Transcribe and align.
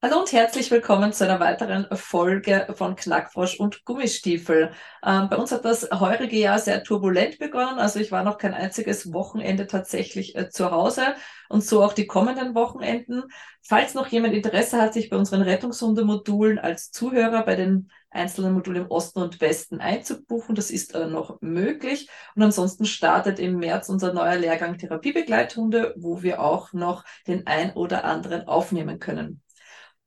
Hallo 0.00 0.20
und 0.20 0.30
herzlich 0.30 0.70
willkommen 0.70 1.12
zu 1.12 1.24
einer 1.24 1.40
weiteren 1.40 1.88
Folge 1.96 2.68
von 2.76 2.94
Knackfrosch 2.94 3.58
und 3.58 3.84
Gummistiefel. 3.84 4.70
Ähm, 5.04 5.28
bei 5.28 5.36
uns 5.36 5.50
hat 5.50 5.64
das 5.64 5.90
heurige 5.90 6.36
Jahr 6.36 6.60
sehr 6.60 6.84
turbulent 6.84 7.40
begonnen. 7.40 7.80
Also 7.80 7.98
ich 7.98 8.12
war 8.12 8.22
noch 8.22 8.38
kein 8.38 8.54
einziges 8.54 9.12
Wochenende 9.12 9.66
tatsächlich 9.66 10.36
äh, 10.36 10.50
zu 10.50 10.70
Hause 10.70 11.02
und 11.48 11.64
so 11.64 11.82
auch 11.82 11.94
die 11.94 12.06
kommenden 12.06 12.54
Wochenenden. 12.54 13.24
Falls 13.60 13.94
noch 13.94 14.06
jemand 14.06 14.34
Interesse 14.34 14.80
hat, 14.80 14.94
sich 14.94 15.10
bei 15.10 15.16
unseren 15.16 15.42
Rettungshundemodulen 15.42 16.60
als 16.60 16.92
Zuhörer 16.92 17.44
bei 17.44 17.56
den 17.56 17.90
einzelnen 18.10 18.54
Modulen 18.54 18.82
im 18.82 18.90
Osten 18.92 19.20
und 19.20 19.40
Westen 19.40 19.80
einzubuchen, 19.80 20.54
das 20.54 20.70
ist 20.70 20.94
äh, 20.94 21.08
noch 21.08 21.40
möglich. 21.40 22.08
Und 22.36 22.44
ansonsten 22.44 22.84
startet 22.84 23.40
im 23.40 23.56
März 23.56 23.88
unser 23.88 24.12
neuer 24.12 24.36
Lehrgang 24.36 24.78
Therapiebegleithunde, 24.78 25.94
wo 25.96 26.22
wir 26.22 26.40
auch 26.40 26.72
noch 26.72 27.02
den 27.26 27.48
ein 27.48 27.72
oder 27.72 28.04
anderen 28.04 28.46
aufnehmen 28.46 29.00
können. 29.00 29.42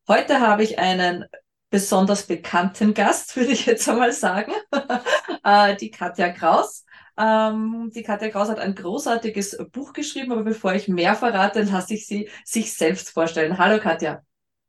Heute 0.08 0.40
habe 0.40 0.64
ich 0.64 0.80
einen 0.80 1.26
besonders 1.70 2.28
bekannten 2.28 2.94
Gast, 2.94 3.36
würde 3.36 3.52
ich 3.52 3.66
jetzt 3.66 3.88
einmal 3.88 4.12
sagen, 4.12 4.54
äh, 5.44 5.76
die 5.76 5.92
Katja 5.92 6.30
Kraus. 6.30 6.86
Ähm, 7.18 7.92
die 7.94 8.04
Katja 8.04 8.30
Kraus 8.30 8.50
hat 8.50 8.60
ein 8.60 8.76
großartiges 8.76 9.58
Buch 9.72 9.94
geschrieben, 9.94 10.32
aber 10.32 10.44
bevor 10.44 10.74
ich 10.74 10.88
mehr 10.88 11.16
verrate, 11.16 11.64
lasse 11.64 11.94
ich 11.94 12.08
sie 12.08 12.30
sich 12.46 12.74
selbst 12.74 13.12
vorstellen. 13.12 13.58
Hallo 13.58 13.80
Katja. 13.80 14.22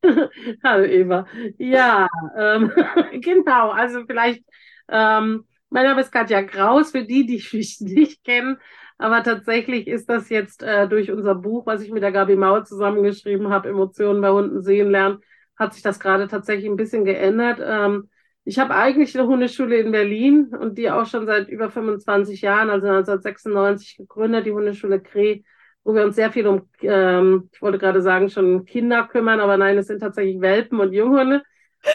Hallo 0.65 0.85
Eva. 0.85 1.27
Ja, 1.59 2.09
ähm, 2.37 2.73
genau. 3.21 3.71
Also 3.71 4.05
vielleicht, 4.07 4.45
ähm, 4.89 5.47
mein 5.71 5.85
Name 5.85 6.01
ist 6.03 6.13
Katja 6.13 6.43
Kraus, 6.43 6.91
für 6.91 7.05
die, 7.05 7.25
die 7.25 7.43
mich 7.57 7.81
nicht 7.81 8.25
kennen. 8.25 8.59
Aber 9.03 9.25
tatsächlich 9.25 9.89
ist 9.89 10.09
das 10.09 10.29
jetzt 10.29 10.63
äh, 10.63 10.87
durch 10.87 11.11
unser 11.11 11.35
Buch, 11.35 11.67
was 11.67 11.83
ich 11.83 11.91
mit 11.91 12.05
der 12.05 12.13
Gabi 12.13 12.37
Mauer 12.37 12.63
zusammengeschrieben 12.65 13.49
habe, 13.51 13.69
Emotionen 13.69 14.21
bei 14.21 14.31
Hunden 14.31 14.63
sehen 14.63 14.93
lernen, 14.93 15.19
hat 15.57 15.75
sich 15.75 15.83
das 15.83 15.99
gerade 15.99 16.29
tatsächlich 16.29 16.71
ein 16.71 16.77
bisschen 16.77 17.05
geändert. 17.05 17.59
Ähm, 17.61 18.09
ich 18.45 18.61
habe 18.61 18.77
eigentlich 18.77 19.19
eine 19.19 19.27
Hundeschule 19.27 19.79
in 19.79 19.91
Berlin 19.91 20.55
und 20.55 20.79
die 20.79 20.89
auch 20.89 21.07
schon 21.07 21.27
seit 21.27 21.49
über 21.49 21.69
25 21.69 22.43
Jahren, 22.43 22.71
also 22.71 22.87
1996 22.87 23.97
gegründet, 23.97 24.47
die 24.47 24.53
Hundeschule 24.53 25.01
Kree, 25.01 25.43
wo 25.83 25.97
wir 25.97 26.05
uns 26.05 26.15
sehr 26.15 26.31
viel 26.31 26.47
um, 26.47 26.69
ähm, 26.83 27.51
ich 27.53 27.61
wollte 27.61 27.79
gerade 27.79 28.03
sagen, 28.03 28.31
schon 28.31 28.65
Kinder 28.67 29.09
kümmern, 29.09 29.41
aber 29.41 29.57
nein, 29.57 29.79
es 29.79 29.89
sind 29.89 29.99
tatsächlich 29.99 30.41
Welpen 30.41 30.79
und 30.79 30.93
Junghunde. 30.93 31.43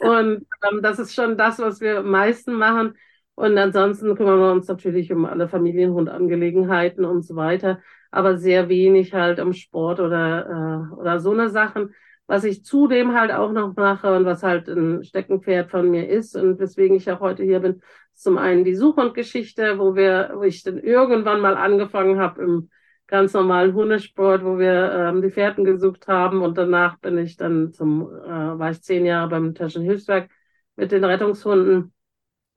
Und 0.02 0.46
ähm, 0.70 0.82
das 0.82 1.00
ist 1.00 1.16
schon 1.16 1.38
das, 1.38 1.58
was 1.60 1.80
wir 1.80 2.00
am 2.00 2.12
meisten 2.12 2.52
machen. 2.52 2.96
Und 3.38 3.56
ansonsten 3.60 4.16
kümmern 4.16 4.40
wir 4.40 4.52
uns 4.52 4.68
natürlich 4.68 5.14
um 5.14 5.26
alle 5.26 5.48
Familienhundangelegenheiten 5.48 7.06
und 7.06 7.22
so 7.22 7.36
weiter, 7.36 7.80
aber 8.10 8.38
sehr 8.40 8.68
wenig 8.68 9.14
halt 9.14 9.40
um 9.40 9.54
Sport 9.54 10.00
oder, 10.00 10.90
äh, 10.90 10.96
oder 10.96 11.20
so 11.20 11.34
eine 11.34 11.50
Sachen. 11.50 11.94
Was 12.26 12.44
ich 12.46 12.66
zudem 12.66 13.14
halt 13.14 13.32
auch 13.32 13.52
noch 13.52 13.76
mache 13.76 14.16
und 14.16 14.26
was 14.26 14.42
halt 14.42 14.68
ein 14.68 15.04
Steckenpferd 15.04 15.70
von 15.70 15.88
mir 15.92 16.10
ist 16.10 16.36
und 16.36 16.58
weswegen 16.58 16.98
ich 16.98 17.12
auch 17.12 17.20
heute 17.20 17.44
hier 17.44 17.60
bin, 17.60 17.84
zum 18.16 18.40
einen 18.40 18.64
die 18.64 18.74
Suchhundgeschichte, 18.74 19.78
wo 19.78 19.94
wir, 19.96 20.32
wo 20.34 20.42
ich 20.42 20.64
dann 20.64 20.80
irgendwann 20.80 21.40
mal 21.40 21.56
angefangen 21.58 22.20
habe 22.20 22.42
im 22.42 22.70
ganz 23.06 23.34
normalen 23.34 23.76
Hundesport, 23.76 24.44
wo 24.44 24.58
wir 24.58 24.92
ähm, 24.94 25.22
die 25.22 25.30
Pferden 25.30 25.64
gesucht 25.64 26.08
haben 26.08 26.42
und 26.42 26.58
danach 26.58 26.98
bin 26.98 27.20
ich 27.20 27.38
dann 27.38 27.72
zum, 27.72 28.02
äh, 28.02 28.58
war 28.58 28.72
ich 28.72 28.82
zehn 28.82 29.06
Jahre 29.06 29.30
beim 29.30 29.54
Taschenhilfswerk 29.54 30.28
mit 30.76 30.92
den 30.92 31.04
Rettungshunden 31.04 31.94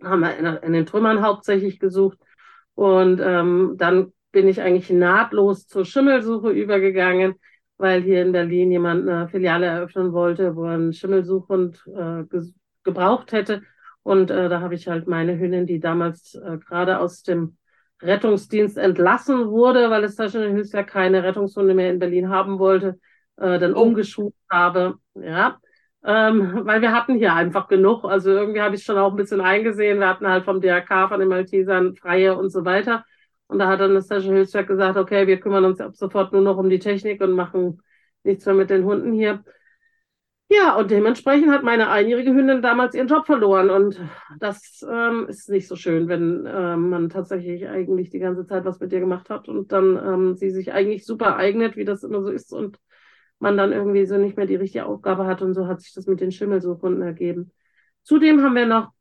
haben 0.03 0.21
wir 0.21 0.37
in, 0.37 0.47
in 0.47 0.73
den 0.73 0.87
Trümmern 0.87 1.23
hauptsächlich 1.23 1.79
gesucht. 1.79 2.19
Und 2.75 3.21
ähm, 3.23 3.75
dann 3.77 4.13
bin 4.33 4.49
ich 4.49 4.61
eigentlich 4.61 4.91
nahtlos 4.91 5.67
zur 5.67 5.85
Schimmelsuche 5.85 6.51
übergegangen, 6.51 7.35
weil 7.77 8.03
hier 8.03 8.23
in 8.23 8.33
Berlin 8.33 8.71
jemand 8.71 9.09
eine 9.09 9.29
Filiale 9.29 9.67
eröffnen 9.67 10.13
wollte, 10.13 10.55
wo 10.57 10.65
er 10.65 10.75
einen 10.75 10.93
Schimmelsuchhund 10.93 11.85
äh, 11.87 12.25
ge 12.25 12.53
gebraucht 12.83 13.33
hätte. 13.33 13.63
Und 14.03 14.31
äh, 14.31 14.49
da 14.49 14.61
habe 14.61 14.75
ich 14.75 14.89
halt 14.89 15.07
meine 15.07 15.39
Hündin, 15.39 15.67
die 15.67 15.81
damals 15.81 16.35
äh, 16.35 16.57
gerade 16.57 16.99
aus 16.99 17.23
dem 17.23 17.59
Rettungsdienst 18.01 18.79
entlassen 18.79 19.51
wurde, 19.51 19.91
weil 19.91 20.05
es 20.05 20.17
da 20.17 20.31
schon 20.31 20.53
höchst 20.53 20.75
keine 20.87 21.23
Rettungshunde 21.23 21.75
mehr 21.75 21.91
in 21.91 21.99
Berlin 21.99 22.31
haben 22.31 22.59
wollte, 22.59 22.99
äh, 23.37 23.59
dann 23.59 23.75
oh. 23.75 23.83
umgeschult 23.83 24.35
habe. 24.51 24.95
Ja, 25.15 25.59
ähm, 26.05 26.61
weil 26.65 26.81
wir 26.83 26.93
hatten 26.93 27.17
hier 27.17 27.35
einfach 27.35 27.69
genug. 27.69 28.05
Also 28.05 28.31
irgendwie 28.31 28.61
habe 28.61 28.75
ich 28.75 28.83
schon 28.85 28.99
auch 28.99 29.11
ein 29.11 29.17
bisschen 29.17 29.41
eingesehen. 29.41 29.99
Wir 30.01 30.09
hatten 30.09 30.27
halt 30.27 30.45
vom 30.45 30.61
DRK, 30.61 31.09
von 31.09 31.21
den 31.21 31.29
Maltesern 31.29 31.95
freie 31.95 32.37
und 32.37 32.51
so 32.51 32.65
weiter. 32.65 33.05
Und 33.49 33.59
da 33.59 33.69
hat 33.69 33.81
dann 33.81 33.95
das 33.95 34.07
Station 34.07 34.35
Hilfswerk 34.35 34.69
gesagt, 34.69 34.97
okay, 34.97 35.27
wir 35.27 35.41
kümmern 35.41 35.65
uns 35.65 35.81
ab 35.81 35.97
sofort 35.97 36.33
nur 36.33 36.43
noch 36.43 36.57
um 36.57 36.71
die 36.71 36.79
Technik 36.79 37.21
und 37.21 37.33
machen 37.33 37.83
nichts 38.23 38.47
mehr 38.47 38.55
mit 38.55 38.71
den 38.71 38.85
Hunden 38.85 39.13
hier. 39.13 39.45
Ja, 40.53 40.77
und 40.77 40.91
dementsprechend 40.91 41.51
hat 41.51 41.63
meine 41.63 41.91
einjährige 41.91 42.35
Hündin 42.35 42.61
damals 42.61 42.95
ihren 42.95 43.07
Job 43.07 43.25
verloren. 43.27 43.71
Und 43.71 44.01
das 44.41 44.85
ähm, 44.89 45.27
ist 45.29 45.49
nicht 45.49 45.69
so 45.69 45.77
schön, 45.77 46.09
wenn 46.09 46.45
ähm, 46.47 46.91
man 46.91 47.09
tatsächlich 47.09 47.69
eigentlich 47.69 48.11
die 48.11 48.19
ganze 48.19 48.47
Zeit 48.47 48.65
was 48.65 48.81
mit 48.81 48.93
ihr 48.93 48.99
gemacht 48.99 49.31
hat 49.31 49.49
und 49.49 49.71
dann 49.71 49.97
ähm, 49.97 50.35
sie 50.35 50.51
sich 50.51 50.73
eigentlich 50.73 51.07
super 51.07 51.37
eignet, 51.37 51.77
wie 51.77 51.85
das 51.85 52.03
immer 52.03 52.23
so 52.23 52.31
ist. 52.31 52.53
Und 52.53 52.79
man 53.41 53.57
dann 53.57 53.73
irgendwie 53.73 54.07
so 54.07 54.17
nicht 54.19 54.37
mehr 54.37 54.47
die 54.47 54.57
richtige 54.57 54.87
Aufgabe 54.87 55.27
hat 55.27 55.43
und 55.43 55.55
so 55.55 55.67
hat 55.67 55.81
sich 55.81 55.93
das 55.95 56.07
mit 56.07 56.21
den 56.21 56.33
Schimmelsuchhunden 56.33 57.03
ergeben. 57.03 57.53
Zudem 58.03 58.43
haben 58.43 58.55
wir 58.55 58.67
noch 58.67 58.93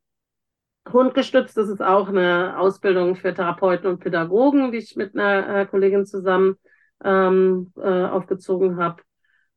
Hundgestützt, 0.91 1.55
das 1.57 1.69
ist 1.69 1.81
auch 1.81 2.07
eine 2.09 2.57
Ausbildung 2.57 3.15
für 3.15 3.33
Therapeuten 3.33 3.87
und 3.87 3.99
Pädagogen, 3.99 4.71
die 4.71 4.79
ich 4.79 4.95
mit 4.95 5.15
einer 5.15 5.61
äh, 5.61 5.65
Kollegin 5.65 6.05
zusammen 6.05 6.55
ähm, 7.03 7.71
äh, 7.77 8.05
aufgezogen 8.05 8.77
habe. 8.77 9.03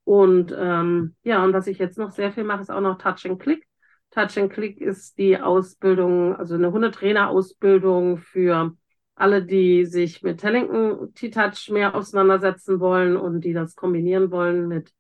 Und 0.05 0.55
ähm, 0.57 1.15
ja, 1.23 1.45
und 1.45 1.53
was 1.53 1.69
ich 1.69 1.79
jetzt 1.79 1.97
noch 1.99 2.11
sehr 2.11 2.33
viel 2.33 2.45
mache, 2.45 2.63
ist 2.63 2.71
auch 2.71 2.81
noch 2.81 2.99
Touch 2.99 3.25
and 3.25 3.41
Click. 3.41 3.67
Touch 4.11 4.37
and 4.37 4.53
Click 4.53 4.81
ist 4.81 5.17
die 5.17 5.41
Ausbildung, 5.41 6.37
also 6.37 6.55
eine 6.55 6.73
Hundetrainerausbildung 6.73 8.19
für 8.19 8.77
alle, 9.15 9.45
die 9.45 9.85
sich 9.85 10.23
mit 10.23 10.41
Tellington 10.41 11.15
T-Touch 11.15 11.71
mehr 11.71 11.95
auseinandersetzen 11.95 12.81
wollen 12.81 13.17
und 13.17 13.43
die 13.43 13.53
das 13.53 13.77
kombinieren 13.77 14.31
wollen 14.31 14.69
mit 14.69 14.93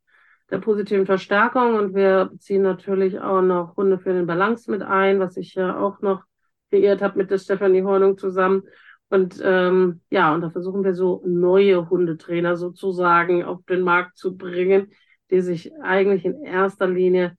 der 0.50 0.58
positiven 0.58 1.06
Verstärkung. 1.06 1.74
Und 1.74 1.94
wir 1.94 2.30
ziehen 2.38 2.62
natürlich 2.62 3.20
auch 3.20 3.42
noch 3.42 3.76
Hunde 3.76 3.98
für 3.98 4.12
den 4.12 4.26
Balance 4.26 4.70
mit 4.70 4.82
ein, 4.82 5.18
was 5.18 5.36
ich 5.36 5.54
ja 5.54 5.78
auch 5.78 6.00
noch 6.00 6.22
kreiert 6.70 7.02
habe 7.02 7.18
mit 7.18 7.30
der 7.30 7.38
Stefanie 7.38 7.82
Hornung 7.82 8.18
zusammen. 8.18 8.62
Und 9.08 9.40
ähm, 9.44 10.00
ja, 10.10 10.34
und 10.34 10.40
da 10.40 10.50
versuchen 10.50 10.84
wir 10.84 10.94
so 10.94 11.22
neue 11.26 11.90
Hundetrainer 11.90 12.56
sozusagen 12.56 13.44
auf 13.44 13.62
den 13.64 13.82
Markt 13.82 14.16
zu 14.16 14.36
bringen, 14.36 14.92
die 15.30 15.40
sich 15.40 15.70
eigentlich 15.82 16.24
in 16.24 16.42
erster 16.42 16.86
Linie 16.86 17.36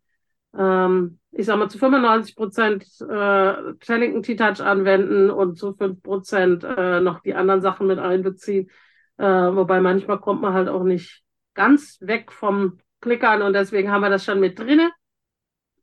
ähm, 0.55 1.19
ich 1.35 1.47
sag 1.47 1.57
mal, 1.57 1.69
zu 1.69 1.79
95 1.79 2.35
Prozent 2.35 2.83
äh, 3.01 3.73
Challenging 3.79 4.21
T-Touch 4.21 4.61
anwenden 4.61 5.31
und 5.31 5.57
zu 5.57 5.73
5 5.73 6.01
Prozent 6.01 6.63
äh, 6.63 6.99
noch 6.99 7.21
die 7.21 7.33
anderen 7.33 7.61
Sachen 7.61 7.88
mit 7.88 7.99
einbeziehen. 7.99 8.69
Äh, 9.17 9.25
wobei 9.25 9.81
manchmal 9.81 10.19
kommt 10.19 10.41
man 10.41 10.53
halt 10.53 10.69
auch 10.69 10.84
nicht 10.84 11.23
ganz 11.53 11.97
weg 12.02 12.31
vom 12.31 12.79
Klickern 13.02 13.41
und 13.41 13.53
deswegen 13.53 13.91
haben 13.91 14.02
wir 14.02 14.09
das 14.09 14.23
schon 14.23 14.40
mit 14.40 14.59
drinne. 14.59 14.91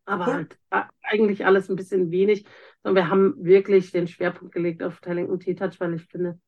Aber 0.04 0.26
cool. 0.26 0.34
halt 0.34 0.58
äh, 0.70 0.82
eigentlich 1.02 1.44
alles 1.44 1.68
ein 1.68 1.76
bisschen 1.76 2.10
wenig. 2.10 2.46
Und 2.82 2.94
wir 2.94 3.08
haben 3.08 3.34
wirklich 3.38 3.90
den 3.90 4.06
Schwerpunkt 4.06 4.54
gelegt 4.54 4.82
auf 4.82 5.00
Tellington 5.00 5.40
T-Touch, 5.40 5.80
weil 5.80 5.94
ich 5.94 6.04
finde, 6.04 6.38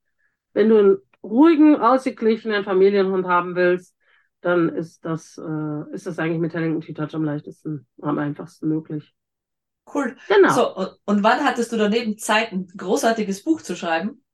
wenn 0.53 0.69
du 0.69 0.79
einen 0.79 0.97
ruhigen, 1.23 1.77
ausgeglichenen 1.77 2.65
Familienhund 2.65 3.27
haben 3.27 3.55
willst, 3.57 3.97
dann 4.43 4.69
ist 4.69 5.05
das, 5.05 5.39
äh, 5.39 5.95
ist 5.95 6.07
das 6.07 6.19
eigentlich 6.19 6.41
mit 6.41 6.53
Telling 6.53 6.75
und 6.75 6.85
T-Touch 6.85 7.15
am 7.15 7.25
leichtesten, 7.25 7.87
am 8.03 8.19
einfachsten 8.19 8.69
möglich. 8.69 9.15
Cool. 9.93 10.17
Genau. 10.29 10.53
So, 10.53 10.77
und, 10.77 10.91
und 11.07 11.23
wann 11.23 11.45
hattest 11.45 11.73
du 11.73 11.77
daneben 11.77 12.19
Zeit, 12.19 12.53
ein 12.53 12.67
großartiges 12.77 13.45
Buch 13.45 13.63
zu 13.63 13.77
schreiben? 13.77 14.25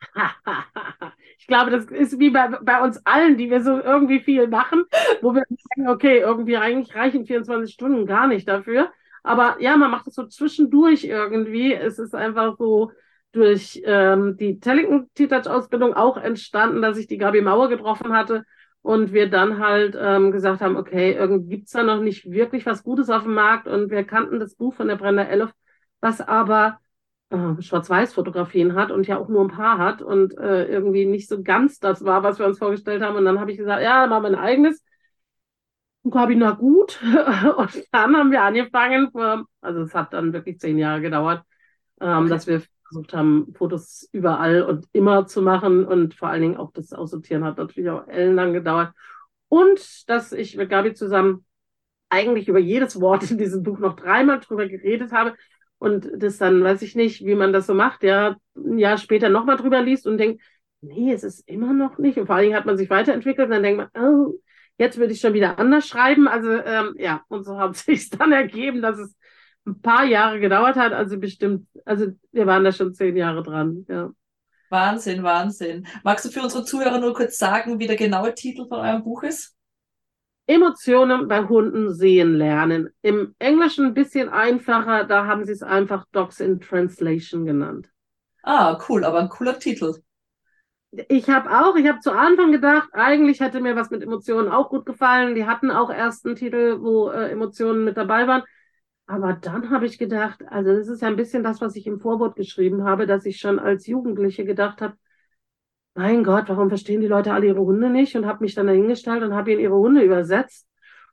ich 1.38 1.46
glaube, 1.46 1.70
das 1.70 1.84
ist 1.86 2.18
wie 2.18 2.30
bei, 2.30 2.48
bei 2.48 2.82
uns 2.82 3.00
allen, 3.06 3.36
die 3.36 3.50
wir 3.50 3.62
so 3.62 3.80
irgendwie 3.80 4.20
viel 4.20 4.48
machen, 4.48 4.84
wo 5.22 5.32
wir 5.32 5.44
sagen, 5.48 5.88
okay, 5.88 6.18
irgendwie 6.18 6.56
eigentlich 6.56 6.94
reichen 6.94 7.24
24 7.24 7.72
Stunden 7.72 8.06
gar 8.06 8.26
nicht 8.26 8.48
dafür. 8.48 8.92
Aber 9.22 9.56
ja, 9.60 9.76
man 9.76 9.92
macht 9.92 10.08
es 10.08 10.14
so 10.14 10.26
zwischendurch 10.26 11.04
irgendwie. 11.04 11.72
Es 11.72 12.00
ist 12.00 12.16
einfach 12.16 12.56
so 12.58 12.90
durch 13.30 13.80
ähm, 13.84 14.36
die 14.36 14.58
Tellington 14.58 15.08
T-Touch-Ausbildung 15.14 15.94
auch 15.94 16.16
entstanden, 16.16 16.82
dass 16.82 16.98
ich 16.98 17.06
die 17.06 17.18
Gabi 17.18 17.40
Mauer 17.40 17.68
getroffen 17.68 18.12
hatte 18.12 18.44
Und 18.82 19.12
wir 19.12 19.30
dann 19.30 19.58
halt 19.58 19.96
ähm, 19.98 20.32
gesagt 20.32 20.60
haben, 20.60 20.76
okay, 20.76 21.12
irgendwie 21.12 21.56
gibt's 21.56 21.72
da 21.72 21.84
noch 21.84 22.00
nicht 22.00 22.28
wirklich 22.30 22.66
was 22.66 22.82
Gutes 22.82 23.10
auf 23.10 23.22
dem 23.22 23.34
Markt. 23.34 23.68
Und 23.68 23.90
wir 23.90 24.04
kannten 24.04 24.40
das 24.40 24.56
Buch 24.56 24.74
von 24.74 24.88
der 24.88 24.96
Brenda 24.96 25.22
Elf, 25.22 25.52
was 26.00 26.20
aber 26.20 26.80
äh, 27.30 27.62
Schwarz-Weiß-Fotografien 27.62 28.74
hat 28.74 28.90
und 28.90 29.06
ja 29.06 29.18
auch 29.18 29.28
nur 29.28 29.42
ein 29.42 29.48
paar 29.48 29.78
hat 29.78 30.02
und 30.02 30.36
äh, 30.36 30.66
irgendwie 30.66 31.06
nicht 31.06 31.28
so 31.28 31.42
ganz 31.42 31.78
das 31.78 32.04
war, 32.04 32.22
was 32.22 32.38
wir 32.38 32.46
uns 32.46 32.58
vorgestellt 32.58 33.02
haben. 33.02 33.16
Und 33.16 33.24
dann 33.24 33.40
habe 33.40 33.52
ich 33.52 33.58
gesagt, 33.58 33.82
ja, 33.82 34.02
dann 34.02 34.10
machen 34.10 34.24
wir 34.24 34.30
ein 34.30 34.44
eigenes. 34.44 34.82
Und 36.02 36.14
habe 36.14 36.32
ich, 36.32 36.38
na 36.38 36.50
gut. 36.50 37.00
Und 37.56 37.84
dann 37.92 38.16
haben 38.16 38.32
wir 38.32 38.42
angefangen, 38.42 39.08
also 39.60 39.82
es 39.82 39.94
hat 39.94 40.12
dann 40.12 40.32
wirklich 40.32 40.58
zehn 40.58 40.76
Jahre 40.78 41.00
gedauert, 41.00 41.44
ähm, 42.00 42.24
okay. 42.24 42.28
dass 42.28 42.46
wir 42.46 42.62
versucht 42.92 43.14
haben, 43.14 43.52
Fotos 43.56 44.08
überall 44.12 44.62
und 44.62 44.86
immer 44.92 45.26
zu 45.26 45.42
machen. 45.42 45.84
Und 45.84 46.14
vor 46.14 46.28
allen 46.28 46.42
Dingen 46.42 46.56
auch 46.56 46.72
das 46.72 46.92
Aussortieren 46.92 47.44
hat 47.44 47.58
natürlich 47.58 47.90
auch 47.90 48.06
ellenlang 48.06 48.52
gedauert. 48.52 48.92
Und 49.48 50.08
dass 50.08 50.32
ich 50.32 50.56
mit 50.56 50.70
Gabi 50.70 50.94
zusammen 50.94 51.44
eigentlich 52.08 52.48
über 52.48 52.58
jedes 52.58 53.00
Wort 53.00 53.30
in 53.30 53.38
diesem 53.38 53.62
Buch 53.62 53.78
noch 53.78 53.96
dreimal 53.96 54.40
drüber 54.40 54.66
geredet 54.66 55.12
habe 55.12 55.34
und 55.78 56.08
das 56.14 56.38
dann, 56.38 56.62
weiß 56.62 56.82
ich 56.82 56.94
nicht, 56.94 57.24
wie 57.24 57.34
man 57.34 57.52
das 57.52 57.66
so 57.66 57.74
macht, 57.74 58.04
ja, 58.04 58.36
ein 58.54 58.78
Jahr 58.78 58.98
später 58.98 59.28
nochmal 59.30 59.56
drüber 59.56 59.80
liest 59.80 60.06
und 60.06 60.16
denkt, 60.16 60.40
nee, 60.80 61.12
es 61.12 61.24
ist 61.24 61.48
immer 61.48 61.72
noch 61.72 61.98
nicht. 61.98 62.18
Und 62.18 62.26
vor 62.26 62.36
allen 62.36 62.44
Dingen 62.44 62.56
hat 62.56 62.66
man 62.66 62.76
sich 62.76 62.88
weiterentwickelt 62.88 63.46
und 63.46 63.50
dann 63.52 63.64
denkt 63.64 63.90
man, 63.92 64.04
oh, 64.04 64.34
jetzt 64.78 64.98
würde 64.98 65.12
ich 65.12 65.20
schon 65.20 65.34
wieder 65.34 65.58
anders 65.58 65.88
schreiben. 65.88 66.28
Also 66.28 66.50
ähm, 66.50 66.94
ja, 66.98 67.24
und 67.26 67.44
so 67.44 67.58
hat 67.58 67.76
sich 67.76 68.10
dann 68.10 68.30
ergeben, 68.30 68.80
dass 68.80 68.98
es 68.98 69.16
ein 69.66 69.80
paar 69.80 70.04
Jahre 70.04 70.40
gedauert 70.40 70.76
hat. 70.76 70.92
Also 70.92 71.18
bestimmt, 71.18 71.66
also 71.84 72.06
wir 72.32 72.46
waren 72.46 72.64
da 72.64 72.72
schon 72.72 72.94
zehn 72.94 73.16
Jahre 73.16 73.42
dran, 73.42 73.84
ja. 73.88 74.10
Wahnsinn, 74.70 75.22
Wahnsinn. 75.22 75.86
Magst 76.02 76.24
du 76.24 76.30
für 76.30 76.42
unsere 76.42 76.64
Zuhörer 76.64 76.98
nur 76.98 77.12
kurz 77.12 77.36
sagen, 77.36 77.78
wie 77.78 77.86
der 77.86 77.96
genaue 77.96 78.34
Titel 78.34 78.66
von 78.66 78.80
eurem 78.80 79.04
Buch 79.04 79.22
ist? 79.22 79.54
Emotionen 80.46 81.28
bei 81.28 81.46
Hunden 81.46 81.94
sehen 81.94 82.34
lernen. 82.34 82.88
Im 83.02 83.34
Englischen 83.38 83.86
ein 83.86 83.94
bisschen 83.94 84.28
einfacher, 84.28 85.04
da 85.04 85.26
haben 85.26 85.44
sie 85.44 85.52
es 85.52 85.62
einfach 85.62 86.06
Dogs 86.12 86.40
in 86.40 86.60
Translation 86.60 87.44
genannt. 87.44 87.90
Ah, 88.42 88.78
cool, 88.88 89.04
aber 89.04 89.20
ein 89.20 89.28
cooler 89.28 89.58
Titel. 89.58 89.94
Ich 91.08 91.30
habe 91.30 91.50
auch, 91.50 91.76
ich 91.76 91.86
habe 91.88 92.00
zu 92.00 92.12
Anfang 92.12 92.52
gedacht, 92.52 92.90
eigentlich 92.92 93.40
hätte 93.40 93.60
mir 93.60 93.76
was 93.76 93.90
mit 93.90 94.02
Emotionen 94.02 94.48
auch 94.48 94.68
gut 94.68 94.84
gefallen. 94.84 95.34
Die 95.34 95.46
hatten 95.46 95.70
auch 95.70 95.90
erst 95.90 96.26
einen 96.26 96.36
Titel, 96.36 96.78
wo 96.80 97.08
äh, 97.08 97.30
Emotionen 97.30 97.84
mit 97.84 97.96
dabei 97.96 98.26
waren. 98.26 98.42
Aber 99.12 99.34
dann 99.34 99.68
habe 99.68 99.84
ich 99.84 99.98
gedacht, 99.98 100.42
also 100.48 100.74
das 100.74 100.88
ist 100.88 101.02
ja 101.02 101.08
ein 101.08 101.16
bisschen 101.16 101.42
das, 101.42 101.60
was 101.60 101.76
ich 101.76 101.86
im 101.86 102.00
Vorwort 102.00 102.34
geschrieben 102.34 102.84
habe, 102.84 103.06
dass 103.06 103.26
ich 103.26 103.40
schon 103.40 103.58
als 103.58 103.86
Jugendliche 103.86 104.46
gedacht 104.46 104.80
habe, 104.80 104.94
mein 105.92 106.24
Gott, 106.24 106.44
warum 106.46 106.70
verstehen 106.70 107.02
die 107.02 107.08
Leute 107.08 107.34
alle 107.34 107.48
ihre 107.48 107.60
Hunde 107.60 107.90
nicht? 107.90 108.16
Und 108.16 108.24
habe 108.24 108.42
mich 108.42 108.54
dann 108.54 108.68
dahingestellt 108.68 109.22
und 109.22 109.34
habe 109.34 109.52
ihnen 109.52 109.60
ihre 109.60 109.76
Hunde 109.76 110.00
übersetzt. 110.00 110.66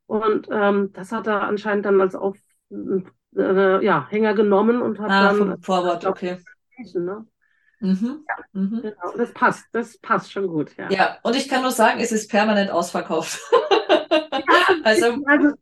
Und 0.06 0.48
ähm, 0.50 0.94
das 0.94 1.12
hat 1.12 1.28
er 1.28 1.42
anscheinend 1.42 1.88
dann 1.88 2.00
als 2.00 2.16
auf, 2.16 2.38
äh, 2.72 3.86
ja, 3.86 4.08
Hänger 4.10 4.34
genommen 4.34 4.82
und 4.82 4.98
hat 5.00 5.12
ah, 5.12 5.34
dann. 5.34 5.62
Vorwort, 5.62 6.06
okay. 6.06 6.38
Ne? 6.94 7.28
Mhm. 7.82 8.24
Ja, 8.26 8.62
mhm. 8.62 8.82
Genau, 8.82 9.18
das 9.18 9.34
passt, 9.34 9.66
das 9.74 9.98
passt 9.98 10.32
schon 10.32 10.48
gut. 10.48 10.72
Ja. 10.78 10.90
ja, 10.90 11.18
und 11.24 11.36
ich 11.36 11.50
kann 11.50 11.64
nur 11.64 11.72
sagen, 11.72 12.00
es 12.00 12.14
ist 12.14 12.32
permanent 12.32 12.72
ausverkauft. 12.72 13.42
also, 14.86 15.18
also, 15.26 15.54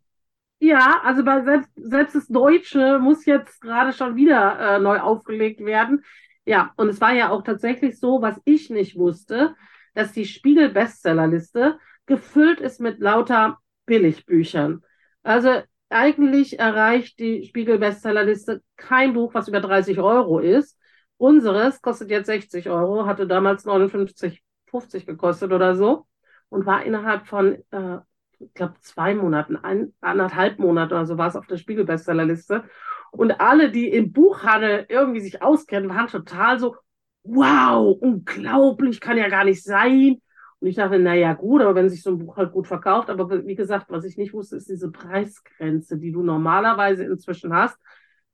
ja, 0.60 1.02
also 1.04 1.24
bei 1.24 1.44
selbst, 1.44 1.70
selbst 1.76 2.16
das 2.16 2.28
Deutsche 2.28 3.00
muss 3.00 3.26
jetzt 3.26 3.62
gerade 3.62 3.94
schon 3.94 4.16
wieder 4.16 4.78
äh, 4.78 4.80
neu 4.80 5.00
aufgelegt 5.00 5.64
werden. 5.64 6.04
Ja, 6.46 6.74
und 6.78 6.90
es 6.90 7.02
war 7.02 7.14
ja 7.14 7.30
auch 7.30 7.44
tatsächlich 7.44 8.00
so, 8.00 8.22
was 8.22 8.40
ich 8.46 8.70
nicht 8.70 8.98
wusste, 8.98 9.56
dass 9.94 10.14
die 10.14 10.26
Spiegel-Bestsellerliste 10.26 11.78
gefüllt 12.06 12.62
ist 12.62 12.80
mit 12.80 13.00
lauter 13.00 13.60
Billigbüchern. 13.86 14.82
Also 15.24 15.62
eigentlich 15.90 16.60
erreicht 16.60 17.20
die 17.20 17.46
Spiegel-Bestsellerliste 17.46 18.62
kein 18.78 19.14
Buch, 19.14 19.34
was 19.34 19.48
über 19.48 19.62
30 19.62 20.00
Euro 20.00 20.40
ist. 20.40 20.78
Unseres 21.18 21.82
kostet 21.82 22.10
jetzt 22.10 22.28
60 22.28 22.70
Euro, 22.70 23.06
hatte 23.06 23.28
damals 23.28 23.66
59, 23.66 24.44
50 24.68 25.06
gekostet 25.06 25.52
oder 25.52 25.76
so 25.76 26.06
und 26.50 26.66
war 26.66 26.84
innerhalb 26.84 27.28
von, 27.28 27.58
äh, 27.72 27.98
ich 28.40 28.54
glaube, 28.54 28.76
zwei 28.82 29.16
Monaten, 29.16 29.56
ein, 29.58 29.94
anderthalb 30.02 30.60
Monate 30.60 30.96
oder 30.96 31.06
so 31.06 31.18
war 31.18 31.28
es 31.28 31.36
auf 31.36 31.48
der 31.48 31.58
Spiegel-Bestsellerliste. 31.58 32.64
Und 33.12 33.40
alle, 33.40 33.72
die 33.72 33.90
im 33.90 34.12
Buchhandel 34.12 34.86
irgendwie 34.90 35.22
sich 35.22 35.42
auskennen, 35.42 35.90
waren 35.90 36.08
total 36.08 36.60
so, 36.60 36.76
wow, 37.24 37.98
unglaublich, 38.00 39.00
kann 39.02 39.18
ja 39.18 39.30
gar 39.30 39.44
nicht 39.44 39.64
sein. 39.64 40.22
Und 40.60 40.68
ich 40.68 40.76
dachte, 40.76 41.00
naja, 41.00 41.34
gut, 41.34 41.62
aber 41.62 41.76
wenn 41.76 41.90
sich 41.90 42.02
so 42.02 42.12
ein 42.12 42.18
Buch 42.18 42.38
halt 42.38 42.52
gut 42.52 42.68
verkauft, 42.68 43.10
aber 43.10 43.46
wie 43.46 43.56
gesagt, 43.56 43.88
was 43.90 44.06
ich 44.06 44.18
nicht 44.18 44.34
wusste, 44.34 44.56
ist 44.56 44.70
diese 44.70 44.92
Preisgrenze, 44.92 45.98
die 45.98 46.12
du 46.12 46.24
normalerweise 46.24 47.04
inzwischen 47.04 47.54
hast, 47.54 47.78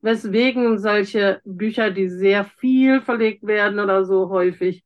weswegen 0.01 0.79
solche 0.79 1.41
Bücher, 1.43 1.91
die 1.91 2.09
sehr 2.09 2.45
viel 2.45 3.01
verlegt 3.01 3.43
werden 3.45 3.79
oder 3.79 4.05
so 4.05 4.29
häufig, 4.29 4.83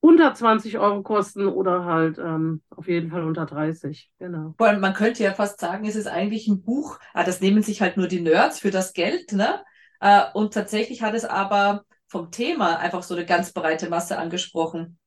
unter 0.00 0.34
20 0.34 0.78
Euro 0.78 1.02
kosten 1.02 1.46
oder 1.46 1.84
halt 1.84 2.18
ähm, 2.18 2.62
auf 2.70 2.88
jeden 2.88 3.10
Fall 3.10 3.24
unter 3.24 3.46
30. 3.46 4.10
Genau. 4.18 4.54
Allem, 4.58 4.80
man 4.80 4.94
könnte 4.94 5.22
ja 5.22 5.32
fast 5.32 5.60
sagen, 5.60 5.86
es 5.86 5.96
ist 5.96 6.06
eigentlich 6.06 6.48
ein 6.48 6.62
Buch, 6.62 6.98
ah, 7.12 7.24
das 7.24 7.40
nehmen 7.40 7.62
sich 7.62 7.82
halt 7.82 7.96
nur 7.96 8.08
die 8.08 8.20
Nerds 8.20 8.58
für 8.58 8.70
das 8.70 8.92
Geld, 8.94 9.32
ne? 9.32 9.62
Äh, 10.00 10.22
und 10.32 10.54
tatsächlich 10.54 11.02
hat 11.02 11.14
es 11.14 11.24
aber 11.24 11.84
vom 12.08 12.30
Thema 12.30 12.78
einfach 12.78 13.02
so 13.02 13.14
eine 13.14 13.26
ganz 13.26 13.52
breite 13.52 13.88
Masse 13.88 14.18
angesprochen. 14.18 14.98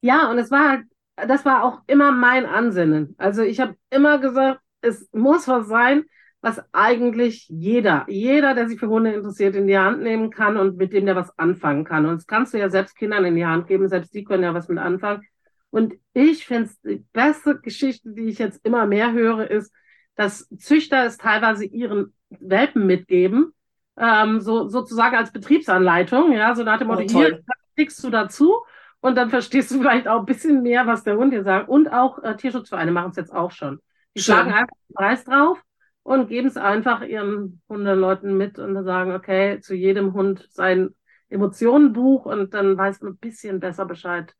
Ja, 0.00 0.30
und 0.30 0.38
es 0.38 0.50
war 0.50 0.68
halt, 0.70 0.84
das 1.16 1.44
war 1.44 1.62
auch 1.64 1.82
immer 1.86 2.10
mein 2.10 2.46
Ansinnen. 2.46 3.14
Also 3.18 3.42
ich 3.42 3.60
habe 3.60 3.76
immer 3.90 4.18
gesagt, 4.18 4.60
es 4.80 5.08
muss 5.12 5.46
was 5.46 5.68
sein, 5.68 6.04
was 6.42 6.60
eigentlich 6.72 7.46
jeder, 7.48 8.04
jeder, 8.08 8.54
der 8.54 8.68
sich 8.68 8.80
für 8.80 8.88
Hunde 8.88 9.12
interessiert, 9.12 9.54
in 9.54 9.68
die 9.68 9.78
Hand 9.78 10.02
nehmen 10.02 10.30
kann 10.30 10.56
und 10.56 10.76
mit 10.76 10.92
dem 10.92 11.06
der 11.06 11.14
was 11.14 11.38
anfangen 11.38 11.84
kann. 11.84 12.04
Und 12.04 12.16
das 12.16 12.26
kannst 12.26 12.52
du 12.52 12.58
ja 12.58 12.68
selbst 12.68 12.96
Kindern 12.96 13.24
in 13.24 13.36
die 13.36 13.46
Hand 13.46 13.68
geben, 13.68 13.88
selbst 13.88 14.12
die 14.12 14.24
können 14.24 14.42
ja 14.42 14.52
was 14.52 14.68
mit 14.68 14.78
anfangen. 14.78 15.22
Und 15.70 15.94
ich 16.12 16.44
finde 16.44 16.64
es 16.64 16.80
die 16.80 17.04
beste 17.12 17.60
Geschichte, 17.60 18.10
die 18.12 18.24
ich 18.24 18.38
jetzt 18.38 18.60
immer 18.66 18.86
mehr 18.86 19.12
höre, 19.12 19.48
ist, 19.48 19.72
dass 20.16 20.48
Züchter 20.58 21.06
es 21.06 21.16
teilweise 21.16 21.64
ihren 21.64 22.12
Welpen 22.28 22.86
mitgeben, 22.86 23.52
ähm, 23.96 24.40
so 24.40 24.68
sozusagen 24.68 25.16
als 25.16 25.32
Betriebsanleitung, 25.32 26.32
ja, 26.32 26.56
so 26.56 26.64
nach 26.64 26.78
dem 26.78 26.88
Motto, 26.88 27.02
oh, 27.02 27.06
hier 27.06 27.40
klickst 27.76 28.02
du 28.02 28.10
dazu 28.10 28.64
und 29.00 29.14
dann 29.14 29.30
verstehst 29.30 29.70
du 29.70 29.78
vielleicht 29.78 30.08
auch 30.08 30.20
ein 30.20 30.26
bisschen 30.26 30.62
mehr, 30.62 30.88
was 30.88 31.04
der 31.04 31.16
Hund 31.16 31.32
dir 31.32 31.44
sagt. 31.44 31.68
Und 31.68 31.92
auch 31.92 32.20
äh, 32.22 32.36
Tierschutzvereine 32.36 32.90
machen 32.90 33.10
es 33.10 33.16
jetzt 33.16 33.32
auch 33.32 33.52
schon. 33.52 33.78
Die 34.16 34.20
Schön. 34.20 34.34
schlagen 34.34 34.52
einfach 34.52 34.76
den 34.88 34.94
Preis 34.94 35.24
drauf 35.24 35.62
und 36.02 36.28
geben 36.28 36.48
es 36.48 36.56
einfach 36.56 37.02
ihren 37.02 37.62
Hundeleuten 37.68 38.36
mit 38.36 38.58
und 38.58 38.82
sagen, 38.84 39.12
okay, 39.12 39.60
zu 39.60 39.74
jedem 39.74 40.14
Hund 40.14 40.48
sein 40.50 40.90
Emotionenbuch 41.28 42.26
und 42.26 42.54
dann 42.54 42.76
weiß 42.76 43.00
man 43.00 43.12
ein 43.12 43.18
bisschen 43.18 43.60
besser 43.60 43.86
Bescheid, 43.86 44.34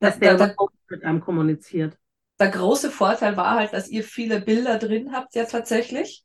dass 0.00 0.18
der, 0.18 0.36
der, 0.36 0.48
der 0.48 0.56
mit 0.88 1.04
einem 1.04 1.20
kommuniziert. 1.20 1.96
Der 2.40 2.50
große 2.50 2.90
Vorteil 2.90 3.36
war 3.36 3.56
halt, 3.56 3.72
dass 3.72 3.88
ihr 3.88 4.04
viele 4.04 4.40
Bilder 4.40 4.78
drin 4.78 5.12
habt 5.12 5.34
ja 5.34 5.44
tatsächlich. 5.44 6.24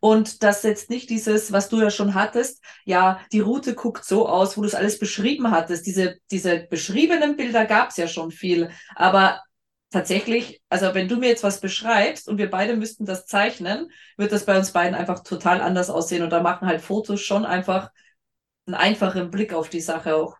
Und 0.00 0.42
dass 0.42 0.62
jetzt 0.64 0.90
nicht 0.90 1.08
dieses, 1.08 1.50
was 1.50 1.70
du 1.70 1.80
ja 1.80 1.88
schon 1.88 2.12
hattest, 2.12 2.62
ja, 2.84 3.18
die 3.32 3.40
Route 3.40 3.74
guckt 3.74 4.04
so 4.04 4.28
aus, 4.28 4.54
wo 4.54 4.60
du 4.60 4.66
es 4.66 4.74
alles 4.74 4.98
beschrieben 4.98 5.50
hattest. 5.50 5.86
Diese, 5.86 6.18
diese 6.30 6.66
beschriebenen 6.68 7.36
Bilder 7.36 7.64
gab 7.64 7.88
es 7.88 7.96
ja 7.96 8.06
schon 8.06 8.30
viel. 8.30 8.68
Aber 8.96 9.40
tatsächlich, 9.94 10.60
also 10.68 10.92
wenn 10.92 11.08
du 11.08 11.16
mir 11.16 11.28
jetzt 11.28 11.44
was 11.44 11.60
beschreibst 11.60 12.28
und 12.28 12.36
wir 12.36 12.50
beide 12.50 12.76
müssten 12.76 13.06
das 13.06 13.26
zeichnen, 13.26 13.90
wird 14.16 14.32
das 14.32 14.44
bei 14.44 14.58
uns 14.58 14.72
beiden 14.72 14.94
einfach 14.94 15.20
total 15.20 15.60
anders 15.60 15.88
aussehen. 15.88 16.24
Und 16.24 16.30
da 16.30 16.42
machen 16.42 16.66
halt 16.66 16.80
Fotos 16.80 17.20
schon 17.20 17.46
einfach 17.46 17.90
einen 18.66 18.74
einfachen 18.74 19.30
Blick 19.30 19.54
auf 19.54 19.68
die 19.68 19.80
Sache 19.80 20.16
auch. 20.16 20.36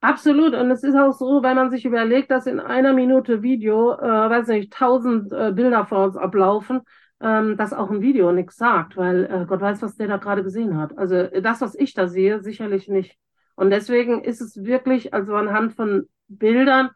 Absolut. 0.00 0.54
Und 0.54 0.70
es 0.70 0.84
ist 0.84 0.94
auch 0.94 1.12
so, 1.12 1.42
wenn 1.42 1.56
man 1.56 1.70
sich 1.70 1.84
überlegt, 1.84 2.30
dass 2.30 2.46
in 2.46 2.60
einer 2.60 2.92
Minute 2.92 3.42
Video, 3.42 3.92
äh, 3.92 4.30
weiß 4.30 4.46
nicht, 4.48 4.72
tausend 4.72 5.32
äh, 5.32 5.50
Bilder 5.52 5.84
vor 5.84 6.04
uns 6.04 6.16
ablaufen, 6.16 6.82
ähm, 7.20 7.56
dass 7.56 7.72
auch 7.72 7.90
ein 7.90 8.02
Video 8.02 8.30
nichts 8.30 8.56
sagt, 8.56 8.96
weil 8.96 9.24
äh, 9.24 9.46
Gott 9.46 9.60
weiß, 9.60 9.82
was 9.82 9.96
der 9.96 10.06
da 10.06 10.18
gerade 10.18 10.44
gesehen 10.44 10.78
hat. 10.78 10.96
Also 10.96 11.24
das, 11.40 11.60
was 11.60 11.74
ich 11.74 11.92
da 11.94 12.06
sehe, 12.06 12.40
sicherlich 12.40 12.86
nicht. 12.86 13.18
Und 13.56 13.70
deswegen 13.70 14.22
ist 14.22 14.40
es 14.40 14.62
wirklich, 14.62 15.12
also 15.12 15.34
anhand 15.34 15.74
von 15.74 16.06
Bildern, 16.28 16.90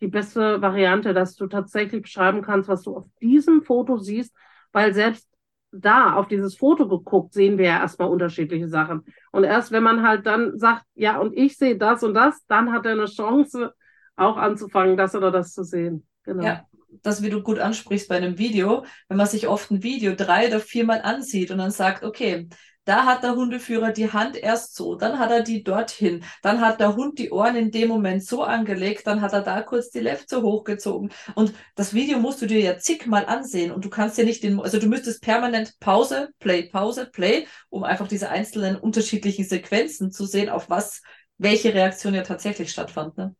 die 0.00 0.08
beste 0.08 0.60
Variante, 0.62 1.14
dass 1.14 1.34
du 1.36 1.46
tatsächlich 1.46 2.02
beschreiben 2.02 2.42
kannst, 2.42 2.68
was 2.68 2.82
du 2.82 2.96
auf 2.96 3.06
diesem 3.20 3.62
Foto 3.62 3.98
siehst, 3.98 4.34
weil 4.72 4.94
selbst 4.94 5.28
da 5.72 6.14
auf 6.14 6.26
dieses 6.26 6.56
Foto 6.56 6.88
geguckt, 6.88 7.32
sehen 7.32 7.58
wir 7.58 7.66
ja 7.66 7.80
erstmal 7.80 8.08
unterschiedliche 8.08 8.68
Sachen. 8.68 9.04
Und 9.30 9.44
erst 9.44 9.70
wenn 9.72 9.82
man 9.82 10.02
halt 10.06 10.26
dann 10.26 10.58
sagt, 10.58 10.84
ja, 10.94 11.18
und 11.18 11.36
ich 11.36 11.56
sehe 11.56 11.76
das 11.76 12.02
und 12.02 12.14
das, 12.14 12.44
dann 12.46 12.72
hat 12.72 12.86
er 12.86 12.92
eine 12.92 13.06
Chance, 13.06 13.72
auch 14.16 14.36
anzufangen, 14.36 14.96
das 14.96 15.14
oder 15.14 15.30
das 15.30 15.52
zu 15.52 15.64
sehen. 15.64 16.06
Genau. 16.24 16.44
Ja, 16.44 16.66
das, 17.02 17.22
wie 17.22 17.30
du 17.30 17.42
gut 17.42 17.58
ansprichst 17.58 18.08
bei 18.08 18.16
einem 18.16 18.38
Video, 18.38 18.84
wenn 19.08 19.16
man 19.16 19.26
sich 19.26 19.48
oft 19.48 19.70
ein 19.70 19.82
Video 19.82 20.14
drei 20.14 20.48
oder 20.48 20.60
viermal 20.60 21.00
ansieht 21.02 21.50
und 21.50 21.58
dann 21.58 21.70
sagt, 21.70 22.04
okay, 22.04 22.48
Da 22.90 23.04
hat 23.04 23.22
der 23.22 23.36
Hundeführer 23.36 23.92
die 23.92 24.12
Hand 24.12 24.36
erst 24.36 24.74
so, 24.74 24.96
dann 24.96 25.20
hat 25.20 25.30
er 25.30 25.44
die 25.44 25.62
dorthin, 25.62 26.24
dann 26.42 26.60
hat 26.60 26.80
der 26.80 26.96
Hund 26.96 27.20
die 27.20 27.30
Ohren 27.30 27.54
in 27.54 27.70
dem 27.70 27.86
Moment 27.88 28.24
so 28.24 28.42
angelegt, 28.42 29.06
dann 29.06 29.20
hat 29.20 29.32
er 29.32 29.42
da 29.42 29.62
kurz 29.62 29.90
die 29.90 30.00
Lefze 30.00 30.42
hochgezogen. 30.42 31.12
Und 31.36 31.54
das 31.76 31.94
Video 31.94 32.18
musst 32.18 32.42
du 32.42 32.46
dir 32.46 32.58
ja 32.58 32.78
zigmal 32.78 33.26
ansehen 33.26 33.70
und 33.70 33.84
du 33.84 33.90
kannst 33.90 34.18
ja 34.18 34.24
nicht 34.24 34.42
den, 34.42 34.58
also 34.58 34.80
du 34.80 34.88
müsstest 34.88 35.22
permanent 35.22 35.78
Pause, 35.78 36.30
Play, 36.40 36.64
Pause, 36.64 37.06
Play, 37.06 37.46
um 37.68 37.84
einfach 37.84 38.08
diese 38.08 38.28
einzelnen 38.28 38.74
unterschiedlichen 38.74 39.44
Sequenzen 39.44 40.10
zu 40.10 40.26
sehen, 40.26 40.48
auf 40.48 40.68
was, 40.68 41.00
welche 41.38 41.72
Reaktion 41.72 42.14
ja 42.14 42.22
tatsächlich 42.22 42.72
stattfand. 42.72 43.16
Ne? 43.16 43.36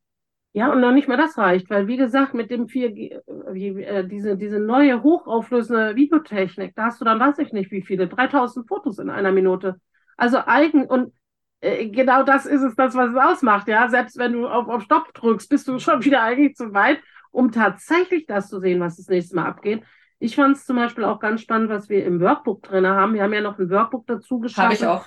Ja, 0.52 0.72
und 0.72 0.80
noch 0.80 0.90
nicht 0.90 1.06
mal 1.06 1.16
das 1.16 1.38
reicht, 1.38 1.70
weil 1.70 1.86
wie 1.86 1.96
gesagt, 1.96 2.34
mit 2.34 2.50
dem 2.50 2.66
4G, 2.66 3.20
wie, 3.52 3.82
äh, 3.84 4.06
diese, 4.06 4.36
diese 4.36 4.58
neue 4.58 5.02
hochauflösende 5.02 5.94
Videotechnik, 5.94 6.74
da 6.74 6.86
hast 6.86 7.00
du 7.00 7.04
dann 7.04 7.20
weiß 7.20 7.38
ich 7.38 7.52
nicht 7.52 7.70
wie 7.70 7.82
viele, 7.82 8.08
3000 8.08 8.66
Fotos 8.66 8.98
in 8.98 9.10
einer 9.10 9.30
Minute. 9.30 9.76
Also 10.16 10.38
eigen 10.44 10.86
und 10.86 11.12
äh, 11.60 11.88
genau 11.88 12.24
das 12.24 12.46
ist 12.46 12.62
es, 12.62 12.74
das, 12.74 12.96
was 12.96 13.10
es 13.10 13.16
ausmacht, 13.16 13.68
ja. 13.68 13.88
Selbst 13.88 14.18
wenn 14.18 14.32
du 14.32 14.48
auf, 14.48 14.66
auf 14.68 14.82
Stopp 14.82 15.14
drückst, 15.14 15.48
bist 15.48 15.68
du 15.68 15.78
schon 15.78 16.04
wieder 16.04 16.22
eigentlich 16.22 16.56
zu 16.56 16.74
weit, 16.74 16.98
um 17.30 17.52
tatsächlich 17.52 18.26
das 18.26 18.48
zu 18.48 18.58
sehen, 18.58 18.80
was 18.80 18.96
das 18.96 19.08
nächste 19.08 19.36
Mal 19.36 19.46
abgeht. 19.46 19.84
Ich 20.18 20.34
fand 20.34 20.56
es 20.56 20.66
zum 20.66 20.76
Beispiel 20.76 21.04
auch 21.04 21.20
ganz 21.20 21.42
spannend, 21.42 21.70
was 21.70 21.88
wir 21.88 22.04
im 22.04 22.20
Workbook 22.20 22.62
drin 22.62 22.86
haben. 22.86 23.14
Wir 23.14 23.22
haben 23.22 23.32
ja 23.32 23.40
noch 23.40 23.58
ein 23.58 23.70
Workbook 23.70 24.06
dazu 24.06 24.40
geschaffen. 24.40 24.64
Habe 24.64 24.74
ich 24.74 24.86
auch. 24.86 25.06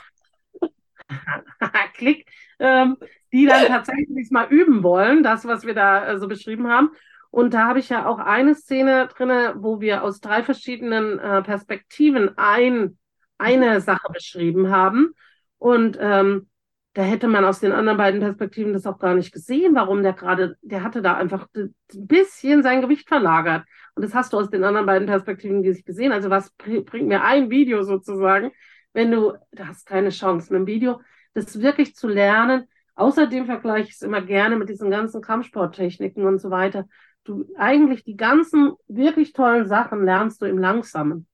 Klick. 1.94 2.28
Ähm, 2.60 2.98
die 3.34 3.48
dann 3.48 3.66
tatsächlich 3.66 4.30
mal 4.30 4.48
üben 4.50 4.84
wollen, 4.84 5.24
das, 5.24 5.46
was 5.46 5.66
wir 5.66 5.74
da 5.74 6.08
äh, 6.08 6.20
so 6.20 6.28
beschrieben 6.28 6.68
haben. 6.68 6.92
Und 7.32 7.56
da 7.56 7.68
habe 7.68 7.80
ich 7.80 7.90
ja 7.90 8.06
auch 8.06 8.20
eine 8.20 8.54
Szene 8.54 9.08
drinne, 9.08 9.56
wo 9.58 9.82
wir 9.82 10.04
aus 10.04 10.22
drei 10.22 10.44
verschiedenen 10.44 11.18
äh, 11.18 11.42
Perspektiven 11.42 12.38
ein, 12.38 13.00
eine 13.40 13.82
Sache 13.82 14.08
beschrieben 14.14 14.70
haben. 14.70 15.14
Und 15.58 15.98
ähm, 16.00 16.48
da 16.94 17.02
hätte 17.02 17.28
man 17.28 17.44
aus 17.44 17.60
den 17.60 17.72
anderen 17.72 17.98
beiden 17.98 18.20
Perspektiven 18.20 18.72
das 18.72 18.86
auch 18.86 19.00
gar 19.00 19.16
nicht 19.16 19.34
gesehen, 19.34 19.74
warum 19.74 20.04
der 20.04 20.14
gerade, 20.14 20.58
der 20.62 20.84
hatte 20.84 21.02
da 21.02 21.16
einfach 21.16 21.48
ein 21.56 21.74
bisschen 21.96 22.62
sein 22.62 22.82
Gewicht 22.82 23.08
verlagert. 23.08 23.66
Und 23.96 24.06
das 24.06 24.14
hast 24.14 24.34
du 24.34 24.38
aus 24.38 24.52
den 24.52 24.64
anderen 24.64 24.86
beiden 24.86 25.08
Perspektiven 25.08 25.64
gesehen. 25.64 26.12
Also 26.12 26.30
was 26.30 26.52
bringt 26.52 27.08
mir 27.08 27.24
ein 27.24 27.50
Video 27.50 27.82
sozusagen, 27.82 28.52
wenn 28.94 29.12
du, 29.12 29.34
du 29.52 29.68
hast 29.68 29.86
keine 29.86 30.10
Chance 30.10 30.54
mit 30.54 30.62
dem 30.62 30.68
Video, 30.68 31.02
das 31.34 31.60
wirklich 31.60 31.96
zu 31.96 32.08
lernen, 32.08 32.68
Außerdem 32.96 33.46
vergleiche 33.46 33.90
ich 33.90 33.96
es 33.96 34.02
immer 34.02 34.22
gerne 34.22 34.56
mit 34.56 34.70
diesen 34.70 34.92
ganzen 34.92 35.22
Kampfsporttechniken 35.22 36.26
und 36.26 36.40
so 36.40 36.52
weiter. 36.52 36.88
Du 37.24 37.46
eigentlich 37.58 38.04
die 38.04 38.18
ganzen 38.18 38.74
wirklich 38.88 39.34
tollen 39.34 39.68
Sachen 39.68 40.06
lernst 40.06 40.42
du 40.42 40.46
im 40.46 40.60
Langsamen. 40.60 41.28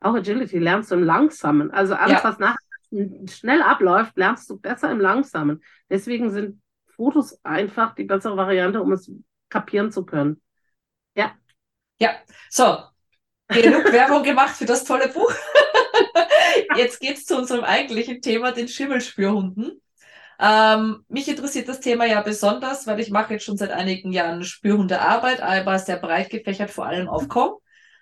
Auch 0.00 0.14
Agility 0.14 0.58
lernst 0.58 0.90
du 0.90 0.96
im 0.96 1.04
Langsamen. 1.04 1.70
Also 1.70 1.94
alles, 1.94 2.22
ja. 2.22 2.24
was 2.24 2.38
nachher 2.38 2.58
schnell 3.28 3.62
abläuft, 3.62 4.16
lernst 4.16 4.50
du 4.50 4.58
besser 4.58 4.90
im 4.90 5.00
Langsamen. 5.00 5.62
Deswegen 5.88 6.30
sind 6.30 6.60
Fotos 6.96 7.42
einfach 7.44 7.94
die 7.94 8.04
bessere 8.04 8.36
Variante, 8.36 8.82
um 8.82 8.92
es 8.92 9.10
kapieren 9.48 9.90
zu 9.92 10.04
können. 10.04 10.42
Ja. 11.14 11.32
Ja, 11.98 12.10
so. 12.50 12.78
Genug 13.48 13.84
Werbung 13.92 14.22
gemacht 14.22 14.56
für 14.56 14.66
das 14.66 14.84
tolle 14.84 15.08
Buch. 15.08 15.32
Jetzt 16.76 17.00
geht's 17.00 17.24
zu 17.24 17.36
unserem 17.36 17.64
eigentlichen 17.64 18.20
Thema, 18.20 18.52
den 18.52 18.68
Schimmelspürhunden. 18.68 19.80
Ähm, 20.38 21.04
mich 21.08 21.28
interessiert 21.28 21.68
das 21.68 21.80
Thema 21.80 22.06
ja 22.06 22.22
besonders, 22.22 22.86
weil 22.86 22.98
ich 23.00 23.10
mache 23.10 23.34
jetzt 23.34 23.44
schon 23.44 23.58
seit 23.58 23.72
einigen 23.72 24.10
Jahren 24.10 24.42
Spürhundearbeit, 24.42 25.42
aber 25.42 25.78
sehr 25.78 25.98
breit 25.98 26.30
gefächert, 26.30 26.70
vor 26.70 26.86
allem 26.86 27.08
auf 27.08 27.28
Com 27.28 27.58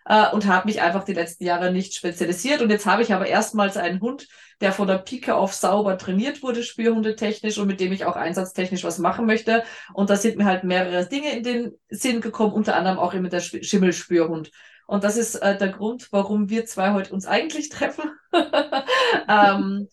äh, 0.09 0.31
und 0.31 0.47
habe 0.47 0.67
mich 0.67 0.81
einfach 0.81 1.05
die 1.05 1.13
letzten 1.13 1.45
Jahre 1.45 1.71
nicht 1.71 1.95
spezialisiert. 1.95 2.63
Und 2.63 2.71
jetzt 2.71 2.87
habe 2.87 3.03
ich 3.03 3.13
aber 3.13 3.27
erstmals 3.27 3.77
einen 3.77 4.01
Hund, 4.01 4.27
der 4.61 4.73
von 4.73 4.89
der 4.89 4.99
Pike 4.99 5.35
auf 5.35 5.55
sauber 5.55 5.99
trainiert 5.99 6.43
wurde, 6.43 6.63
spürhundetechnisch 6.63 7.59
und 7.59 7.69
mit 7.69 7.79
dem 7.79 7.93
ich 7.93 8.07
auch 8.07 8.17
einsatztechnisch 8.17 8.85
was 8.85 8.99
machen 8.99 9.27
möchte. 9.27 9.63
Und 9.93 10.11
da 10.11 10.17
sind 10.17 10.39
mir 10.39 10.47
halt 10.47 10.65
mehrere 10.65 11.07
Dinge 11.07 11.37
in 11.37 11.45
den 11.45 11.73
Sinn 11.89 12.21
gekommen, 12.21 12.55
unter 12.55 12.75
anderem 12.75 12.99
auch 12.99 13.15
immer 13.15 13.29
der 13.29 13.41
Schimmelspürhund. 13.41 14.51
Und 14.89 15.05
das 15.05 15.19
ist 15.19 15.35
äh, 15.35 15.59
der 15.59 15.69
Grund, 15.69 16.11
warum 16.13 16.49
wir 16.49 16.65
zwei 16.65 16.95
heute 16.95 17.13
uns 17.13 17.27
eigentlich 17.27 17.69
treffen. 17.69 18.11
ähm, 19.29 19.87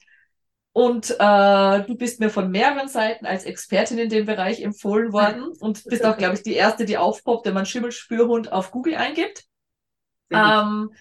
und 0.71 1.09
äh, 1.19 1.83
du 1.83 1.95
bist 1.97 2.21
mir 2.21 2.29
von 2.29 2.49
mehreren 2.49 2.87
Seiten 2.87 3.25
als 3.25 3.43
Expertin 3.43 3.97
in 3.97 4.07
dem 4.07 4.25
Bereich 4.25 4.61
empfohlen 4.61 5.11
worden 5.11 5.51
und 5.59 5.83
bist 5.83 6.05
auch, 6.05 6.17
glaube 6.17 6.35
ich, 6.35 6.43
die 6.43 6.53
erste, 6.53 6.85
die 6.85 6.97
aufpoppt, 6.97 7.45
wenn 7.45 7.53
man 7.53 7.65
Schimmelspürhund 7.65 8.53
auf 8.53 8.71
Google 8.71 8.95
eingibt. 8.95 9.43
Ähm, 10.31 10.93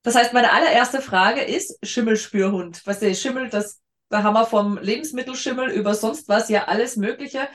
das 0.00 0.14
heißt, 0.14 0.32
meine 0.32 0.50
allererste 0.50 1.02
Frage 1.02 1.42
ist 1.42 1.86
Schimmelspürhund. 1.86 2.80
Was 2.86 3.00
der 3.00 3.12
Schimmel, 3.12 3.50
das, 3.50 3.82
da 4.08 4.22
haben 4.22 4.34
wir 4.34 4.46
vom 4.46 4.78
Lebensmittelschimmel 4.78 5.70
über 5.70 5.94
sonst 5.94 6.30
was 6.30 6.48
ja 6.48 6.64
alles 6.64 6.96
Mögliche. 6.96 7.46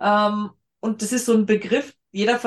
Ähm, 0.00 0.50
und 0.80 1.00
das 1.00 1.12
ist 1.12 1.24
so 1.24 1.32
ein 1.32 1.46
Begriff, 1.46 1.94
jeder 2.10 2.38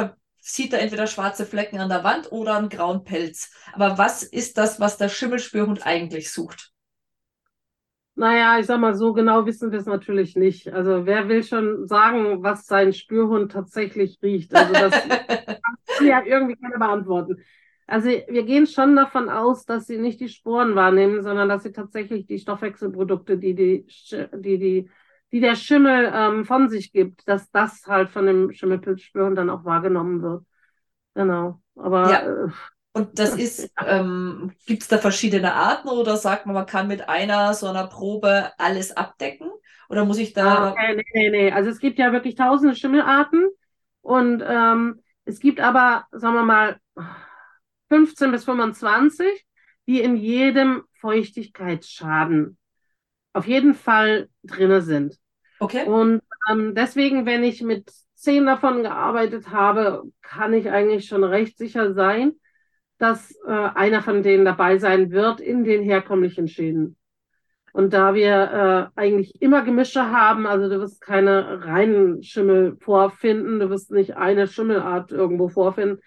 sieht 0.41 0.73
da 0.73 0.77
entweder 0.77 1.07
schwarze 1.07 1.45
Flecken 1.45 1.79
an 1.79 1.89
der 1.89 2.03
Wand 2.03 2.31
oder 2.31 2.57
einen 2.57 2.69
grauen 2.69 3.03
Pelz. 3.03 3.51
Aber 3.73 3.97
was 3.97 4.23
ist 4.23 4.57
das, 4.57 4.79
was 4.79 4.97
der 4.97 5.07
Schimmelspürhund 5.07 5.85
eigentlich 5.85 6.31
sucht? 6.31 6.71
Naja, 8.15 8.59
ich 8.59 8.65
sag 8.65 8.79
mal, 8.79 8.93
so 8.93 9.13
genau 9.13 9.45
wissen 9.45 9.71
wir 9.71 9.79
es 9.79 9.85
natürlich 9.85 10.35
nicht. 10.35 10.67
Also 10.73 11.05
wer 11.05 11.29
will 11.29 11.43
schon 11.43 11.87
sagen, 11.87 12.43
was 12.43 12.65
sein 12.65 12.91
Spürhund 12.91 13.51
tatsächlich 13.51 14.19
riecht? 14.21 14.53
Also 14.53 14.73
das 14.73 14.91
kann 15.97 16.07
ja 16.07 16.21
irgendwie 16.25 16.55
keiner 16.55 16.77
beantworten. 16.77 17.37
Also 17.87 18.09
wir 18.09 18.43
gehen 18.43 18.67
schon 18.67 18.95
davon 18.95 19.29
aus, 19.29 19.65
dass 19.65 19.87
sie 19.87 19.97
nicht 19.97 20.19
die 20.19 20.29
Sporen 20.29 20.75
wahrnehmen, 20.75 21.23
sondern 21.23 21.49
dass 21.49 21.63
sie 21.63 21.71
tatsächlich 21.71 22.25
die 22.25 22.39
Stoffwechselprodukte, 22.39 23.37
die 23.37 23.53
die, 23.53 23.85
die, 24.33 24.57
die, 24.57 24.89
die 25.31 25.39
der 25.39 25.55
Schimmel 25.55 26.11
ähm, 26.13 26.45
von 26.45 26.69
sich 26.69 26.91
gibt, 26.91 27.27
dass 27.27 27.49
das 27.51 27.85
halt 27.87 28.09
von 28.09 28.25
dem 28.25 28.51
Schimmelpilzspürhund 28.51 29.37
dann 29.37 29.49
auch 29.49 29.65
wahrgenommen 29.65 30.21
wird. 30.21 30.43
Genau. 31.13 31.61
Aber 31.75 32.11
ja. 32.11 32.45
äh, 32.45 32.49
und 32.93 33.17
das 33.19 33.35
ist, 33.37 33.71
ähm, 33.85 34.51
gibt 34.65 34.81
es 34.81 34.87
da 34.87 34.97
verschiedene 34.97 35.53
Arten 35.53 35.89
oder 35.89 36.17
sagt 36.17 36.45
man, 36.45 36.55
man 36.55 36.65
kann 36.65 36.87
mit 36.87 37.07
einer 37.07 37.53
so 37.53 37.67
einer 37.67 37.87
Probe 37.87 38.51
alles 38.57 38.95
abdecken? 38.95 39.49
Oder 39.89 40.05
muss 40.05 40.19
ich 40.19 40.33
da. 40.33 40.55
Ah, 40.55 40.71
okay, 40.71 40.95
nee, 40.95 41.03
nee, 41.13 41.29
nee. 41.29 41.51
Also 41.51 41.69
es 41.69 41.79
gibt 41.79 41.99
ja 41.99 42.13
wirklich 42.13 42.35
tausende 42.35 42.75
Schimmelarten 42.75 43.49
und 44.01 44.43
ähm, 44.45 45.01
es 45.25 45.39
gibt 45.39 45.59
aber, 45.59 46.07
sagen 46.11 46.35
wir 46.35 46.43
mal, 46.43 46.77
15 47.89 48.31
bis 48.31 48.45
25, 48.45 49.45
die 49.87 50.01
in 50.01 50.15
jedem 50.15 50.83
Feuchtigkeitsschaden 51.01 52.57
auf 53.33 53.47
jeden 53.47 53.73
Fall 53.73 54.29
drinne 54.43 54.81
sind. 54.81 55.17
Okay. 55.61 55.85
Und 55.85 56.21
ähm, 56.49 56.73
deswegen, 56.73 57.27
wenn 57.27 57.43
ich 57.43 57.61
mit 57.61 57.91
zehn 58.15 58.47
davon 58.47 58.81
gearbeitet 58.81 59.49
habe, 59.51 60.03
kann 60.23 60.53
ich 60.53 60.71
eigentlich 60.71 61.05
schon 61.05 61.23
recht 61.23 61.55
sicher 61.59 61.93
sein, 61.93 62.33
dass 62.97 63.31
äh, 63.47 63.51
einer 63.51 64.01
von 64.01 64.23
denen 64.23 64.43
dabei 64.43 64.79
sein 64.79 65.11
wird 65.11 65.39
in 65.39 65.63
den 65.63 65.83
herkömmlichen 65.83 66.47
Schäden. 66.47 66.97
Und 67.73 67.93
da 67.93 68.15
wir 68.15 68.91
äh, 68.95 68.99
eigentlich 68.99 69.39
immer 69.39 69.61
Gemische 69.61 70.11
haben, 70.11 70.47
also 70.47 70.67
du 70.67 70.79
wirst 70.79 70.99
keine 70.99 71.63
reinen 71.63 72.23
Schimmel 72.23 72.75
vorfinden, 72.81 73.59
du 73.59 73.69
wirst 73.69 73.91
nicht 73.91 74.17
eine 74.17 74.47
Schimmelart 74.47 75.11
irgendwo 75.11 75.47
vorfinden, 75.47 75.99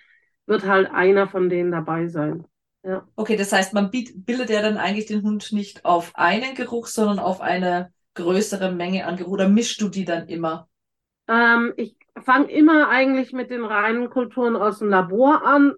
wird 0.46 0.66
halt 0.66 0.90
einer 0.90 1.28
von 1.28 1.49
denen 1.49 1.70
dabei 1.70 2.08
sein. 2.08 2.44
Ja. 2.82 3.06
Okay, 3.14 3.37
das 3.37 3.52
heißt, 3.52 3.73
man 3.73 3.92
bildet 3.92 4.50
ja 4.50 4.61
dann 4.61 4.78
eigentlich 4.78 5.06
den 5.06 5.23
Hund 5.23 5.52
nicht 5.52 5.84
auf 5.84 6.11
einen 6.14 6.56
Geruch, 6.56 6.88
sondern 6.88 7.20
auf 7.20 7.40
eine 7.40 7.93
größere 8.14 8.73
Menge 8.73 9.06
an 9.06 9.16
Geruch. 9.16 9.33
Oder 9.33 9.49
mischst 9.49 9.80
du 9.80 9.88
die 9.88 10.04
dann 10.04 10.28
immer? 10.28 10.68
Ähm, 11.28 11.73
ich 11.76 11.97
fange 12.25 12.50
immer 12.50 12.88
eigentlich 12.88 13.33
mit 13.33 13.50
den 13.50 13.64
reinen 13.64 14.11
Kulturen 14.11 14.56
aus 14.56 14.78
dem 14.78 14.88
Labor 14.88 15.44
an 15.44 15.75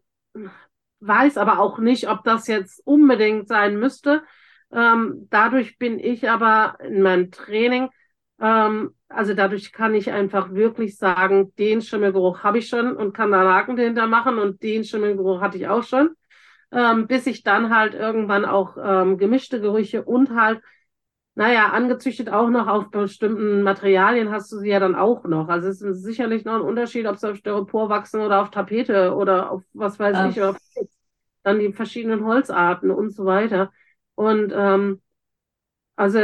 weiß 1.00 1.38
aber 1.38 1.59
auch 1.59 1.78
nicht, 1.78 2.09
ob 2.09 2.25
das 2.25 2.47
jetzt 2.47 2.81
unbedingt 2.87 3.49
sein 3.49 3.78
müsste. 3.78 4.23
Ähm, 4.73 5.28
dadurch 5.31 5.78
bin 5.78 5.99
ich 5.99 6.28
aber 6.28 6.78
in 6.83 7.02
meinem 7.02 7.31
Training, 7.31 7.88
ähm, 8.40 8.95
also 9.09 9.35
dadurch 9.35 9.73
kann 9.73 9.95
ich 9.95 10.11
einfach 10.11 10.52
wirklich 10.52 10.97
sagen, 10.99 11.55
den 11.59 11.81
Schimmelgeruch 11.81 12.43
habe 12.43 12.59
ich 12.59 12.69
schon 12.69 12.97
und 12.97 13.14
kann 13.14 13.31
da 13.31 13.43
Haken 13.43 13.76
dahinter 13.76 14.07
machen 14.07 14.38
und 14.38 14.62
den 14.62 14.85
Schimmelgeruch 14.85 15.40
hatte 15.40 15.59
ich 15.59 15.69
auch 15.69 15.85
schon, 15.85 16.11
ähm, 16.73 17.07
bis 17.07 17.26
ich 17.26 17.45
dann 17.45 17.75
halt 17.75 17.95
irgendwann 17.95 18.45
auch 18.45 18.76
ähm, 18.83 19.19
gemischte 19.19 19.61
Gerüche 19.61 20.02
und 20.02 20.31
halt 20.35 20.61
naja, 21.37 21.69
angezüchtet 21.69 22.31
auch 22.31 22.49
noch 22.49 22.66
auf 22.66 22.90
bestimmten 22.90 23.62
Materialien 23.62 24.31
hast 24.31 24.50
du 24.50 24.59
sie 24.59 24.71
ja 24.71 24.81
dann 24.81 24.95
auch 24.95 25.25
noch. 25.25 25.49
Also 25.49 25.69
es 25.69 25.83
ist 25.83 26.02
sicherlich 26.02 26.47
noch 26.47 26.55
ein 26.55 26.62
Unterschied, 26.62 27.07
ob 27.07 27.19
sie 27.19 27.31
auf 27.31 27.37
Styropor 27.37 27.90
wachsen 27.90 28.23
oder 28.23 28.40
auf 28.40 28.50
Tapete 28.50 29.14
oder 29.14 29.50
auf 29.50 29.62
was 29.75 29.99
weiß 29.99 30.16
Ach. 30.16 30.31
ich, 30.31 30.38
oder 30.38 30.57
dann 31.43 31.59
die 31.59 31.75
verschiedenen 31.75 32.25
Holzarten 32.25 32.90
und 32.90 33.11
so 33.11 33.26
weiter. 33.26 33.71
Und 34.14 34.50
ähm, 34.57 35.02
also 35.95 36.21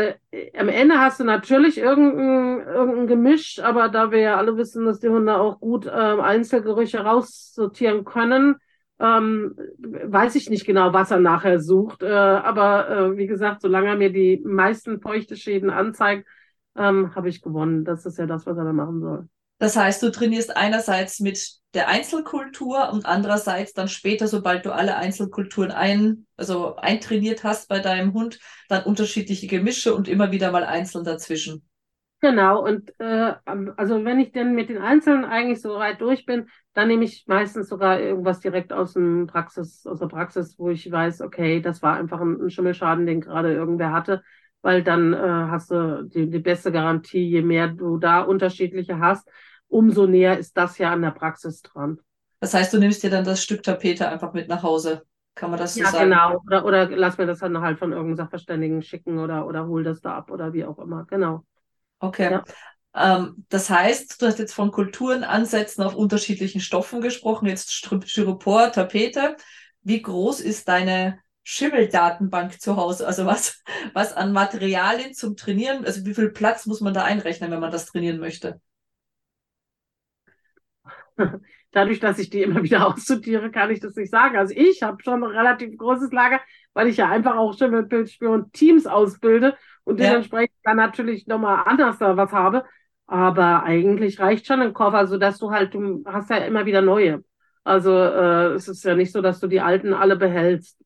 am 0.56 0.68
Ende 0.70 0.98
hast 0.98 1.20
du 1.20 1.24
natürlich 1.24 1.76
irgendein, 1.76 2.66
irgendein 2.66 3.06
Gemisch, 3.06 3.60
aber 3.62 3.90
da 3.90 4.10
wir 4.10 4.18
ja 4.18 4.36
alle 4.38 4.56
wissen, 4.56 4.86
dass 4.86 5.00
die 5.00 5.10
Hunde 5.10 5.36
auch 5.36 5.60
gut 5.60 5.84
ähm, 5.86 6.20
Einzelgerüche 6.20 7.00
raussortieren 7.00 8.04
können, 8.04 8.56
ähm, 9.02 9.56
weiß 9.78 10.36
ich 10.36 10.48
nicht 10.48 10.64
genau, 10.64 10.92
was 10.92 11.10
er 11.10 11.18
nachher 11.18 11.60
sucht. 11.60 12.02
Äh, 12.02 12.06
aber 12.06 12.88
äh, 12.88 13.16
wie 13.16 13.26
gesagt, 13.26 13.60
solange 13.60 13.88
er 13.88 13.96
mir 13.96 14.12
die 14.12 14.40
meisten 14.44 15.00
feuchte 15.00 15.36
Schäden 15.36 15.70
anzeigt, 15.70 16.26
ähm, 16.76 17.14
habe 17.14 17.28
ich 17.28 17.42
gewonnen. 17.42 17.84
Das 17.84 18.06
ist 18.06 18.18
ja 18.18 18.26
das, 18.26 18.46
was 18.46 18.56
er 18.56 18.64
da 18.64 18.72
machen 18.72 19.00
soll. 19.00 19.28
Das 19.58 19.76
heißt, 19.76 20.02
du 20.02 20.10
trainierst 20.10 20.56
einerseits 20.56 21.20
mit 21.20 21.50
der 21.74 21.88
Einzelkultur 21.88 22.90
und 22.92 23.04
andererseits 23.06 23.72
dann 23.72 23.88
später, 23.88 24.28
sobald 24.28 24.66
du 24.66 24.72
alle 24.72 24.96
Einzelkulturen 24.96 25.70
ein, 25.70 26.26
also 26.36 26.76
eintrainiert 26.76 27.44
hast 27.44 27.68
bei 27.68 27.80
deinem 27.80 28.12
Hund, 28.12 28.38
dann 28.68 28.84
unterschiedliche 28.84 29.46
Gemische 29.46 29.94
und 29.94 30.08
immer 30.08 30.30
wieder 30.32 30.52
mal 30.52 30.64
einzeln 30.64 31.04
dazwischen. 31.04 31.68
Genau, 32.24 32.64
und 32.64 32.94
äh, 33.00 33.34
also 33.44 34.04
wenn 34.04 34.20
ich 34.20 34.30
dann 34.30 34.54
mit 34.54 34.68
den 34.68 34.78
Einzelnen 34.78 35.24
eigentlich 35.24 35.60
so 35.60 35.74
weit 35.74 36.00
durch 36.00 36.24
bin, 36.24 36.48
dann 36.72 36.86
nehme 36.86 37.02
ich 37.02 37.24
meistens 37.26 37.68
sogar 37.68 37.98
irgendwas 37.98 38.38
direkt 38.38 38.72
aus 38.72 38.92
dem 38.92 39.26
Praxis, 39.26 39.84
aus 39.88 39.98
der 39.98 40.06
Praxis, 40.06 40.56
wo 40.56 40.70
ich 40.70 40.88
weiß, 40.88 41.20
okay, 41.22 41.60
das 41.60 41.82
war 41.82 41.96
einfach 41.96 42.20
ein, 42.20 42.40
ein 42.40 42.48
Schimmelschaden, 42.48 43.06
den 43.06 43.22
gerade 43.22 43.52
irgendwer 43.52 43.90
hatte, 43.90 44.22
weil 44.60 44.84
dann 44.84 45.12
äh, 45.12 45.18
hast 45.18 45.72
du 45.72 46.04
die, 46.04 46.30
die 46.30 46.38
beste 46.38 46.70
Garantie, 46.70 47.28
je 47.28 47.42
mehr 47.42 47.66
du 47.66 47.98
da 47.98 48.20
unterschiedliche 48.20 49.00
hast, 49.00 49.28
umso 49.66 50.06
näher 50.06 50.38
ist 50.38 50.56
das 50.56 50.78
ja 50.78 50.92
an 50.92 51.02
der 51.02 51.10
Praxis 51.10 51.60
dran. 51.62 51.98
Das 52.38 52.54
heißt, 52.54 52.72
du 52.72 52.78
nimmst 52.78 53.02
dir 53.02 53.10
dann 53.10 53.24
das 53.24 53.42
Stück 53.42 53.64
Tapete 53.64 54.08
einfach 54.08 54.32
mit 54.32 54.46
nach 54.46 54.62
Hause. 54.62 55.02
Kann 55.34 55.50
man 55.50 55.58
das 55.58 55.74
so 55.74 55.80
ja, 55.80 55.90
sagen? 55.90 56.12
Ja, 56.12 56.28
genau. 56.28 56.42
Oder, 56.46 56.64
oder 56.64 56.96
lass 56.96 57.18
mir 57.18 57.26
das 57.26 57.40
dann 57.40 57.60
halt 57.60 57.80
von 57.80 57.90
irgendeinem 57.90 58.16
Sachverständigen 58.16 58.80
schicken 58.82 59.18
oder, 59.18 59.44
oder 59.44 59.66
hol 59.66 59.82
das 59.82 60.00
da 60.00 60.14
ab 60.14 60.30
oder 60.30 60.52
wie 60.52 60.64
auch 60.64 60.78
immer. 60.78 61.04
Genau. 61.06 61.44
Okay. 62.02 62.30
Ja. 62.30 62.44
Ähm, 62.94 63.46
das 63.48 63.70
heißt, 63.70 64.20
du 64.20 64.26
hast 64.26 64.38
jetzt 64.38 64.52
von 64.52 64.72
Kulturen, 64.72 65.24
Ansätzen 65.24 65.82
auf 65.82 65.94
unterschiedlichen 65.94 66.60
Stoffen 66.60 67.00
gesprochen, 67.00 67.46
jetzt 67.46 67.72
Styropor, 67.72 68.72
Tapete. 68.72 69.36
Wie 69.82 70.02
groß 70.02 70.40
ist 70.40 70.68
deine 70.68 71.18
Schimmeldatenbank 71.44 72.60
zu 72.60 72.76
Hause? 72.76 73.06
Also 73.06 73.24
was, 73.24 73.62
was 73.94 74.12
an 74.12 74.32
Materialien 74.32 75.14
zum 75.14 75.36
Trainieren, 75.36 75.84
also 75.84 76.04
wie 76.04 76.14
viel 76.14 76.30
Platz 76.30 76.66
muss 76.66 76.80
man 76.80 76.92
da 76.92 77.04
einrechnen, 77.04 77.50
wenn 77.50 77.60
man 77.60 77.70
das 77.70 77.86
trainieren 77.86 78.18
möchte? 78.18 78.60
Dadurch, 81.72 82.00
dass 82.00 82.18
ich 82.18 82.30
die 82.30 82.42
immer 82.42 82.62
wieder 82.62 82.86
aussortiere, 82.92 83.50
kann 83.50 83.70
ich 83.70 83.80
das 83.80 83.96
nicht 83.96 84.10
sagen. 84.10 84.36
Also 84.36 84.54
ich 84.56 84.82
habe 84.82 85.02
schon 85.02 85.24
ein 85.24 85.30
relativ 85.30 85.76
großes 85.76 86.12
Lager, 86.12 86.40
weil 86.74 86.88
ich 86.88 86.98
ja 86.98 87.08
einfach 87.08 87.36
auch 87.36 87.56
Schimmelbildspiel 87.56 88.28
und 88.28 88.52
Teams 88.52 88.86
ausbilde 88.86 89.56
und 89.84 89.98
ja. 89.98 90.10
dementsprechend 90.10 90.56
dann 90.64 90.76
natürlich 90.76 91.26
nochmal 91.26 91.64
anders 91.66 91.98
da 91.98 92.16
was 92.16 92.32
habe. 92.32 92.64
Aber 93.06 93.64
eigentlich 93.64 94.20
reicht 94.20 94.46
schon 94.46 94.60
ein 94.60 94.72
Koffer, 94.72 95.06
sodass 95.06 95.38
du 95.38 95.50
halt, 95.50 95.74
du 95.74 96.02
hast 96.06 96.30
ja 96.30 96.36
immer 96.38 96.66
wieder 96.66 96.82
neue. 96.82 97.24
Also 97.64 97.96
äh, 97.96 98.54
es 98.54 98.68
ist 98.68 98.84
ja 98.84 98.94
nicht 98.94 99.12
so, 99.12 99.20
dass 99.20 99.40
du 99.40 99.46
die 99.46 99.60
alten 99.60 99.92
alle 99.92 100.16
behältst. 100.16 100.82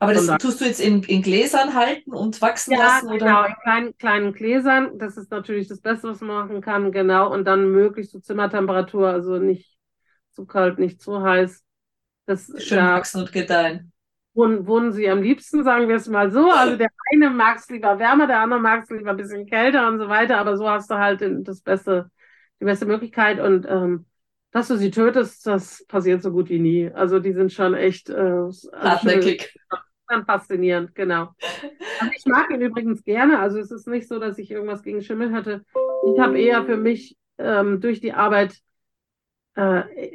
Aber 0.00 0.14
das 0.14 0.26
tust 0.38 0.60
du 0.60 0.64
jetzt 0.64 0.80
in, 0.80 1.02
in 1.02 1.22
Gläsern 1.22 1.74
halten 1.74 2.12
und 2.12 2.40
wachsen 2.40 2.72
ja, 2.72 2.78
lassen? 2.78 3.08
Oder? 3.08 3.18
Genau, 3.18 3.44
in 3.44 3.54
kleinen, 3.62 3.98
kleinen 3.98 4.32
Gläsern. 4.32 4.98
Das 4.98 5.16
ist 5.16 5.30
natürlich 5.30 5.66
das 5.66 5.80
Beste, 5.80 6.08
was 6.08 6.20
man 6.20 6.36
machen 6.36 6.60
kann, 6.60 6.92
genau. 6.92 7.32
Und 7.32 7.44
dann 7.44 7.72
möglichst 7.72 8.12
so 8.12 8.20
Zimmertemperatur, 8.20 9.08
also 9.08 9.38
nicht 9.38 9.76
zu 10.32 10.46
kalt, 10.46 10.78
nicht 10.78 11.00
zu 11.02 11.22
heiß. 11.22 11.64
Das, 12.26 12.52
Schön 12.58 12.78
da, 12.78 12.94
wachsen 12.94 13.22
und 13.22 13.32
gedeihen 13.32 13.92
wohnen, 14.38 14.66
wohnen 14.66 14.92
sie 14.92 15.10
am 15.10 15.20
liebsten, 15.20 15.64
sagen 15.64 15.88
wir 15.88 15.96
es 15.96 16.08
mal 16.08 16.30
so. 16.30 16.50
Also 16.50 16.76
der 16.76 16.88
eine 17.12 17.28
mag 17.28 17.58
es 17.58 17.68
lieber 17.68 17.98
wärmer, 17.98 18.26
der 18.26 18.40
andere 18.40 18.60
mag 18.60 18.84
es 18.84 18.90
lieber 18.90 19.10
ein 19.10 19.16
bisschen 19.16 19.46
kälter 19.46 19.88
und 19.88 19.98
so 19.98 20.08
weiter, 20.08 20.38
aber 20.38 20.56
so 20.56 20.70
hast 20.70 20.90
du 20.90 20.94
halt 20.94 21.22
das 21.46 21.60
beste, 21.60 22.10
die 22.60 22.64
beste 22.64 22.86
Möglichkeit. 22.86 23.40
Und 23.40 23.66
ähm, 23.68 24.06
dass 24.52 24.68
du 24.68 24.76
sie 24.76 24.90
tötest, 24.90 25.46
das 25.46 25.84
passiert 25.88 26.22
so 26.22 26.30
gut 26.30 26.48
wie 26.48 26.60
nie. 26.60 26.90
Also 26.90 27.18
die 27.18 27.32
sind 27.32 27.52
schon 27.52 27.74
echt 27.74 28.08
äh, 28.08 28.14
also 28.14 28.70
hartnäckig. 28.72 29.58
Dann 30.08 30.24
faszinierend, 30.24 30.94
genau. 30.94 31.34
Also 32.00 32.12
ich 32.16 32.26
mag 32.26 32.50
ihn 32.50 32.62
übrigens 32.62 33.04
gerne. 33.04 33.38
Also 33.38 33.58
es 33.58 33.70
ist 33.70 33.86
nicht 33.86 34.08
so, 34.08 34.18
dass 34.18 34.38
ich 34.38 34.50
irgendwas 34.50 34.82
gegen 34.82 35.02
Schimmel 35.02 35.32
hatte. 35.32 35.64
Ich 36.12 36.18
habe 36.18 36.38
eher 36.38 36.64
für 36.64 36.76
mich 36.76 37.16
ähm, 37.36 37.80
durch 37.80 38.00
die 38.00 38.14
Arbeit 38.14 38.58
äh, 39.54 39.62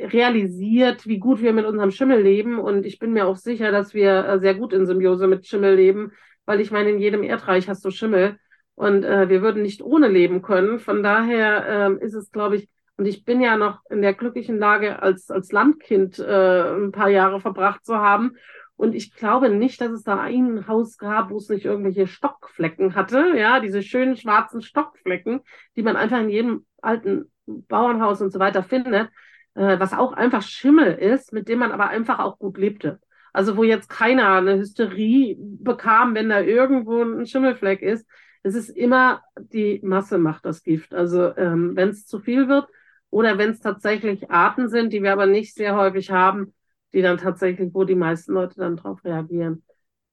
realisiert, 0.07 1.05
wie 1.05 1.19
gut 1.19 1.41
wir 1.41 1.53
mit 1.53 1.65
unserem 1.65 1.91
Schimmel 1.91 2.21
leben. 2.21 2.59
Und 2.59 2.85
ich 2.85 2.97
bin 2.97 3.13
mir 3.13 3.27
auch 3.27 3.35
sicher, 3.35 3.71
dass 3.71 3.93
wir 3.93 4.25
äh, 4.25 4.39
sehr 4.39 4.55
gut 4.55 4.73
in 4.73 4.85
Symbiose 4.85 5.27
mit 5.27 5.45
Schimmel 5.45 5.75
leben, 5.75 6.13
weil 6.45 6.59
ich 6.59 6.71
meine, 6.71 6.89
in 6.89 6.99
jedem 6.99 7.23
Erdreich 7.23 7.69
hast 7.69 7.85
du 7.85 7.91
Schimmel 7.91 8.37
und 8.75 9.03
äh, 9.03 9.29
wir 9.29 9.41
würden 9.41 9.61
nicht 9.61 9.83
ohne 9.83 10.07
leben 10.07 10.41
können. 10.41 10.79
Von 10.79 11.03
daher 11.03 11.65
ähm, 11.67 11.99
ist 11.99 12.13
es, 12.13 12.31
glaube 12.31 12.55
ich, 12.55 12.69
und 12.95 13.05
ich 13.05 13.25
bin 13.25 13.41
ja 13.41 13.57
noch 13.57 13.81
in 13.89 14.01
der 14.01 14.13
glücklichen 14.13 14.59
Lage, 14.59 15.01
als, 15.01 15.29
als 15.29 15.51
Landkind 15.51 16.19
äh, 16.19 16.75
ein 16.75 16.91
paar 16.91 17.09
Jahre 17.09 17.39
verbracht 17.39 17.85
zu 17.85 17.97
haben. 17.97 18.37
Und 18.75 18.95
ich 18.95 19.13
glaube 19.15 19.49
nicht, 19.49 19.79
dass 19.81 19.91
es 19.91 20.03
da 20.03 20.19
ein 20.19 20.67
Haus 20.67 20.97
gab, 20.97 21.29
wo 21.29 21.37
es 21.37 21.49
nicht 21.49 21.65
irgendwelche 21.65 22.07
Stockflecken 22.07 22.95
hatte. 22.95 23.33
Ja, 23.37 23.59
diese 23.59 23.83
schönen 23.83 24.17
schwarzen 24.17 24.61
Stockflecken, 24.61 25.41
die 25.75 25.83
man 25.83 25.95
einfach 25.95 26.19
in 26.19 26.29
jedem 26.29 26.65
alten 26.81 27.31
Bauernhaus 27.45 28.21
und 28.21 28.31
so 28.31 28.39
weiter 28.39 28.63
findet 28.63 29.09
äh, 29.55 29.79
was 29.79 29.93
auch 29.93 30.13
einfach 30.13 30.41
Schimmel 30.41 30.93
ist, 30.93 31.33
mit 31.33 31.47
dem 31.47 31.59
man 31.59 31.71
aber 31.71 31.89
einfach 31.89 32.19
auch 32.19 32.39
gut 32.39 32.57
lebte. 32.57 32.99
Also 33.31 33.57
wo 33.57 33.63
jetzt 33.63 33.89
keiner 33.89 34.35
eine 34.35 34.57
Hysterie 34.57 35.35
bekam, 35.39 36.13
wenn 36.15 36.29
da 36.29 36.41
irgendwo 36.41 37.01
ein 37.01 37.25
Schimmelfleck 37.25 37.81
ist. 37.81 38.07
Es 38.43 38.55
ist 38.55 38.69
immer 38.69 39.23
die 39.37 39.79
Masse 39.83 40.17
macht 40.17 40.45
das 40.45 40.63
Gift. 40.63 40.93
Also 40.93 41.35
ähm, 41.37 41.75
wenn 41.75 41.89
es 41.89 42.05
zu 42.05 42.19
viel 42.19 42.47
wird 42.47 42.67
oder 43.09 43.37
wenn 43.37 43.51
es 43.51 43.59
tatsächlich 43.59 44.29
Arten 44.29 44.69
sind, 44.69 44.93
die 44.93 45.01
wir 45.01 45.13
aber 45.13 45.25
nicht 45.25 45.55
sehr 45.55 45.75
häufig 45.75 46.11
haben, 46.11 46.53
die 46.93 47.01
dann 47.01 47.17
tatsächlich, 47.17 47.73
wo 47.73 47.83
die 47.83 47.95
meisten 47.95 48.33
Leute 48.33 48.55
dann 48.57 48.77
drauf 48.77 49.03
reagieren. 49.03 49.63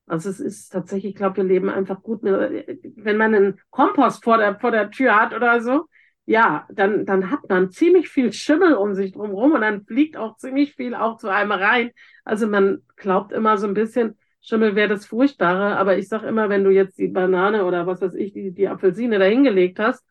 Also 0.07 0.29
es 0.29 0.41
ist 0.41 0.71
tatsächlich, 0.71 1.13
ich 1.13 1.17
glaube, 1.17 1.39
wir 1.39 1.45
leben 1.45 1.69
einfach 1.69 2.03
gut. 2.03 2.23
Wenn 2.23 3.17
man 3.17 3.35
einen 3.35 3.61
Kompost 3.71 4.25
vor 4.25 4.39
der, 4.39 4.59
vor 4.59 4.73
der 4.73 4.91
Tür 4.91 5.21
hat 5.21 5.35
oder 5.35 5.61
so, 5.61 5.87
ja, 6.27 6.67
dann, 6.71 7.07
dann 7.07 7.31
hat 7.31 7.49
man 7.49 7.71
ziemlich 7.71 8.09
viel 8.09 8.33
Schimmel 8.33 8.75
um 8.75 8.95
sich 8.95 9.13
drumherum 9.13 9.53
und 9.53 9.63
dann 9.63 9.85
fliegt 9.85 10.17
auch 10.17 10.37
ziemlich 10.37 10.75
viel 10.75 10.95
auch 10.95 11.17
zu 11.17 11.29
einem 11.29 11.53
rein. 11.53 11.91
Also 12.25 12.47
man 12.47 12.83
glaubt 12.97 13.33
immer 13.33 13.59
so 13.59 13.67
ein 13.67 13.75
bisschen, 13.75 14.19
Schimmel 14.41 14.75
wäre 14.75 14.89
das 14.89 15.07
Furchtbare, 15.07 15.77
aber 15.77 15.99
ich 15.99 16.09
sage 16.09 16.27
immer, 16.27 16.49
wenn 16.49 16.65
du 16.65 16.71
jetzt 16.71 16.99
die 16.99 17.09
Banane 17.09 17.65
oder 17.65 17.87
was 17.87 18.01
weiß 18.01 18.15
ich, 18.15 18.33
die, 18.33 18.53
die 18.53 18.69
Apfelsine 18.69 19.19
da 19.19 19.27
hingelegt 19.27 19.79
hast, 19.79 20.05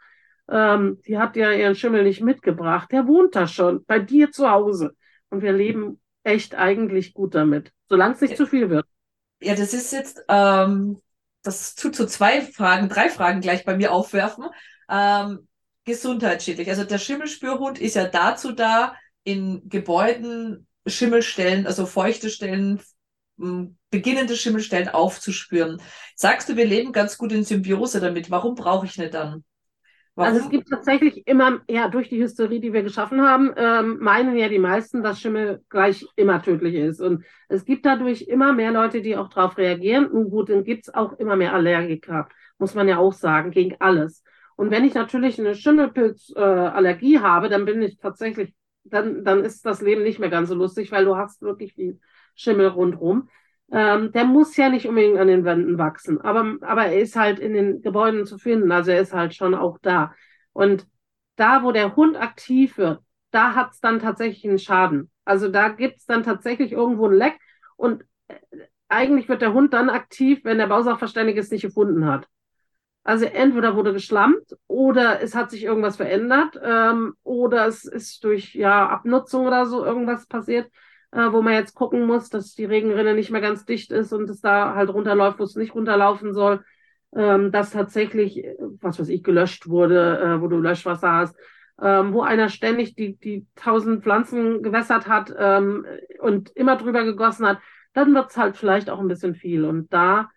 ähm, 0.49 0.99
die 1.07 1.17
hat 1.17 1.35
ja 1.35 1.51
ihren 1.51 1.75
Schimmel 1.75 2.03
nicht 2.03 2.21
mitgebracht. 2.21 2.91
Der 2.91 3.07
wohnt 3.07 3.35
da 3.35 3.47
schon, 3.47 3.83
bei 3.85 3.99
dir 3.99 4.31
zu 4.31 4.49
Hause. 4.49 4.95
Und 5.29 5.41
wir 5.41 5.51
leben 5.51 5.99
echt 6.29 6.55
eigentlich 6.55 7.13
gut 7.13 7.35
damit, 7.35 7.71
solange 7.87 8.15
es 8.15 8.21
nicht 8.21 8.31
ja. 8.31 8.37
zu 8.37 8.47
viel 8.47 8.69
wird. 8.69 8.85
Ja, 9.41 9.55
das 9.55 9.73
ist 9.73 9.91
jetzt, 9.91 10.23
ähm, 10.27 10.99
das 11.43 11.75
tut 11.75 11.95
so 11.95 12.05
zwei 12.05 12.41
Fragen, 12.41 12.89
drei 12.89 13.09
Fragen 13.09 13.41
gleich 13.41 13.65
bei 13.65 13.75
mir 13.75 13.91
aufwerfen. 13.91 14.45
Ähm, 14.89 15.47
gesundheitsschädlich. 15.85 16.69
Also 16.69 16.83
der 16.83 16.99
Schimmelspürhund 16.99 17.79
ist 17.79 17.95
ja 17.95 18.05
dazu 18.05 18.51
da, 18.51 18.95
in 19.23 19.67
Gebäuden 19.67 20.67
Schimmelstellen, 20.87 21.67
also 21.67 21.85
feuchte 21.85 22.29
Stellen, 22.29 22.81
beginnende 23.89 24.35
Schimmelstellen 24.35 24.89
aufzuspüren. 24.89 25.81
Sagst 26.15 26.49
du, 26.49 26.57
wir 26.57 26.65
leben 26.65 26.91
ganz 26.91 27.17
gut 27.17 27.31
in 27.31 27.43
Symbiose 27.43 28.01
damit. 28.01 28.29
Warum 28.29 28.55
brauche 28.55 28.85
ich 28.85 28.97
nicht 28.97 29.13
dann? 29.13 29.43
Warum? 30.19 30.33
Also 30.33 30.41
es 30.41 30.49
gibt 30.49 30.67
tatsächlich 30.69 31.25
immer, 31.27 31.61
ja, 31.69 31.87
durch 31.87 32.09
die 32.09 32.21
Hysterie, 32.21 32.59
die 32.59 32.73
wir 32.73 32.83
geschaffen 32.83 33.21
haben, 33.21 33.53
ähm, 33.55 33.99
meinen 34.01 34.35
ja 34.35 34.49
die 34.49 34.59
meisten, 34.59 35.01
dass 35.01 35.21
Schimmel 35.21 35.63
gleich 35.69 36.05
immer 36.17 36.41
tödlich 36.41 36.75
ist. 36.75 36.99
Und 36.99 37.23
es 37.47 37.63
gibt 37.63 37.85
dadurch 37.85 38.23
immer 38.23 38.51
mehr 38.51 38.71
Leute, 38.71 39.01
die 39.01 39.15
auch 39.15 39.29
darauf 39.29 39.57
reagieren. 39.57 40.07
Und 40.07 40.29
gut, 40.29 40.49
dann 40.49 40.65
gibt 40.65 40.87
es 40.87 40.93
auch 40.93 41.13
immer 41.13 41.37
mehr 41.37 41.53
Allergiker, 41.53 42.27
muss 42.57 42.75
man 42.75 42.89
ja 42.89 42.97
auch 42.97 43.13
sagen, 43.13 43.51
gegen 43.51 43.77
alles. 43.79 44.21
Und 44.57 44.71
wenn 44.71 44.83
ich 44.83 44.93
natürlich 44.93 45.39
eine 45.39 45.55
Schimmelpilzallergie 45.55 47.15
äh, 47.15 47.19
habe, 47.19 47.47
dann 47.47 47.63
bin 47.63 47.81
ich 47.81 47.97
tatsächlich, 47.97 48.53
dann, 48.83 49.23
dann 49.23 49.45
ist 49.45 49.65
das 49.65 49.79
Leben 49.81 50.03
nicht 50.03 50.19
mehr 50.19 50.29
ganz 50.29 50.49
so 50.49 50.55
lustig, 50.55 50.91
weil 50.91 51.05
du 51.05 51.15
hast 51.15 51.41
wirklich 51.41 51.75
viel 51.75 52.01
Schimmel 52.35 52.67
rundherum. 52.67 53.29
Ähm, 53.71 54.11
der 54.11 54.25
muss 54.25 54.57
ja 54.57 54.69
nicht 54.69 54.87
unbedingt 54.87 55.19
an 55.19 55.27
den 55.27 55.45
Wänden 55.45 55.77
wachsen, 55.77 56.19
aber, 56.21 56.55
aber 56.61 56.85
er 56.87 56.99
ist 56.99 57.15
halt 57.15 57.39
in 57.39 57.53
den 57.53 57.81
Gebäuden 57.81 58.25
zu 58.25 58.39
finden, 58.39 58.71
also 58.71 58.91
er 58.91 59.01
ist 59.01 59.13
halt 59.13 59.35
schon 59.35 59.53
auch 59.53 59.77
da. 59.81 60.13
Und 60.53 60.87
da, 61.35 61.63
wo 61.63 61.71
der 61.71 61.95
Hund 61.95 62.17
aktiv 62.19 62.77
wird, 62.77 63.01
da 63.31 63.53
hat 63.53 63.71
es 63.73 63.79
dann 63.79 63.99
tatsächlich 63.99 64.47
einen 64.47 64.59
Schaden. 64.59 65.11
Also 65.23 65.49
da 65.49 65.69
gibt 65.69 65.97
es 65.99 66.05
dann 66.05 66.23
tatsächlich 66.23 66.71
irgendwo 66.71 67.07
ein 67.07 67.13
Leck 67.13 67.37
und 67.75 68.03
äh, 68.27 68.35
eigentlich 68.87 69.29
wird 69.29 69.43
der 69.43 69.53
Hund 69.53 69.73
dann 69.73 69.89
aktiv, 69.89 70.39
wenn 70.43 70.57
der 70.57 70.67
Bausachverständige 70.67 71.39
es 71.39 71.51
nicht 71.51 71.61
gefunden 71.61 72.07
hat. 72.07 72.27
Also 73.03 73.25
entweder 73.25 73.75
wurde 73.75 73.93
geschlammt 73.93 74.55
oder 74.67 75.21
es 75.21 75.35
hat 75.35 75.51
sich 75.51 75.63
irgendwas 75.63 75.95
verändert 75.97 76.59
ähm, 76.61 77.13
oder 77.23 77.67
es 77.67 77.85
ist 77.85 78.23
durch 78.23 78.53
ja, 78.55 78.87
Abnutzung 78.89 79.47
oder 79.47 79.65
so 79.65 79.85
irgendwas 79.85 80.27
passiert, 80.27 80.69
äh, 81.11 81.31
wo 81.31 81.41
man 81.41 81.53
jetzt 81.53 81.73
gucken 81.75 82.05
muss, 82.05 82.29
dass 82.29 82.53
die 82.55 82.65
Regenrinne 82.65 83.13
nicht 83.13 83.31
mehr 83.31 83.41
ganz 83.41 83.65
dicht 83.65 83.91
ist 83.91 84.13
und 84.13 84.29
es 84.29 84.41
da 84.41 84.75
halt 84.75 84.89
runterläuft, 84.89 85.39
wo 85.39 85.43
es 85.43 85.55
nicht 85.55 85.75
runterlaufen 85.75 86.33
soll, 86.33 86.63
ähm, 87.15 87.51
dass 87.51 87.71
tatsächlich, 87.71 88.45
was 88.81 88.99
weiß 88.99 89.09
ich, 89.09 89.23
gelöscht 89.23 89.67
wurde, 89.67 90.19
äh, 90.19 90.41
wo 90.41 90.47
du 90.47 90.57
Löschwasser 90.59 91.11
hast. 91.11 91.35
ähm, 91.81 92.13
wo 92.13 92.21
einer 92.21 92.49
ständig 92.49 92.95
die, 92.95 93.17
die 93.17 93.47
tausend 93.55 94.03
Pflanzen 94.03 94.61
gewässert 94.63 95.07
hat 95.07 95.33
ähm, 95.37 95.85
und 96.19 96.49
immer 96.51 96.75
drüber 96.77 97.03
gegossen 97.05 97.47
hat, 97.47 97.59
dann 97.93 98.13
wird 98.13 98.31
es 98.31 98.37
halt 98.37 98.57
vielleicht 98.57 98.89
auch 98.89 98.99
ein 98.99 99.07
bisschen 99.07 99.35
viel. 99.35 99.65
Und 99.65 99.91
da 99.93 100.29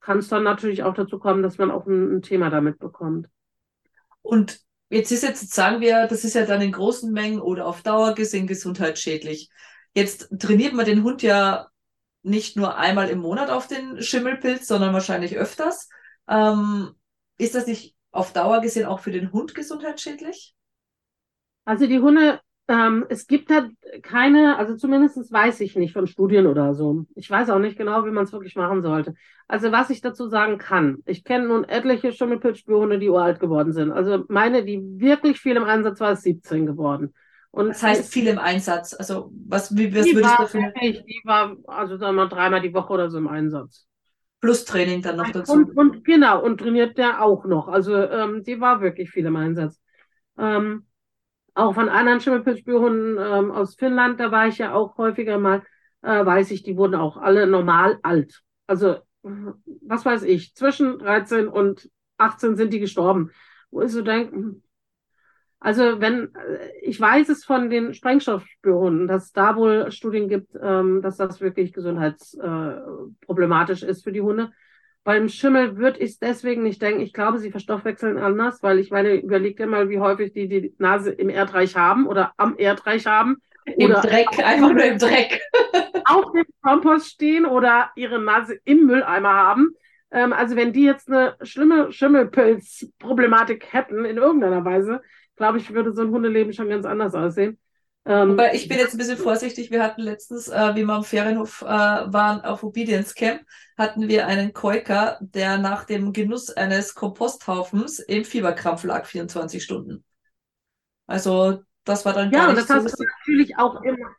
kann 0.00 0.18
es 0.18 0.28
dann 0.28 0.42
natürlich 0.42 0.82
auch 0.82 0.94
dazu 0.94 1.18
kommen, 1.18 1.42
dass 1.42 1.58
man 1.58 1.70
auch 1.70 1.86
ein, 1.86 2.16
ein 2.16 2.22
Thema 2.22 2.50
damit 2.50 2.78
bekommt. 2.78 3.28
Und 4.22 4.60
jetzt 4.90 5.10
ist 5.12 5.22
jetzt, 5.22 5.52
sagen 5.54 5.80
wir, 5.80 6.06
das 6.08 6.24
ist 6.24 6.34
ja 6.34 6.44
dann 6.46 6.60
in 6.62 6.72
großen 6.72 7.12
Mengen 7.12 7.40
oder 7.40 7.66
auf 7.66 7.82
Dauer 7.82 8.14
gesehen 8.14 8.46
gesundheitsschädlich. 8.46 9.50
Jetzt 9.94 10.28
trainiert 10.38 10.72
man 10.72 10.86
den 10.86 11.02
Hund 11.02 11.22
ja 11.22 11.68
nicht 12.22 12.56
nur 12.56 12.76
einmal 12.76 13.08
im 13.08 13.18
Monat 13.18 13.50
auf 13.50 13.66
den 13.66 14.00
Schimmelpilz, 14.00 14.66
sondern 14.66 14.94
wahrscheinlich 14.94 15.36
öfters. 15.36 15.88
Ähm, 16.28 16.94
ist 17.38 17.54
das 17.54 17.66
nicht 17.66 17.96
auf 18.10 18.32
Dauer 18.32 18.60
gesehen 18.60 18.86
auch 18.86 19.00
für 19.00 19.10
den 19.10 19.32
Hund 19.32 19.54
gesundheitsschädlich? 19.54 20.54
Also 21.64 21.86
die 21.86 22.00
Hunde, 22.00 22.40
ähm, 22.68 23.06
es 23.08 23.26
gibt 23.26 23.50
da 23.50 23.68
keine, 24.02 24.56
also 24.56 24.76
zumindest 24.76 25.32
weiß 25.32 25.60
ich 25.60 25.76
nicht 25.76 25.92
von 25.92 26.06
Studien 26.06 26.46
oder 26.46 26.74
so. 26.74 27.06
Ich 27.14 27.30
weiß 27.30 27.50
auch 27.50 27.58
nicht 27.58 27.76
genau, 27.76 28.04
wie 28.06 28.10
man 28.10 28.24
es 28.24 28.32
wirklich 28.32 28.56
machen 28.56 28.82
sollte. 28.82 29.14
Also 29.48 29.72
was 29.72 29.90
ich 29.90 30.00
dazu 30.00 30.28
sagen 30.28 30.58
kann, 30.58 30.98
ich 31.06 31.24
kenne 31.24 31.48
nun 31.48 31.64
etliche 31.64 32.12
Schimmelpilzspürhunde, 32.12 32.98
die 32.98 33.08
uralt 33.08 33.40
geworden 33.40 33.72
sind. 33.72 33.90
Also 33.90 34.24
meine, 34.28 34.64
die 34.64 34.80
wirklich 35.00 35.40
viel 35.40 35.56
im 35.56 35.64
Einsatz 35.64 36.00
war, 36.00 36.12
ist 36.12 36.22
17 36.22 36.66
geworden. 36.66 37.14
Und 37.52 37.68
das 37.68 37.82
heißt 37.82 38.12
viel 38.12 38.26
im 38.28 38.38
Einsatz. 38.38 38.94
Also 38.94 39.30
was, 39.46 39.76
wie, 39.76 39.94
was 39.94 40.06
die 40.06 40.16
würdest 40.16 40.38
du 40.38 40.42
dafür? 40.42 40.72
Die 40.80 41.20
war, 41.24 41.54
also 41.66 41.98
sagen 41.98 42.16
wir 42.16 42.24
mal, 42.24 42.28
dreimal 42.28 42.62
die 42.62 42.72
Woche 42.72 42.92
oder 42.92 43.10
so 43.10 43.18
im 43.18 43.28
Einsatz. 43.28 43.86
Plus 44.40 44.64
Training 44.64 45.02
dann 45.02 45.18
noch 45.18 45.30
dazu. 45.30 45.52
Und, 45.52 45.76
und 45.76 46.04
genau, 46.04 46.42
und 46.42 46.58
trainiert 46.58 46.96
der 46.98 47.22
auch 47.22 47.44
noch. 47.44 47.68
Also 47.68 47.94
ähm, 47.94 48.42
die 48.42 48.60
war 48.60 48.80
wirklich 48.80 49.10
viel 49.10 49.26
im 49.26 49.36
Einsatz. 49.36 49.78
Ähm, 50.38 50.86
auch 51.54 51.74
von 51.74 51.90
anderen 51.90 52.20
Schimmelpilzspürhunden 52.20 53.18
ähm, 53.20 53.50
aus 53.50 53.74
Finnland, 53.74 54.18
da 54.18 54.32
war 54.32 54.48
ich 54.48 54.58
ja 54.58 54.72
auch 54.72 54.96
häufiger 54.96 55.38
mal, 55.38 55.62
äh, 56.00 56.24
weiß 56.24 56.50
ich, 56.52 56.62
die 56.62 56.76
wurden 56.78 56.94
auch 56.94 57.18
alle 57.18 57.46
normal 57.46 57.98
alt. 58.02 58.42
Also, 58.66 58.96
was 59.22 60.04
weiß 60.04 60.22
ich, 60.22 60.54
zwischen 60.54 60.98
13 60.98 61.48
und 61.48 61.90
18 62.16 62.56
sind 62.56 62.72
die 62.72 62.80
gestorben. 62.80 63.30
Wo 63.70 63.82
ich 63.82 63.92
so 63.92 64.02
denke, 64.02 64.34
hm, 64.34 64.61
also 65.62 66.00
wenn, 66.00 66.34
äh, 66.34 66.70
ich 66.82 67.00
weiß 67.00 67.28
es 67.28 67.44
von 67.44 67.70
den 67.70 67.94
Sprengstoffspürhunden, 67.94 69.06
dass 69.06 69.26
es 69.26 69.32
da 69.32 69.54
wohl 69.56 69.92
Studien 69.92 70.28
gibt, 70.28 70.58
ähm, 70.60 71.02
dass 71.02 71.16
das 71.16 71.40
wirklich 71.40 71.72
gesundheitsproblematisch 71.72 73.84
äh, 73.84 73.86
ist 73.86 74.02
für 74.02 74.12
die 74.12 74.22
Hunde. 74.22 74.50
Beim 75.04 75.28
Schimmel 75.28 75.76
würde 75.76 76.00
ich 76.00 76.10
es 76.10 76.18
deswegen 76.18 76.64
nicht 76.64 76.82
denken. 76.82 77.00
Ich 77.00 77.12
glaube, 77.12 77.38
sie 77.38 77.52
verstoffwechseln 77.52 78.18
anders, 78.18 78.62
weil 78.62 78.80
ich 78.80 78.90
meine, 78.90 79.14
überleg 79.14 79.56
dir 79.56 79.66
mal, 79.66 79.88
wie 79.88 80.00
häufig 80.00 80.32
die 80.32 80.48
die 80.48 80.74
Nase 80.78 81.12
im 81.12 81.28
Erdreich 81.28 81.76
haben 81.76 82.06
oder 82.06 82.32
am 82.36 82.56
Erdreich 82.56 83.06
haben. 83.06 83.36
Im 83.64 83.92
Dreck, 83.92 84.44
einfach 84.44 84.72
nur 84.72 84.84
im 84.84 84.98
Dreck. 84.98 85.40
auf 86.04 86.32
dem 86.32 86.44
Kompost 86.62 87.10
stehen 87.10 87.46
oder 87.46 87.90
ihre 87.94 88.20
Nase 88.20 88.58
im 88.64 88.86
Mülleimer 88.86 89.32
haben. 89.32 89.76
Ähm, 90.10 90.32
also 90.32 90.56
wenn 90.56 90.72
die 90.72 90.84
jetzt 90.84 91.08
eine 91.08 91.36
schlimme 91.42 91.92
Schimmelpilz-Problematik 91.92 93.72
hätten 93.72 94.04
in 94.04 94.16
irgendeiner 94.16 94.64
Weise, 94.64 95.00
glaube 95.36 95.58
ich, 95.58 95.72
würde 95.72 95.92
so 95.92 96.02
ein 96.02 96.10
Hundeleben 96.10 96.52
schon 96.52 96.68
ganz 96.68 96.86
anders 96.86 97.14
aussehen. 97.14 97.58
Ähm, 98.04 98.32
Aber 98.32 98.54
ich 98.54 98.68
bin 98.68 98.78
jetzt 98.78 98.94
ein 98.94 98.98
bisschen 98.98 99.16
vorsichtig. 99.16 99.70
Wir 99.70 99.82
hatten 99.82 100.02
letztens, 100.02 100.48
äh, 100.48 100.74
wie 100.74 100.84
wir 100.84 100.94
am 100.94 101.04
Ferienhof 101.04 101.62
äh, 101.62 101.66
waren, 101.66 102.40
auf 102.40 102.64
Obedience 102.64 103.14
Camp, 103.14 103.42
hatten 103.78 104.08
wir 104.08 104.26
einen 104.26 104.52
Koiker, 104.52 105.18
der 105.20 105.58
nach 105.58 105.84
dem 105.84 106.12
Genuss 106.12 106.50
eines 106.50 106.94
Komposthaufens 106.94 108.00
im 108.00 108.24
Fieberkrampf 108.24 108.82
lag, 108.84 109.06
24 109.06 109.62
Stunden. 109.62 110.04
Also 111.06 111.62
das 111.84 112.04
war 112.04 112.12
dann 112.12 112.30
ja, 112.32 112.48
und 112.48 112.56
das 112.56 112.66
so. 112.66 112.74
hast 112.74 112.98
du 112.98 113.04
natürlich 113.04 113.56
auch 113.56 113.82
immer. 113.82 114.14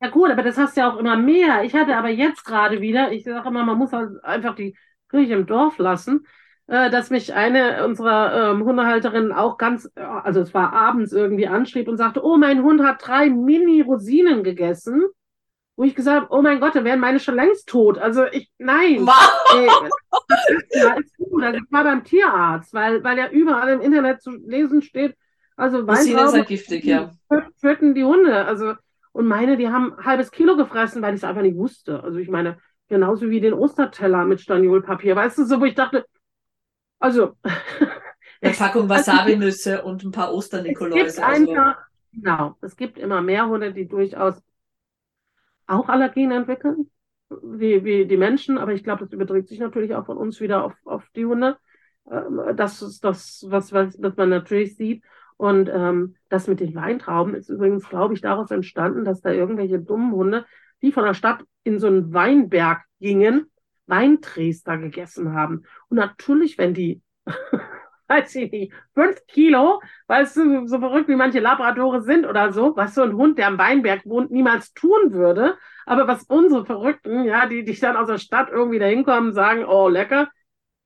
Ja 0.00 0.10
gut, 0.10 0.30
aber 0.30 0.42
das 0.42 0.56
hast 0.56 0.76
du 0.76 0.80
ja 0.80 0.92
auch 0.92 0.98
immer 0.98 1.16
mehr. 1.16 1.62
Ich 1.62 1.74
hatte 1.74 1.96
aber 1.96 2.08
jetzt 2.08 2.44
gerade 2.44 2.80
wieder, 2.80 3.12
ich 3.12 3.24
sage 3.24 3.48
immer, 3.48 3.64
man 3.64 3.78
muss 3.78 3.92
halt 3.92 4.22
einfach 4.24 4.54
die 4.54 4.76
Kirche 5.08 5.34
im 5.34 5.46
Dorf 5.46 5.78
lassen 5.78 6.26
äh, 6.66 6.90
dass 6.90 7.10
mich 7.10 7.34
eine 7.34 7.84
unserer 7.84 8.52
ähm, 8.52 8.64
Hundehalterinnen 8.64 9.32
auch 9.32 9.58
ganz, 9.58 9.90
äh, 9.96 10.00
also 10.00 10.40
es 10.40 10.54
war 10.54 10.72
abends 10.72 11.12
irgendwie 11.12 11.46
anschrieb 11.46 11.88
und 11.88 11.96
sagte, 11.96 12.24
oh, 12.24 12.36
mein 12.36 12.62
Hund 12.62 12.82
hat 12.82 13.06
drei 13.06 13.28
Mini-Rosinen 13.30 14.42
gegessen. 14.42 15.04
Wo 15.76 15.82
ich 15.82 15.96
gesagt 15.96 16.22
habe, 16.22 16.32
oh 16.32 16.40
mein 16.40 16.60
Gott, 16.60 16.76
dann 16.76 16.84
wären 16.84 17.00
meine 17.00 17.18
schon 17.18 17.34
längst 17.34 17.68
tot. 17.68 17.98
Also 17.98 18.26
ich, 18.26 18.48
nein. 18.58 19.04
Wow. 19.04 19.56
Ey, 19.56 19.66
das 20.28 20.48
ist, 20.48 20.74
ja, 20.76 20.92
ist 20.94 21.16
gut. 21.16 21.42
Also 21.42 21.58
ich 21.58 21.72
war 21.72 21.82
beim 21.82 22.04
Tierarzt, 22.04 22.72
weil, 22.72 23.02
weil 23.02 23.18
ja 23.18 23.28
überall 23.28 23.70
im 23.70 23.80
Internet 23.80 24.22
zu 24.22 24.30
lesen 24.30 24.82
steht, 24.82 25.16
also 25.56 25.78
Rosinen 25.78 26.16
Weintrauben 26.16 26.30
sind 26.30 26.46
giftig, 26.46 26.84
ja. 26.84 27.10
töten 27.60 27.94
die 27.94 28.04
Hunde. 28.04 28.44
Also, 28.44 28.74
und 29.12 29.26
meine, 29.26 29.56
die 29.56 29.68
haben 29.68 29.94
ein 29.94 30.04
halbes 30.04 30.30
Kilo 30.30 30.56
gefressen, 30.56 31.02
weil 31.02 31.14
ich 31.14 31.20
es 31.20 31.24
einfach 31.24 31.42
nicht 31.42 31.56
wusste. 31.56 32.02
Also 32.02 32.18
ich 32.18 32.28
meine, 32.28 32.58
genauso 32.88 33.30
wie 33.30 33.40
den 33.40 33.52
Osterteller 33.52 34.24
mit 34.24 34.40
Staniolpapier. 34.40 35.16
Weißt 35.16 35.38
du, 35.38 35.44
so 35.44 35.60
wo 35.60 35.64
ich 35.64 35.74
dachte, 35.74 36.04
also. 36.98 37.36
Eine 38.40 38.52
Packung 38.52 38.88
Wasabi-Nüsse 38.90 39.82
und 39.84 40.04
ein 40.04 40.10
paar 40.10 40.34
Osternikoläuse. 40.34 41.06
Es 41.06 41.16
gibt 41.16 41.26
also. 41.26 41.50
einfach, 41.50 41.78
genau, 42.12 42.56
es 42.60 42.76
gibt 42.76 42.98
immer 42.98 43.22
mehr 43.22 43.48
Hunde, 43.48 43.72
die 43.72 43.88
durchaus 43.88 44.42
auch 45.66 45.88
Allergien 45.88 46.30
entwickeln, 46.30 46.90
wie, 47.30 47.84
wie 47.84 48.06
die 48.06 48.18
Menschen, 48.18 48.58
aber 48.58 48.74
ich 48.74 48.84
glaube, 48.84 49.04
das 49.04 49.12
überträgt 49.12 49.48
sich 49.48 49.60
natürlich 49.60 49.94
auch 49.94 50.04
von 50.04 50.18
uns 50.18 50.40
wieder 50.40 50.62
auf, 50.64 50.74
auf 50.84 51.08
die 51.16 51.24
Hunde. 51.24 51.56
Ähm, 52.10 52.40
das 52.54 52.82
ist 52.82 53.02
das, 53.02 53.46
was, 53.48 53.72
was, 53.72 54.00
was 54.00 54.16
man 54.16 54.28
natürlich 54.28 54.76
sieht. 54.76 55.02
Und 55.36 55.68
ähm, 55.68 56.16
das 56.28 56.46
mit 56.46 56.60
den 56.60 56.74
Weintrauben 56.74 57.34
ist 57.34 57.48
übrigens, 57.48 57.88
glaube 57.88 58.14
ich, 58.14 58.20
daraus 58.20 58.50
entstanden, 58.50 59.04
dass 59.04 59.20
da 59.20 59.30
irgendwelche 59.30 59.80
dummen 59.80 60.12
Hunde, 60.12 60.46
die 60.82 60.92
von 60.92 61.04
der 61.04 61.14
Stadt 61.14 61.44
in 61.64 61.78
so 61.78 61.86
einen 61.86 62.12
Weinberg 62.12 62.82
gingen, 63.00 63.50
Weinträster 63.86 64.78
gegessen 64.78 65.34
haben. 65.34 65.64
Und 65.88 65.96
natürlich, 65.96 66.58
wenn 66.58 66.74
die, 66.74 67.02
weiß 68.08 68.34
ich 68.36 68.50
nicht, 68.50 68.72
fünf 68.94 69.24
Kilo, 69.26 69.80
weißt 70.06 70.36
du, 70.36 70.66
so 70.66 70.78
verrückt 70.78 71.08
wie 71.08 71.16
manche 71.16 71.40
Labradore 71.40 72.02
sind 72.02 72.26
oder 72.26 72.52
so, 72.52 72.76
was 72.76 72.94
so 72.94 73.02
ein 73.02 73.14
Hund, 73.14 73.38
der 73.38 73.48
am 73.48 73.58
Weinberg 73.58 74.04
wohnt, 74.04 74.30
niemals 74.30 74.72
tun 74.74 75.12
würde. 75.12 75.56
Aber 75.86 76.06
was 76.06 76.24
unsere 76.24 76.64
Verrückten, 76.64 77.24
ja, 77.24 77.46
die, 77.46 77.64
die 77.64 77.78
dann 77.78 77.96
aus 77.96 78.08
der 78.08 78.18
Stadt 78.18 78.48
irgendwie 78.50 78.78
da 78.78 78.86
hinkommen, 78.86 79.32
sagen, 79.32 79.64
oh, 79.64 79.88
lecker. 79.88 80.28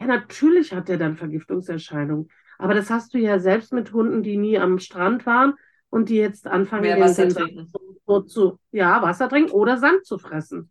Ja, 0.01 0.07
natürlich 0.07 0.73
hat 0.73 0.89
der 0.89 0.97
dann 0.97 1.17
Vergiftungserscheinungen. 1.17 2.29
Aber 2.59 2.75
das 2.75 2.91
hast 2.91 3.15
du 3.15 3.19
ja 3.19 3.39
selbst 3.39 3.73
mit 3.73 3.93
Hunden, 3.93 4.23
die 4.23 4.37
nie 4.37 4.59
am 4.59 4.79
Strand 4.79 5.27
waren 5.27 5.55
und 5.91 6.09
die 6.09 6.17
jetzt 6.17 6.47
anfangen, 6.47 6.83
Mehr 6.83 7.01
Wasser 7.01 7.29
trinken. 7.29 7.73
so 8.07 8.21
zu, 8.23 8.59
ja, 8.73 9.01
Wasser 9.03 9.29
trinken 9.29 9.53
oder 9.53 9.79
Sand 9.79 10.05
zu 10.05 10.19
fressen. 10.19 10.71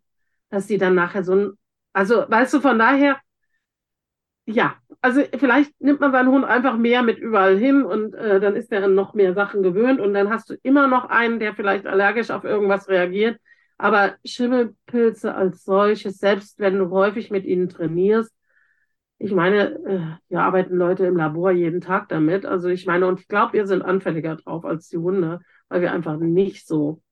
Dass 0.50 0.66
die 0.66 0.78
dann 0.78 0.94
nachher 0.94 1.24
so 1.24 1.34
ein 1.34 1.58
also, 1.98 2.24
weißt 2.28 2.54
du, 2.54 2.60
von 2.60 2.78
daher, 2.78 3.16
ja, 4.46 4.76
also 5.00 5.20
vielleicht 5.36 5.72
nimmt 5.80 5.98
man 5.98 6.12
seinen 6.12 6.28
Hund 6.28 6.44
einfach 6.44 6.76
mehr 6.76 7.02
mit 7.02 7.18
überall 7.18 7.58
hin 7.58 7.82
und 7.84 8.14
äh, 8.14 8.38
dann 8.38 8.54
ist 8.54 8.70
er 8.70 8.84
an 8.84 8.94
noch 8.94 9.14
mehr 9.14 9.34
Sachen 9.34 9.64
gewöhnt 9.64 9.98
und 9.98 10.14
dann 10.14 10.30
hast 10.30 10.48
du 10.48 10.54
immer 10.62 10.86
noch 10.86 11.06
einen, 11.06 11.40
der 11.40 11.56
vielleicht 11.56 11.86
allergisch 11.86 12.30
auf 12.30 12.44
irgendwas 12.44 12.88
reagiert. 12.88 13.40
Aber 13.78 14.14
Schimmelpilze 14.24 15.34
als 15.34 15.64
solches, 15.64 16.18
selbst 16.18 16.60
wenn 16.60 16.78
du 16.78 16.88
häufig 16.90 17.32
mit 17.32 17.44
ihnen 17.44 17.68
trainierst, 17.68 18.32
ich 19.18 19.32
meine, 19.32 19.72
äh, 19.84 20.18
wir 20.28 20.40
arbeiten 20.40 20.76
Leute 20.76 21.04
im 21.04 21.16
Labor 21.16 21.50
jeden 21.50 21.80
Tag 21.80 22.08
damit. 22.10 22.46
Also 22.46 22.68
ich 22.68 22.86
meine, 22.86 23.08
und 23.08 23.18
ich 23.18 23.26
glaube, 23.26 23.54
wir 23.54 23.66
sind 23.66 23.82
anfälliger 23.82 24.36
drauf 24.36 24.64
als 24.64 24.88
die 24.88 24.98
Hunde, 24.98 25.40
weil 25.68 25.80
wir 25.80 25.90
einfach 25.90 26.16
nicht 26.16 26.68
so, 26.68 27.02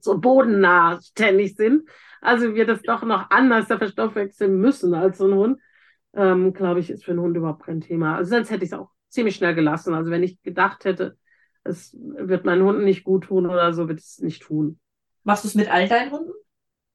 so 0.00 0.18
bodennah 0.18 1.00
ständig 1.00 1.56
sind. 1.56 1.88
Also 2.22 2.54
wir 2.54 2.64
das 2.64 2.80
doch 2.82 3.02
noch 3.02 3.30
anders 3.30 3.66
verstoffwechseln 3.66 4.58
müssen 4.58 4.94
als 4.94 5.18
so 5.18 5.26
ein 5.26 5.34
Hund, 5.34 5.60
ähm, 6.14 6.52
glaube 6.52 6.80
ich, 6.80 6.88
ist 6.88 7.04
für 7.04 7.10
einen 7.10 7.20
Hund 7.20 7.36
überhaupt 7.36 7.64
kein 7.64 7.80
Thema. 7.80 8.16
Also 8.16 8.30
sonst 8.30 8.50
hätte 8.50 8.64
ich 8.64 8.72
es 8.72 8.78
auch 8.78 8.90
ziemlich 9.08 9.36
schnell 9.36 9.54
gelassen. 9.54 9.92
Also 9.92 10.10
wenn 10.10 10.22
ich 10.22 10.40
gedacht 10.42 10.84
hätte, 10.84 11.18
es 11.64 11.96
wird 11.98 12.44
meinen 12.44 12.62
Hunden 12.62 12.84
nicht 12.84 13.04
gut 13.04 13.24
tun 13.24 13.46
oder 13.46 13.72
so, 13.72 13.88
wird 13.88 14.00
es 14.00 14.18
nicht 14.18 14.42
tun. 14.42 14.78
Machst 15.24 15.44
du 15.44 15.48
es 15.48 15.54
mit 15.54 15.70
all 15.70 15.88
deinen 15.88 16.12
Hunden? 16.12 16.32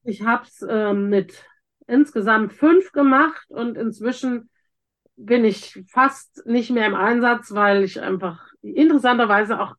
Ich 0.02 0.22
habe 0.22 0.44
es 0.44 0.64
ähm, 0.68 1.10
mit 1.10 1.44
insgesamt 1.86 2.54
fünf 2.54 2.92
gemacht 2.92 3.46
und 3.50 3.76
inzwischen 3.76 4.50
bin 5.16 5.44
ich 5.44 5.84
fast 5.90 6.46
nicht 6.46 6.70
mehr 6.70 6.86
im 6.86 6.94
Einsatz, 6.94 7.52
weil 7.52 7.82
ich 7.82 8.00
einfach 8.00 8.46
interessanterweise 8.62 9.60
auch 9.60 9.74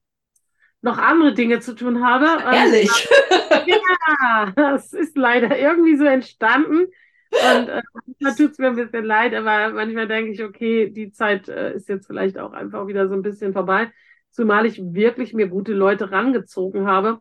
noch 0.81 0.97
andere 0.97 1.33
Dinge 1.33 1.59
zu 1.59 1.75
tun 1.75 2.05
habe. 2.05 2.25
Ehrlich? 2.55 2.89
ja, 3.67 4.51
das 4.55 4.93
ist 4.93 5.17
leider 5.17 5.57
irgendwie 5.57 5.97
so 5.97 6.05
entstanden. 6.05 6.87
Und 7.31 7.69
äh, 7.69 7.81
da 8.19 8.31
tut 8.31 8.51
es 8.51 8.57
mir 8.57 8.67
ein 8.67 8.75
bisschen 8.75 9.05
leid, 9.05 9.33
aber 9.35 9.71
manchmal 9.73 10.07
denke 10.07 10.31
ich, 10.31 10.43
okay, 10.43 10.89
die 10.89 11.11
Zeit 11.11 11.47
äh, 11.47 11.75
ist 11.75 11.87
jetzt 11.87 12.07
vielleicht 12.07 12.39
auch 12.39 12.53
einfach 12.53 12.87
wieder 12.87 13.07
so 13.07 13.13
ein 13.13 13.21
bisschen 13.21 13.53
vorbei. 13.53 13.91
Zumal 14.31 14.65
ich 14.65 14.81
wirklich 14.81 15.33
mir 15.33 15.47
gute 15.47 15.73
Leute 15.73 16.11
rangezogen 16.11 16.87
habe, 16.87 17.19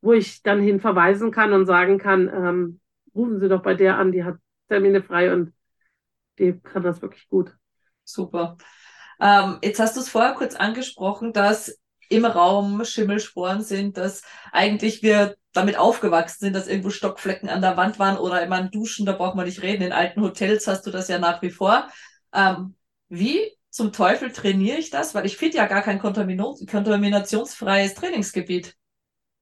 wo 0.00 0.12
ich 0.12 0.42
dann 0.42 0.60
hin 0.60 0.80
verweisen 0.80 1.30
kann 1.30 1.52
und 1.52 1.66
sagen 1.66 1.98
kann, 1.98 2.28
ähm, 2.28 2.80
rufen 3.14 3.38
Sie 3.38 3.48
doch 3.48 3.62
bei 3.62 3.74
der 3.74 3.98
an, 3.98 4.12
die 4.12 4.24
hat 4.24 4.36
Termine 4.68 5.02
frei 5.02 5.32
und 5.32 5.52
die 6.38 6.58
kann 6.60 6.82
das 6.82 7.00
wirklich 7.00 7.28
gut. 7.28 7.54
Super. 8.04 8.56
Ähm, 9.20 9.58
jetzt 9.62 9.80
hast 9.80 9.96
du 9.96 10.00
es 10.00 10.10
vorher 10.10 10.34
kurz 10.34 10.54
angesprochen, 10.54 11.32
dass 11.32 11.78
im 12.08 12.24
Raum 12.24 12.84
Schimmelsporen 12.84 13.62
sind, 13.62 13.96
dass 13.96 14.22
eigentlich 14.52 15.02
wir 15.02 15.36
damit 15.52 15.78
aufgewachsen 15.78 16.46
sind, 16.46 16.52
dass 16.54 16.68
irgendwo 16.68 16.90
Stockflecken 16.90 17.48
an 17.48 17.62
der 17.62 17.76
Wand 17.76 17.98
waren 17.98 18.18
oder 18.18 18.42
immer 18.42 18.56
ein 18.56 18.70
Duschen, 18.70 19.06
da 19.06 19.12
braucht 19.12 19.36
man 19.36 19.46
nicht 19.46 19.62
reden. 19.62 19.82
In 19.82 19.92
alten 19.92 20.20
Hotels 20.20 20.66
hast 20.66 20.86
du 20.86 20.90
das 20.90 21.08
ja 21.08 21.18
nach 21.18 21.42
wie 21.42 21.50
vor. 21.50 21.88
Ähm, 22.32 22.74
wie 23.08 23.40
zum 23.70 23.92
Teufel 23.92 24.32
trainiere 24.32 24.78
ich 24.78 24.90
das? 24.90 25.14
Weil 25.14 25.26
ich 25.26 25.36
finde 25.36 25.58
ja 25.58 25.66
gar 25.66 25.82
kein 25.82 25.98
kontaminationsfreies 25.98 27.94
Trainingsgebiet. 27.94 28.74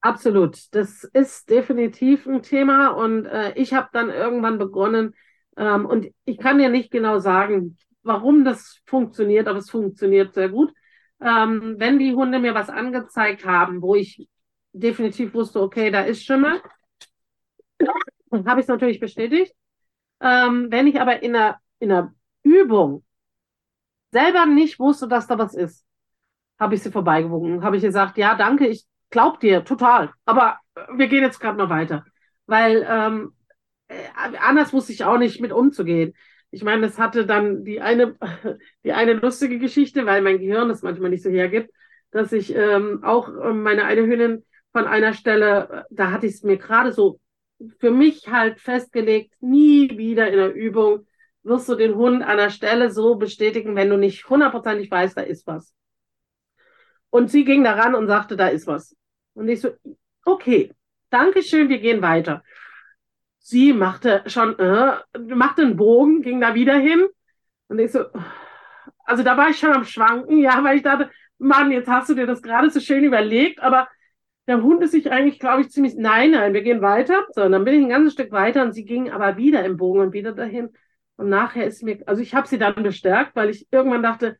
Absolut. 0.00 0.58
Das 0.72 1.04
ist 1.04 1.48
definitiv 1.48 2.26
ein 2.26 2.42
Thema 2.42 2.88
und 2.88 3.26
äh, 3.26 3.52
ich 3.54 3.72
habe 3.72 3.88
dann 3.92 4.10
irgendwann 4.10 4.58
begonnen 4.58 5.14
ähm, 5.56 5.86
und 5.86 6.08
ich 6.24 6.38
kann 6.38 6.58
dir 6.58 6.68
nicht 6.68 6.90
genau 6.90 7.20
sagen, 7.20 7.78
warum 8.02 8.44
das 8.44 8.80
funktioniert, 8.86 9.48
aber 9.48 9.58
es 9.58 9.70
funktioniert 9.70 10.34
sehr 10.34 10.50
gut. 10.50 10.72
Ähm, 11.24 11.76
wenn 11.78 11.98
die 11.98 12.14
Hunde 12.14 12.38
mir 12.38 12.54
was 12.54 12.68
angezeigt 12.68 13.46
haben, 13.46 13.80
wo 13.80 13.94
ich 13.94 14.28
definitiv 14.72 15.32
wusste, 15.32 15.62
okay, 15.62 15.90
da 15.90 16.02
ist 16.02 16.22
Schimmel, 16.22 16.60
habe 18.30 18.60
ich 18.60 18.64
es 18.64 18.68
natürlich 18.68 19.00
bestätigt. 19.00 19.54
Ähm, 20.20 20.68
wenn 20.70 20.86
ich 20.86 21.00
aber 21.00 21.22
in 21.22 21.34
einer, 21.34 21.58
in 21.78 21.90
einer 21.90 22.14
Übung 22.42 23.04
selber 24.12 24.46
nicht 24.46 24.78
wusste, 24.78 25.08
dass 25.08 25.26
da 25.26 25.38
was 25.38 25.54
ist, 25.54 25.84
habe 26.58 26.74
ich 26.74 26.82
sie 26.82 26.92
vorbeigewunken. 26.92 27.64
Habe 27.64 27.76
ich 27.76 27.82
gesagt, 27.82 28.16
ja, 28.18 28.34
danke, 28.34 28.66
ich 28.66 28.84
glaub 29.10 29.40
dir, 29.40 29.64
total. 29.64 30.12
Aber 30.24 30.58
wir 30.94 31.08
gehen 31.08 31.22
jetzt 31.22 31.40
gerade 31.40 31.56
mal 31.56 31.70
weiter. 31.70 32.04
Weil 32.46 32.86
ähm, 32.88 33.34
äh, 33.88 34.08
anders 34.40 34.72
wusste 34.72 34.92
ich 34.92 35.04
auch 35.04 35.18
nicht 35.18 35.40
mit 35.40 35.52
umzugehen. 35.52 36.14
Ich 36.54 36.62
meine, 36.62 36.86
es 36.86 36.98
hatte 36.98 37.26
dann 37.26 37.64
die 37.64 37.80
eine, 37.80 38.16
die 38.84 38.92
eine 38.92 39.14
lustige 39.14 39.58
Geschichte, 39.58 40.06
weil 40.06 40.22
mein 40.22 40.38
Gehirn 40.38 40.68
das 40.68 40.82
manchmal 40.82 41.10
nicht 41.10 41.24
so 41.24 41.30
hergibt, 41.30 41.70
dass 42.12 42.32
ich 42.32 42.54
ähm, 42.54 43.02
auch 43.02 43.28
ähm, 43.28 43.62
meine 43.62 43.84
eine 43.84 44.02
Hündin 44.02 44.44
von 44.72 44.86
einer 44.86 45.14
Stelle, 45.14 45.68
äh, 45.70 45.82
da 45.90 46.12
hatte 46.12 46.26
ich 46.26 46.34
es 46.34 46.42
mir 46.44 46.56
gerade 46.56 46.92
so 46.92 47.18
für 47.78 47.90
mich 47.90 48.28
halt 48.28 48.60
festgelegt, 48.60 49.32
nie 49.40 49.98
wieder 49.98 50.28
in 50.28 50.36
der 50.36 50.54
Übung 50.54 51.06
wirst 51.42 51.68
du 51.68 51.74
den 51.74 51.96
Hund 51.96 52.22
an 52.22 52.36
der 52.36 52.50
Stelle 52.50 52.90
so 52.90 53.16
bestätigen, 53.16 53.74
wenn 53.74 53.90
du 53.90 53.98
nicht 53.98 54.28
hundertprozentig 54.28 54.90
weißt, 54.90 55.16
da 55.16 55.22
ist 55.22 55.46
was. 55.46 55.74
Und 57.10 57.30
sie 57.30 57.44
ging 57.44 57.64
da 57.64 57.74
ran 57.74 57.94
und 57.94 58.06
sagte, 58.06 58.36
da 58.36 58.48
ist 58.48 58.66
was. 58.66 58.96
Und 59.34 59.48
ich 59.48 59.60
so, 59.60 59.70
okay, 60.24 60.72
Dankeschön, 61.10 61.68
wir 61.68 61.78
gehen 61.78 62.00
weiter. 62.00 62.42
Sie 63.46 63.74
machte 63.74 64.22
schon, 64.26 64.58
äh, 64.58 64.96
machte 65.18 65.62
einen 65.62 65.76
Bogen, 65.76 66.22
ging 66.22 66.40
da 66.40 66.54
wieder 66.54 66.78
hin. 66.78 67.06
Und 67.68 67.78
ich 67.78 67.92
so, 67.92 68.06
also 69.04 69.22
da 69.22 69.36
war 69.36 69.50
ich 69.50 69.58
schon 69.58 69.72
am 69.72 69.84
Schwanken, 69.84 70.38
ja, 70.38 70.64
weil 70.64 70.76
ich 70.78 70.82
dachte, 70.82 71.10
Mann, 71.36 71.70
jetzt 71.70 71.88
hast 71.88 72.08
du 72.08 72.14
dir 72.14 72.26
das 72.26 72.40
gerade 72.40 72.70
so 72.70 72.80
schön 72.80 73.04
überlegt, 73.04 73.60
aber 73.60 73.86
der 74.46 74.62
Hund 74.62 74.82
ist 74.82 74.92
sich 74.92 75.10
eigentlich, 75.12 75.38
glaube 75.40 75.60
ich, 75.60 75.70
ziemlich, 75.70 75.94
nein, 75.94 76.30
nein, 76.30 76.54
wir 76.54 76.62
gehen 76.62 76.80
weiter. 76.80 77.26
So, 77.32 77.42
und 77.42 77.52
dann 77.52 77.64
bin 77.64 77.74
ich 77.74 77.82
ein 77.82 77.90
ganzes 77.90 78.14
Stück 78.14 78.32
weiter 78.32 78.62
und 78.62 78.72
sie 78.72 78.86
ging 78.86 79.10
aber 79.10 79.36
wieder 79.36 79.62
im 79.64 79.76
Bogen 79.76 80.00
und 80.00 80.12
wieder 80.14 80.32
dahin. 80.32 80.70
Und 81.16 81.28
nachher 81.28 81.66
ist 81.66 81.82
mir, 81.82 82.02
also 82.06 82.22
ich 82.22 82.34
habe 82.34 82.48
sie 82.48 82.58
dann 82.58 82.82
bestärkt, 82.82 83.36
weil 83.36 83.50
ich 83.50 83.68
irgendwann 83.70 84.02
dachte, 84.02 84.38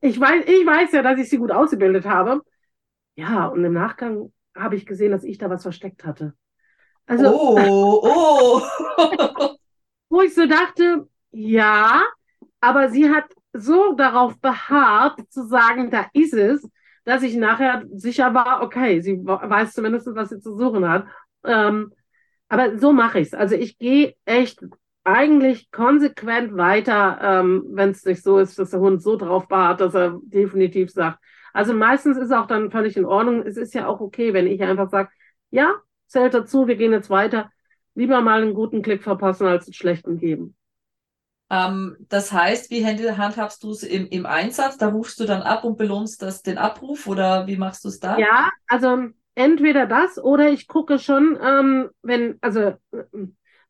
ich 0.00 0.18
weiß, 0.18 0.44
ich 0.46 0.66
weiß 0.66 0.92
ja, 0.92 1.02
dass 1.02 1.20
ich 1.20 1.28
sie 1.28 1.36
gut 1.38 1.50
ausgebildet 1.52 2.06
habe. 2.06 2.40
Ja, 3.16 3.46
und 3.48 3.62
im 3.62 3.74
Nachgang 3.74 4.32
habe 4.54 4.76
ich 4.76 4.86
gesehen, 4.86 5.12
dass 5.12 5.24
ich 5.24 5.36
da 5.36 5.50
was 5.50 5.62
versteckt 5.64 6.06
hatte. 6.06 6.34
Also, 7.06 7.30
oh, 7.32 8.00
oh. 8.02 8.62
wo 10.08 10.22
ich 10.22 10.34
so 10.34 10.46
dachte, 10.46 11.08
ja, 11.30 12.02
aber 12.60 12.88
sie 12.88 13.10
hat 13.10 13.24
so 13.52 13.94
darauf 13.94 14.38
beharrt, 14.40 15.20
zu 15.30 15.46
sagen, 15.46 15.90
da 15.90 16.06
ist 16.12 16.34
es, 16.34 16.68
dass 17.04 17.22
ich 17.22 17.36
nachher 17.36 17.84
sicher 17.92 18.34
war, 18.34 18.62
okay, 18.62 19.00
sie 19.00 19.18
weiß 19.24 19.72
zumindest, 19.72 20.08
was 20.14 20.30
sie 20.30 20.40
zu 20.40 20.56
suchen 20.56 20.88
hat. 20.88 21.06
Ähm, 21.44 21.92
aber 22.48 22.78
so 22.78 22.92
mache 22.92 23.20
ich 23.20 23.28
es. 23.28 23.34
Also 23.34 23.54
ich 23.54 23.78
gehe 23.78 24.14
echt 24.24 24.60
eigentlich 25.04 25.70
konsequent 25.70 26.56
weiter, 26.56 27.18
ähm, 27.22 27.64
wenn 27.70 27.90
es 27.90 28.04
nicht 28.04 28.22
so 28.22 28.38
ist, 28.38 28.58
dass 28.58 28.70
der 28.70 28.80
Hund 28.80 29.02
so 29.02 29.16
drauf 29.16 29.46
beharrt, 29.46 29.80
dass 29.80 29.94
er 29.94 30.18
definitiv 30.24 30.90
sagt. 30.90 31.20
Also 31.52 31.72
meistens 31.74 32.18
ist 32.18 32.32
auch 32.32 32.46
dann 32.46 32.70
völlig 32.70 32.96
in 32.96 33.04
Ordnung. 33.04 33.42
Es 33.42 33.56
ist 33.56 33.72
ja 33.74 33.86
auch 33.86 34.00
okay, 34.00 34.34
wenn 34.34 34.46
ich 34.48 34.62
einfach 34.62 34.90
sage, 34.90 35.10
ja, 35.50 35.76
zählt 36.06 36.34
dazu, 36.34 36.66
wir 36.66 36.76
gehen 36.76 36.92
jetzt 36.92 37.10
weiter. 37.10 37.50
Lieber 37.94 38.20
mal 38.20 38.42
einen 38.42 38.54
guten 38.54 38.82
Klick 38.82 39.02
verpassen 39.02 39.46
als 39.46 39.66
einen 39.66 39.74
schlechten 39.74 40.18
geben. 40.18 40.54
Ähm, 41.48 41.96
das 42.08 42.32
heißt, 42.32 42.70
wie 42.70 42.84
handhabst 42.84 43.62
du 43.62 43.70
es 43.70 43.82
im, 43.82 44.08
im 44.08 44.26
Einsatz? 44.26 44.76
Da 44.78 44.88
rufst 44.88 45.20
du 45.20 45.24
dann 45.24 45.42
ab 45.42 45.64
und 45.64 45.78
belohnst 45.78 46.20
das 46.22 46.42
den 46.42 46.58
Abruf 46.58 47.06
oder 47.06 47.46
wie 47.46 47.56
machst 47.56 47.84
du 47.84 47.88
es 47.88 48.00
da? 48.00 48.18
Ja, 48.18 48.50
also 48.66 49.06
entweder 49.34 49.86
das 49.86 50.18
oder 50.18 50.50
ich 50.50 50.66
gucke 50.66 50.98
schon, 50.98 51.38
ähm, 51.42 51.90
wenn, 52.02 52.38
also 52.40 52.74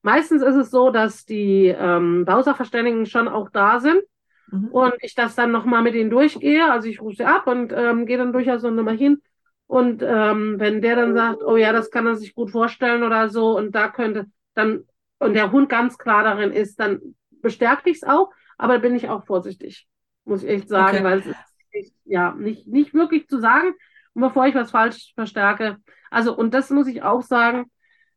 Meistens 0.07 0.41
ist 0.41 0.55
es 0.55 0.71
so, 0.71 0.93
dass 0.93 1.25
die 1.25 1.67
ähm, 1.67 2.25
Bausachverständigen 2.25 3.07
schon 3.07 3.27
auch 3.27 3.51
da 3.51 3.81
sind 3.81 4.05
mhm. 4.53 4.69
und 4.69 4.95
ich 5.01 5.17
das 5.17 5.35
dann 5.35 5.51
nochmal 5.51 5.83
mit 5.83 5.97
ihnen 5.97 6.11
durchgehe. 6.11 6.71
Also 6.71 6.87
ich 6.87 7.01
rufe 7.01 7.17
sie 7.17 7.25
ab 7.25 7.49
und 7.49 7.73
ähm, 7.73 8.07
gehe 8.07 8.17
dann 8.17 8.33
durchaus 8.33 8.63
so 8.63 8.71
nochmal 8.71 8.97
hin. 8.97 9.21
Und 9.67 10.03
ähm, 10.03 10.57
wenn 10.59 10.81
der 10.81 10.97
dann 10.97 11.15
sagt, 11.15 11.43
oh 11.43 11.57
ja, 11.57 11.73
das 11.73 11.91
kann 11.91 12.07
er 12.07 12.15
sich 12.15 12.35
gut 12.35 12.51
vorstellen 12.51 13.03
oder 13.03 13.29
so 13.29 13.57
und 13.57 13.75
da 13.75 13.89
könnte 13.89 14.27
dann, 14.55 14.85
und 15.19 15.35
der 15.35 15.51
Hund 15.51 15.69
ganz 15.69 15.99
klar 15.99 16.23
darin 16.23 16.53
ist, 16.53 16.79
dann 16.79 17.01
bestärke 17.43 17.91
ich 17.91 17.97
es 17.97 18.05
auch, 18.05 18.31
aber 18.59 18.79
bin 18.79 18.95
ich 18.95 19.09
auch 19.09 19.27
vorsichtig, 19.27 19.89
muss 20.25 20.45
ich 20.45 20.51
echt 20.51 20.69
sagen, 20.69 20.99
okay. 20.99 21.05
weil 21.05 21.19
es 21.19 21.27
ist 21.27 21.37
echt, 21.73 21.95
ja 22.05 22.33
nicht, 22.35 22.67
nicht 22.67 22.95
wirklich 22.95 23.29
zu 23.29 23.41
sagen. 23.41 23.75
Und 24.15 24.23
bevor 24.23 24.47
ich 24.47 24.55
was 24.55 24.71
falsch 24.71 25.13
verstärke, 25.15 25.79
also 26.11 26.37
und 26.37 26.55
das 26.55 26.71
muss 26.71 26.87
ich 26.87 27.03
auch 27.03 27.23
sagen, 27.23 27.71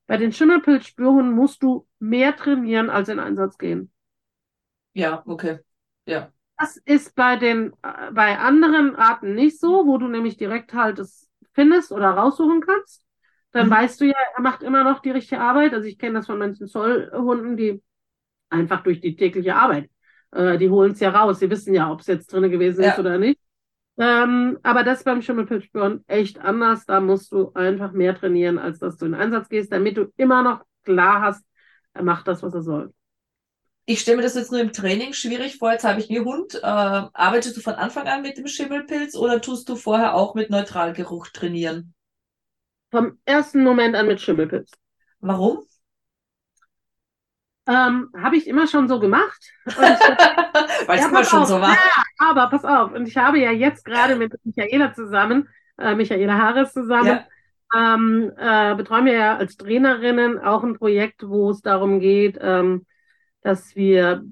bei 0.05 0.17
den 0.17 0.31
Schimmelpilzspürhunden 0.31 1.33
musst 1.33 1.61
du 1.61 1.87
mehr 1.99 2.35
trainieren 2.35 2.89
als 2.89 3.09
in 3.09 3.19
Einsatz 3.19 3.57
gehen. 3.57 3.91
Ja, 4.93 5.23
okay. 5.25 5.59
Ja. 6.05 6.31
Das 6.57 6.77
ist 6.77 7.15
bei 7.15 7.35
den, 7.37 7.73
äh, 7.83 8.11
bei 8.11 8.37
anderen 8.37 8.95
Arten 8.95 9.33
nicht 9.33 9.59
so, 9.59 9.85
wo 9.85 9.97
du 9.97 10.07
nämlich 10.07 10.37
direkt 10.37 10.73
halt 10.73 10.99
es 10.99 11.28
findest 11.53 11.91
oder 11.91 12.11
raussuchen 12.11 12.61
kannst. 12.61 13.05
Dann 13.51 13.67
mhm. 13.67 13.71
weißt 13.71 14.01
du 14.01 14.05
ja, 14.05 14.15
er 14.35 14.41
macht 14.41 14.63
immer 14.63 14.83
noch 14.83 14.99
die 14.99 15.11
richtige 15.11 15.41
Arbeit. 15.41 15.73
Also 15.73 15.87
ich 15.87 15.97
kenne 15.97 16.15
das 16.15 16.27
von 16.27 16.37
manchen 16.37 16.67
Zollhunden, 16.67 17.57
die 17.57 17.81
einfach 18.49 18.83
durch 18.83 18.99
die 18.99 19.15
tägliche 19.15 19.55
Arbeit, 19.55 19.89
äh, 20.31 20.57
die 20.57 20.69
holen 20.69 20.91
es 20.91 20.99
ja 20.99 21.09
raus. 21.09 21.39
Sie 21.39 21.49
wissen 21.49 21.73
ja, 21.73 21.91
ob 21.91 22.01
es 22.01 22.07
jetzt 22.07 22.31
drin 22.31 22.49
gewesen 22.49 22.83
ja. 22.83 22.91
ist 22.91 22.99
oder 22.99 23.17
nicht. 23.17 23.39
Ähm, 23.97 24.57
aber 24.63 24.83
das 24.83 25.03
beim 25.03 25.21
Schimmelpilzspüren 25.21 26.03
echt 26.07 26.39
anders. 26.39 26.85
Da 26.85 27.01
musst 27.01 27.31
du 27.31 27.51
einfach 27.53 27.91
mehr 27.91 28.15
trainieren, 28.15 28.57
als 28.57 28.79
dass 28.79 28.97
du 28.97 29.05
in 29.05 29.13
Einsatz 29.13 29.49
gehst, 29.49 29.73
damit 29.73 29.97
du 29.97 30.11
immer 30.15 30.41
noch 30.41 30.63
klar 30.83 31.21
hast, 31.21 31.45
er 31.93 32.03
macht 32.03 32.27
das, 32.27 32.41
was 32.41 32.53
er 32.53 32.61
soll. 32.61 32.93
Ich 33.85 34.01
stelle 34.01 34.17
mir 34.17 34.23
das 34.23 34.35
jetzt 34.35 34.51
nur 34.51 34.61
im 34.61 34.71
Training 34.71 35.13
schwierig 35.13 35.57
vor. 35.57 35.71
Jetzt 35.71 35.83
habe 35.83 35.99
ich 35.99 36.09
einen 36.09 36.25
Hund. 36.25 36.55
Äh, 36.55 36.59
arbeitest 36.61 37.57
du 37.57 37.61
von 37.61 37.73
Anfang 37.73 38.07
an 38.07 38.21
mit 38.21 38.37
dem 38.37 38.47
Schimmelpilz 38.47 39.15
oder 39.15 39.41
tust 39.41 39.67
du 39.67 39.75
vorher 39.75 40.13
auch 40.13 40.35
mit 40.35 40.49
Neutralgeruch 40.49 41.29
trainieren? 41.29 41.93
Vom 42.91 43.19
ersten 43.25 43.63
Moment 43.63 43.95
an 43.95 44.07
mit 44.07 44.21
Schimmelpilz. 44.21 44.71
Warum? 45.19 45.65
Ähm, 47.69 48.09
habe 48.17 48.35
ich 48.35 48.47
immer 48.47 48.65
schon 48.65 48.87
so 48.87 48.99
gemacht. 48.99 49.39
Weil 49.65 50.99
es 50.99 51.05
immer 51.05 51.23
schon 51.23 51.43
auf, 51.43 51.47
so 51.47 51.61
war. 51.61 51.73
Ja, 51.73 52.03
aber 52.17 52.47
pass 52.49 52.65
auf. 52.65 52.93
Und 52.93 53.07
ich 53.07 53.15
habe 53.15 53.39
ja 53.39 53.51
jetzt 53.51 53.85
gerade 53.85 54.15
mit 54.15 54.33
Michaela 54.43 54.91
zusammen, 54.93 55.47
äh, 55.77 55.93
Michaela 55.93 56.35
Harris 56.35 56.73
zusammen, 56.73 57.19
ja. 57.71 57.93
ähm, 57.93 58.31
äh, 58.37 58.75
betreuen 58.75 59.05
wir 59.05 59.13
ja 59.13 59.37
als 59.37 59.55
Trainerinnen 59.55 60.39
auch 60.39 60.63
ein 60.63 60.79
Projekt, 60.79 61.27
wo 61.27 61.51
es 61.51 61.61
darum 61.61 61.99
geht, 61.99 62.39
ähm, 62.41 62.87
dass 63.41 63.75
wir 63.75 64.23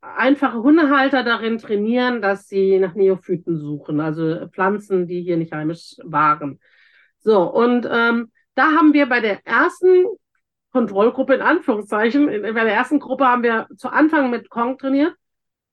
einfache 0.00 0.62
Hundehalter 0.62 1.22
darin 1.22 1.58
trainieren, 1.58 2.22
dass 2.22 2.48
sie 2.48 2.78
nach 2.78 2.94
Neophyten 2.94 3.58
suchen, 3.58 4.00
also 4.00 4.46
Pflanzen, 4.48 5.06
die 5.06 5.22
hier 5.22 5.36
nicht 5.36 5.52
heimisch 5.52 5.96
waren. 6.04 6.60
So, 7.18 7.42
und 7.42 7.88
ähm, 7.90 8.30
da 8.54 8.72
haben 8.72 8.92
wir 8.92 9.08
bei 9.08 9.20
der 9.20 9.46
ersten 9.46 10.06
Kontrollgruppe 10.72 11.34
in 11.34 11.42
Anführungszeichen. 11.42 12.28
In, 12.28 12.44
in 12.44 12.54
der 12.54 12.66
ersten 12.66 13.00
Gruppe 13.00 13.26
haben 13.26 13.42
wir 13.42 13.66
zu 13.76 13.88
Anfang 13.88 14.30
mit 14.30 14.50
Kong 14.50 14.78
trainiert. 14.78 15.14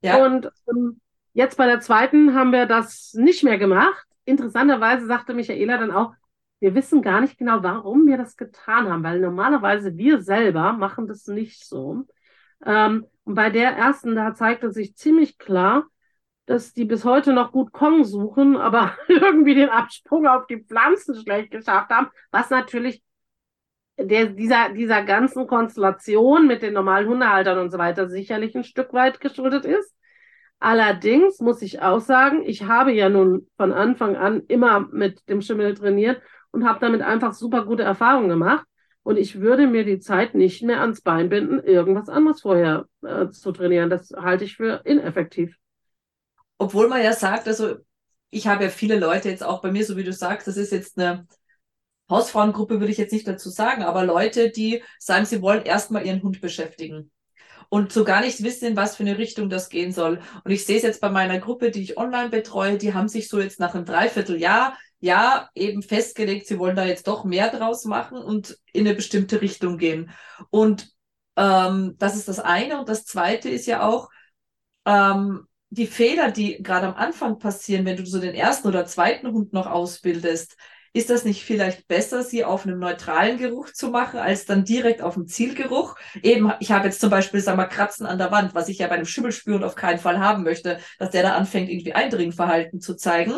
Ja. 0.02 0.26
Und 0.26 0.52
ähm, 0.70 1.00
jetzt 1.34 1.58
bei 1.58 1.66
der 1.66 1.80
zweiten 1.80 2.34
haben 2.34 2.52
wir 2.52 2.66
das 2.66 3.14
nicht 3.14 3.44
mehr 3.44 3.58
gemacht. 3.58 4.06
Interessanterweise 4.26 5.06
sagte 5.06 5.34
Michaela 5.34 5.78
dann 5.78 5.92
auch, 5.92 6.14
wir 6.60 6.74
wissen 6.74 7.02
gar 7.02 7.22
nicht 7.22 7.38
genau, 7.38 7.62
warum 7.62 8.08
wir 8.08 8.18
das 8.18 8.36
getan 8.36 8.90
haben, 8.90 9.04
weil 9.04 9.20
normalerweise 9.20 9.96
wir 9.96 10.22
selber 10.22 10.74
machen 10.74 11.08
das 11.08 11.28
nicht 11.28 11.64
so. 11.64 12.06
Ähm, 12.66 13.06
und 13.24 13.36
bei 13.36 13.50
der 13.50 13.72
ersten, 13.72 14.16
da 14.16 14.34
zeigte 14.34 14.72
sich 14.72 14.96
ziemlich 14.96 15.38
klar, 15.38 15.86
dass 16.46 16.74
die 16.74 16.86
bis 16.86 17.04
heute 17.04 17.34
noch 17.34 17.52
gut 17.52 17.74
Kong 17.74 18.06
suchen, 18.06 18.56
aber 18.56 18.96
irgendwie 19.08 19.56
den 19.56 19.70
Absprung 19.70 20.28
auf 20.28 20.48
die 20.48 20.64
Pflanzen 20.64 21.16
schlecht 21.16 21.52
geschafft 21.52 21.92
haben, 21.92 22.08
was 22.32 22.50
natürlich 22.50 23.04
der, 24.00 24.28
dieser, 24.28 24.70
dieser 24.70 25.04
ganzen 25.04 25.48
Konstellation 25.48 26.48
mit 26.48 26.62
den 26.62 26.74
normalen 26.74 27.08
Hundehaltern 27.08 27.58
und 27.60 27.72
so 27.72 27.78
weiter 27.78 28.08
sicherlich 28.08 28.56
ein 28.56 28.64
Stück 28.64 28.94
weit 28.94 29.20
geschuldet 29.20 29.66
ist. 29.66 29.94
Allerdings 30.60 31.40
muss 31.40 31.62
ich 31.62 31.82
auch 31.82 32.00
sagen, 32.00 32.44
ich 32.46 32.64
habe 32.64 32.92
ja 32.92 33.10
nun 33.10 33.48
von 33.58 33.74
Anfang 33.74 34.16
an 34.16 34.44
immer 34.48 34.80
mit 34.80 35.28
dem 35.30 35.42
Schimmel 35.42 35.76
trainiert 35.76 36.22
und 36.52 36.68
habe 36.68 36.80
damit 36.80 37.02
einfach 37.02 37.34
super 37.34 37.66
gute 37.66 37.84
Erfahrungen 37.84 38.30
gemacht. 38.30 38.66
Und 39.08 39.16
ich 39.16 39.40
würde 39.40 39.68
mir 39.68 39.86
die 39.86 40.02
Zeit 40.02 40.36
nicht 40.36 40.64
mehr 40.64 40.82
ans 40.82 41.00
Bein 41.00 41.30
binden, 41.30 41.64
irgendwas 41.64 42.10
anderes 42.10 42.42
vorher 42.42 42.88
äh, 43.04 43.30
zu 43.30 43.54
trainieren. 43.54 43.90
Das 43.90 44.12
halte 44.12 44.44
ich 44.44 44.58
für 44.58 44.82
ineffektiv. 44.84 45.56
Obwohl 46.58 46.90
man 46.90 47.02
ja 47.02 47.14
sagt, 47.14 47.48
also 47.48 47.78
ich 48.32 48.48
habe 48.48 48.66
ja 48.66 48.70
viele 48.70 49.00
Leute 49.00 49.30
jetzt 49.30 49.46
auch 49.46 49.62
bei 49.62 49.72
mir, 49.72 49.86
so 49.86 49.96
wie 49.96 50.04
du 50.04 50.12
sagst, 50.12 50.46
das 50.46 50.58
ist 50.58 50.74
jetzt 50.74 51.00
eine 51.00 51.26
Hausfrauengruppe, 52.10 52.82
würde 52.82 52.92
ich 52.92 52.98
jetzt 52.98 53.14
nicht 53.14 53.26
dazu 53.26 53.50
sagen, 53.50 53.82
aber 53.84 54.04
Leute, 54.04 54.50
die 54.50 54.84
sagen, 55.00 55.26
sie 55.26 55.42
wollen 55.42 55.64
erstmal 55.64 56.06
ihren 56.06 56.22
Hund 56.22 56.42
beschäftigen 56.42 57.10
und 57.70 57.92
so 57.92 58.04
gar 58.04 58.22
nicht 58.22 58.44
wissen, 58.44 58.66
in 58.66 58.76
was 58.76 58.96
für 58.96 59.04
eine 59.04 59.18
Richtung 59.18 59.50
das 59.50 59.70
gehen 59.70 59.92
soll. 59.92 60.22
Und 60.44 60.52
ich 60.52 60.66
sehe 60.66 60.78
es 60.78 60.84
jetzt 60.84 61.02
bei 61.02 61.10
meiner 61.10 61.40
Gruppe, 61.40 61.72
die 61.72 61.82
ich 61.82 61.98
online 61.98 62.30
betreue, 62.30 62.78
die 62.78 62.94
haben 62.94 63.10
sich 63.10 63.28
so 63.28 63.40
jetzt 63.40 63.60
nach 63.60 63.76
einem 63.76 63.86
Dreivierteljahr 63.86 64.78
ja 65.00 65.50
eben 65.54 65.84
festgelegt, 65.84 66.48
sie 66.48 66.58
wollen 66.58 66.76
da 66.76 66.86
jetzt 66.86 67.08
doch 67.08 67.24
mehr 67.24 67.50
draus 67.50 67.86
machen 67.86 68.18
und 68.18 68.58
in 68.74 68.88
eine 68.88 68.96
bestimmte 68.96 69.42
Richtung 69.42 69.78
gehen. 69.78 70.12
Und 70.50 70.90
ähm, 71.36 71.96
das 72.00 72.16
ist 72.16 72.28
das 72.28 72.40
eine. 72.40 72.80
Und 72.80 72.90
das 72.90 73.06
zweite 73.06 73.50
ist 73.50 73.68
ja 73.68 73.88
auch, 73.88 74.10
ähm, 74.86 75.48
die 75.70 75.88
Fehler, 75.88 76.32
die 76.32 76.64
gerade 76.64 76.88
am 76.88 76.96
Anfang 76.96 77.40
passieren, 77.40 77.86
wenn 77.86 77.98
du 77.98 78.06
so 78.06 78.20
den 78.20 78.34
ersten 78.34 78.68
oder 78.68 78.86
zweiten 78.86 79.32
Hund 79.32 79.54
noch 79.54 79.68
ausbildest, 79.68 80.56
ist 80.98 81.12
das 81.12 81.26
nicht 81.26 81.44
vielleicht 81.44 81.88
besser, 81.88 82.24
sie 82.24 82.44
auf 82.44 82.66
einem 82.66 82.80
neutralen 82.80 83.38
Geruch 83.38 83.72
zu 83.72 83.90
machen, 83.90 84.20
als 84.20 84.46
dann 84.46 84.66
direkt 84.66 85.04
auf 85.04 85.14
dem 85.14 85.28
Zielgeruch? 85.28 85.96
Eben, 86.24 86.52
ich 86.60 86.72
habe 86.72 86.88
jetzt 86.88 87.00
zum 87.00 87.12
Beispiel, 87.12 87.40
sag 87.40 87.56
mal, 87.56 87.68
Kratzen 87.68 88.08
an 88.08 88.18
der 88.18 88.32
Wand, 88.32 88.56
was 88.56 88.68
ich 88.68 88.80
ja 88.80 88.88
bei 88.88 88.96
einem 88.96 89.06
Schimmelspüren 89.06 89.64
auf 89.64 89.76
keinen 89.76 90.00
Fall 90.00 90.20
haben 90.20 90.44
möchte, 90.44 90.80
dass 90.98 91.12
der 91.12 91.22
da 91.22 91.36
anfängt, 91.36 91.70
irgendwie 91.70 91.94
Eindringverhalten 91.94 92.82
zu 92.82 92.96
zeigen. 92.96 93.34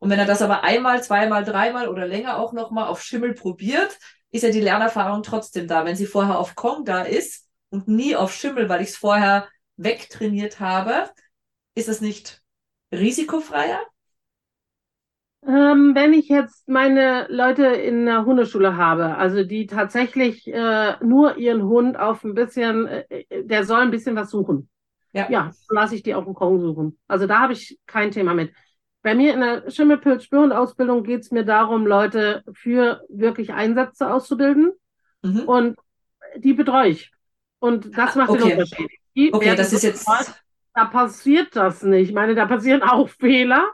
Und 0.00 0.10
wenn 0.10 0.18
er 0.18 0.26
das 0.26 0.42
aber 0.42 0.64
einmal, 0.64 1.04
zweimal, 1.04 1.44
dreimal 1.44 1.88
oder 1.88 2.04
länger 2.04 2.36
auch 2.36 2.52
nochmal 2.52 2.88
auf 2.88 3.00
Schimmel 3.00 3.34
probiert, 3.34 3.96
ist 4.32 4.42
ja 4.42 4.50
die 4.50 4.60
Lernerfahrung 4.60 5.22
trotzdem 5.22 5.68
da. 5.68 5.84
Wenn 5.84 5.94
sie 5.94 6.06
vorher 6.06 6.40
auf 6.40 6.56
Kong 6.56 6.84
da 6.84 7.02
ist 7.02 7.48
und 7.70 7.86
nie 7.86 8.16
auf 8.16 8.34
Schimmel, 8.34 8.68
weil 8.68 8.82
ich 8.82 8.88
es 8.88 8.96
vorher 8.96 9.48
wegtrainiert 9.76 10.58
habe, 10.58 11.10
ist 11.76 11.88
es 11.88 12.00
nicht 12.00 12.42
risikofreier? 12.92 13.80
Ähm, 15.46 15.94
wenn 15.94 16.14
ich 16.14 16.28
jetzt 16.28 16.68
meine 16.68 17.26
Leute 17.28 17.66
in 17.66 18.06
der 18.06 18.24
Hundeschule 18.24 18.76
habe, 18.76 19.16
also 19.16 19.44
die 19.44 19.66
tatsächlich 19.66 20.46
äh, 20.46 20.94
nur 21.04 21.36
ihren 21.36 21.64
Hund 21.64 21.98
auf 21.98 22.24
ein 22.24 22.34
bisschen, 22.34 22.86
äh, 22.86 23.04
äh 23.10 23.44
der 23.44 23.64
soll 23.64 23.80
ein 23.80 23.90
bisschen 23.90 24.16
was 24.16 24.30
suchen. 24.30 24.70
Ja, 25.12 25.30
ja 25.30 25.52
lasse 25.68 25.94
ich 25.94 26.02
die 26.02 26.14
auf 26.14 26.24
dem 26.24 26.34
Kong 26.34 26.60
suchen. 26.60 26.98
Also 27.08 27.26
da 27.26 27.40
habe 27.40 27.52
ich 27.52 27.78
kein 27.86 28.10
Thema 28.10 28.34
mit. 28.34 28.52
Bei 29.02 29.14
mir 29.14 29.34
in 29.34 29.40
der 29.40 29.70
Schimmelpilz-Spürhund-Ausbildung 29.70 31.04
geht 31.04 31.20
es 31.20 31.30
mir 31.30 31.44
darum, 31.44 31.86
Leute 31.86 32.42
für 32.54 33.02
wirklich 33.10 33.52
Einsätze 33.52 34.10
auszubilden. 34.10 34.72
Mhm. 35.22 35.40
Und 35.40 35.76
die 36.36 36.54
betreue 36.54 36.88
ich. 36.88 37.12
Und 37.58 37.96
das 37.96 38.14
macht 38.14 38.30
okay. 38.30 38.42
den 38.42 38.52
Unterschied. 38.52 38.90
Die 39.14 39.32
okay, 39.32 39.54
das 39.54 39.72
ist 39.74 39.82
jetzt. 39.82 40.08
Da 40.74 40.86
passiert 40.86 41.54
das 41.54 41.82
nicht. 41.82 42.08
Ich 42.08 42.14
meine, 42.14 42.34
da 42.34 42.46
passieren 42.46 42.82
auch 42.82 43.08
Fehler. 43.08 43.70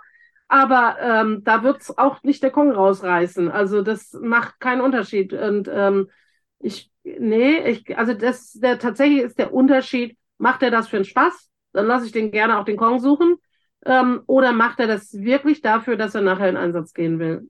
Aber 0.51 0.97
ähm, 1.01 1.45
da 1.45 1.63
wird 1.63 1.81
es 1.81 1.97
auch 1.97 2.25
nicht 2.25 2.43
der 2.43 2.51
Kong 2.51 2.73
rausreißen. 2.73 3.49
Also 3.53 3.83
das 3.83 4.13
macht 4.21 4.59
keinen 4.59 4.81
Unterschied. 4.81 5.33
Und 5.33 5.71
ähm, 5.73 6.11
ich, 6.59 6.91
nee, 7.05 7.59
ich, 7.71 7.97
also 7.97 8.15
das, 8.15 8.55
der 8.55 8.81
tatsächlich 8.81 9.23
ist 9.23 9.39
der 9.39 9.55
Unterschied, 9.55 10.19
macht 10.39 10.65
er 10.65 10.73
das 10.73 10.89
für 10.89 10.97
den 10.97 11.05
Spaß? 11.05 11.49
Dann 11.73 11.87
lasse 11.87 12.07
ich 12.07 12.13
den 12.13 12.33
gerne 12.33 12.59
auch 12.59 12.65
den 12.65 12.77
Kong 12.77 12.99
suchen. 12.99 13.37
Ähm, 13.87 14.23
oder 14.27 14.51
macht 14.51 14.81
er 14.81 14.89
das 14.89 15.13
wirklich 15.15 15.61
dafür, 15.61 15.97
dass 15.97 16.17
er 16.17 16.23
nachher 16.23 16.49
in 16.49 16.57
Einsatz 16.57 16.95
gehen 16.95 17.21
will? 17.21 17.49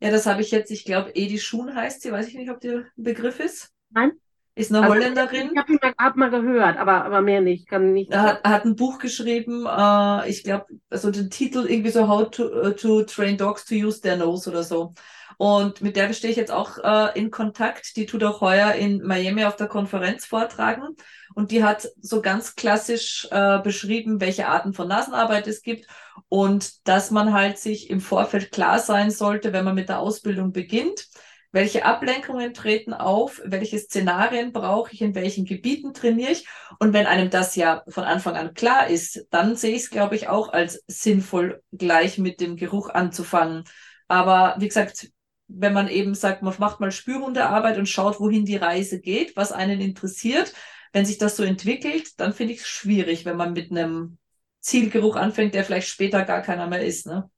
Ja, 0.00 0.12
das 0.12 0.26
habe 0.26 0.42
ich 0.42 0.52
jetzt, 0.52 0.70
ich 0.70 0.84
glaube, 0.84 1.10
Edi 1.14 1.40
Schuhn 1.40 1.74
heißt 1.74 2.02
sie, 2.02 2.12
weiß 2.12 2.28
ich 2.28 2.34
nicht, 2.36 2.50
ob 2.52 2.60
der 2.60 2.86
Begriff 2.94 3.40
ist. 3.40 3.72
Nein. 3.90 4.12
Ist 4.54 4.70
eine 4.70 4.82
also, 4.82 4.94
Holländerin. 4.94 5.50
Ich 5.52 5.58
habe 5.58 5.72
mal, 5.72 5.94
hab 5.98 6.16
mal 6.16 6.30
gehört, 6.30 6.76
aber, 6.76 7.04
aber 7.04 7.22
mehr 7.22 7.40
nicht. 7.40 7.68
Kann 7.68 7.92
nicht. 7.92 8.12
Er 8.12 8.22
hat, 8.22 8.44
hat 8.44 8.64
ein 8.66 8.76
Buch 8.76 8.98
geschrieben, 8.98 9.66
äh, 9.66 10.28
ich 10.28 10.44
glaube, 10.44 10.66
also 10.90 11.10
den 11.10 11.30
Titel 11.30 11.64
irgendwie 11.66 11.90
so 11.90 12.06
How 12.06 12.30
to, 12.30 12.44
uh, 12.44 12.70
to 12.72 13.02
Train 13.04 13.38
Dogs 13.38 13.64
to 13.64 13.74
Use 13.74 14.02
Their 14.02 14.16
Nose 14.16 14.50
oder 14.50 14.62
so. 14.62 14.92
Und 15.38 15.80
mit 15.80 15.96
der 15.96 16.12
stehe 16.12 16.30
ich 16.30 16.36
jetzt 16.36 16.52
auch 16.52 16.76
äh, 16.78 17.18
in 17.18 17.30
Kontakt. 17.30 17.96
Die 17.96 18.04
tut 18.04 18.22
auch 18.24 18.42
heuer 18.42 18.72
in 18.72 19.02
Miami 19.02 19.44
auf 19.44 19.56
der 19.56 19.68
Konferenz 19.68 20.26
vortragen. 20.26 20.96
Und 21.34 21.50
die 21.50 21.64
hat 21.64 21.88
so 22.00 22.20
ganz 22.20 22.54
klassisch 22.54 23.26
äh, 23.30 23.58
beschrieben, 23.60 24.20
welche 24.20 24.48
Arten 24.48 24.74
von 24.74 24.86
Nasenarbeit 24.86 25.46
es 25.46 25.62
gibt 25.62 25.86
und 26.28 26.86
dass 26.86 27.10
man 27.10 27.32
halt 27.32 27.58
sich 27.58 27.88
im 27.88 28.00
Vorfeld 28.00 28.52
klar 28.52 28.78
sein 28.78 29.10
sollte, 29.10 29.54
wenn 29.54 29.64
man 29.64 29.74
mit 29.74 29.88
der 29.88 30.00
Ausbildung 30.00 30.52
beginnt 30.52 31.08
welche 31.52 31.84
Ablenkungen 31.84 32.54
treten 32.54 32.94
auf, 32.94 33.40
welche 33.44 33.78
Szenarien 33.78 34.52
brauche 34.52 34.92
ich, 34.92 35.02
in 35.02 35.14
welchen 35.14 35.44
Gebieten 35.44 35.92
trainiere 35.92 36.32
ich. 36.32 36.48
Und 36.78 36.94
wenn 36.94 37.06
einem 37.06 37.30
das 37.30 37.54
ja 37.56 37.84
von 37.88 38.04
Anfang 38.04 38.36
an 38.36 38.54
klar 38.54 38.88
ist, 38.88 39.26
dann 39.30 39.54
sehe 39.54 39.74
ich 39.76 39.82
es, 39.82 39.90
glaube 39.90 40.16
ich, 40.16 40.28
auch 40.28 40.52
als 40.52 40.82
sinnvoll, 40.86 41.62
gleich 41.70 42.18
mit 42.18 42.40
dem 42.40 42.56
Geruch 42.56 42.88
anzufangen. 42.88 43.64
Aber 44.08 44.56
wie 44.58 44.68
gesagt, 44.68 45.10
wenn 45.46 45.74
man 45.74 45.88
eben 45.88 46.14
sagt, 46.14 46.42
man 46.42 46.54
macht 46.58 46.80
mal 46.80 46.90
Spürhundearbeit 46.90 47.76
und 47.76 47.88
schaut, 47.88 48.18
wohin 48.18 48.46
die 48.46 48.56
Reise 48.56 49.00
geht, 49.00 49.36
was 49.36 49.52
einen 49.52 49.80
interessiert, 49.80 50.54
wenn 50.92 51.04
sich 51.04 51.18
das 51.18 51.36
so 51.36 51.42
entwickelt, 51.42 52.18
dann 52.18 52.32
finde 52.32 52.54
ich 52.54 52.60
es 52.60 52.66
schwierig, 52.66 53.24
wenn 53.26 53.36
man 53.36 53.52
mit 53.52 53.70
einem 53.70 54.18
Zielgeruch 54.60 55.16
anfängt, 55.16 55.54
der 55.54 55.64
vielleicht 55.64 55.88
später 55.88 56.24
gar 56.24 56.40
keiner 56.40 56.66
mehr 56.66 56.84
ist. 56.84 57.06
Ne? 57.06 57.30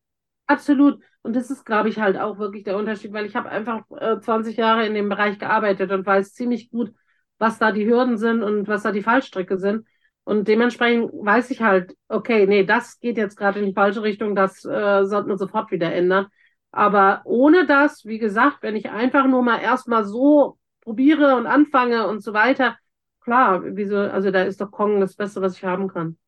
Absolut. 0.46 1.02
Und 1.24 1.34
das 1.34 1.50
ist, 1.50 1.64
glaube 1.64 1.88
ich, 1.88 1.98
halt 1.98 2.18
auch 2.18 2.38
wirklich 2.38 2.64
der 2.64 2.76
Unterschied, 2.76 3.14
weil 3.14 3.24
ich 3.24 3.34
habe 3.34 3.48
einfach 3.48 3.82
äh, 3.98 4.20
20 4.20 4.58
Jahre 4.58 4.86
in 4.86 4.92
dem 4.92 5.08
Bereich 5.08 5.38
gearbeitet 5.38 5.90
und 5.90 6.04
weiß 6.04 6.34
ziemlich 6.34 6.70
gut, 6.70 6.92
was 7.38 7.58
da 7.58 7.72
die 7.72 7.86
Hürden 7.86 8.18
sind 8.18 8.42
und 8.42 8.68
was 8.68 8.82
da 8.82 8.92
die 8.92 9.02
Fallstricke 9.02 9.56
sind. 9.56 9.86
Und 10.24 10.48
dementsprechend 10.48 11.10
weiß 11.12 11.50
ich 11.50 11.62
halt, 11.62 11.96
okay, 12.08 12.46
nee, 12.46 12.64
das 12.64 13.00
geht 13.00 13.16
jetzt 13.16 13.36
gerade 13.36 13.58
in 13.58 13.66
die 13.66 13.72
falsche 13.72 14.02
Richtung, 14.02 14.34
das 14.36 14.64
äh, 14.66 15.04
sollten 15.06 15.30
wir 15.30 15.38
sofort 15.38 15.70
wieder 15.70 15.92
ändern. 15.92 16.26
Aber 16.72 17.22
ohne 17.24 17.66
das, 17.66 18.04
wie 18.04 18.18
gesagt, 18.18 18.58
wenn 18.60 18.76
ich 18.76 18.90
einfach 18.90 19.26
nur 19.26 19.42
mal 19.42 19.60
erstmal 19.60 20.04
so 20.04 20.58
probiere 20.82 21.36
und 21.36 21.46
anfange 21.46 22.06
und 22.06 22.22
so 22.22 22.34
weiter, 22.34 22.76
klar, 23.20 23.62
wieso, 23.64 23.96
also 23.96 24.30
da 24.30 24.42
ist 24.42 24.60
doch 24.60 24.70
Kong 24.70 25.00
das 25.00 25.16
Beste, 25.16 25.40
was 25.40 25.56
ich 25.56 25.64
haben 25.64 25.88
kann. 25.88 26.18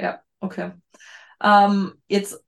Ja, 0.00 0.20
okay. 0.40 0.72
Ähm, 1.40 1.94
jetzt 2.08 2.43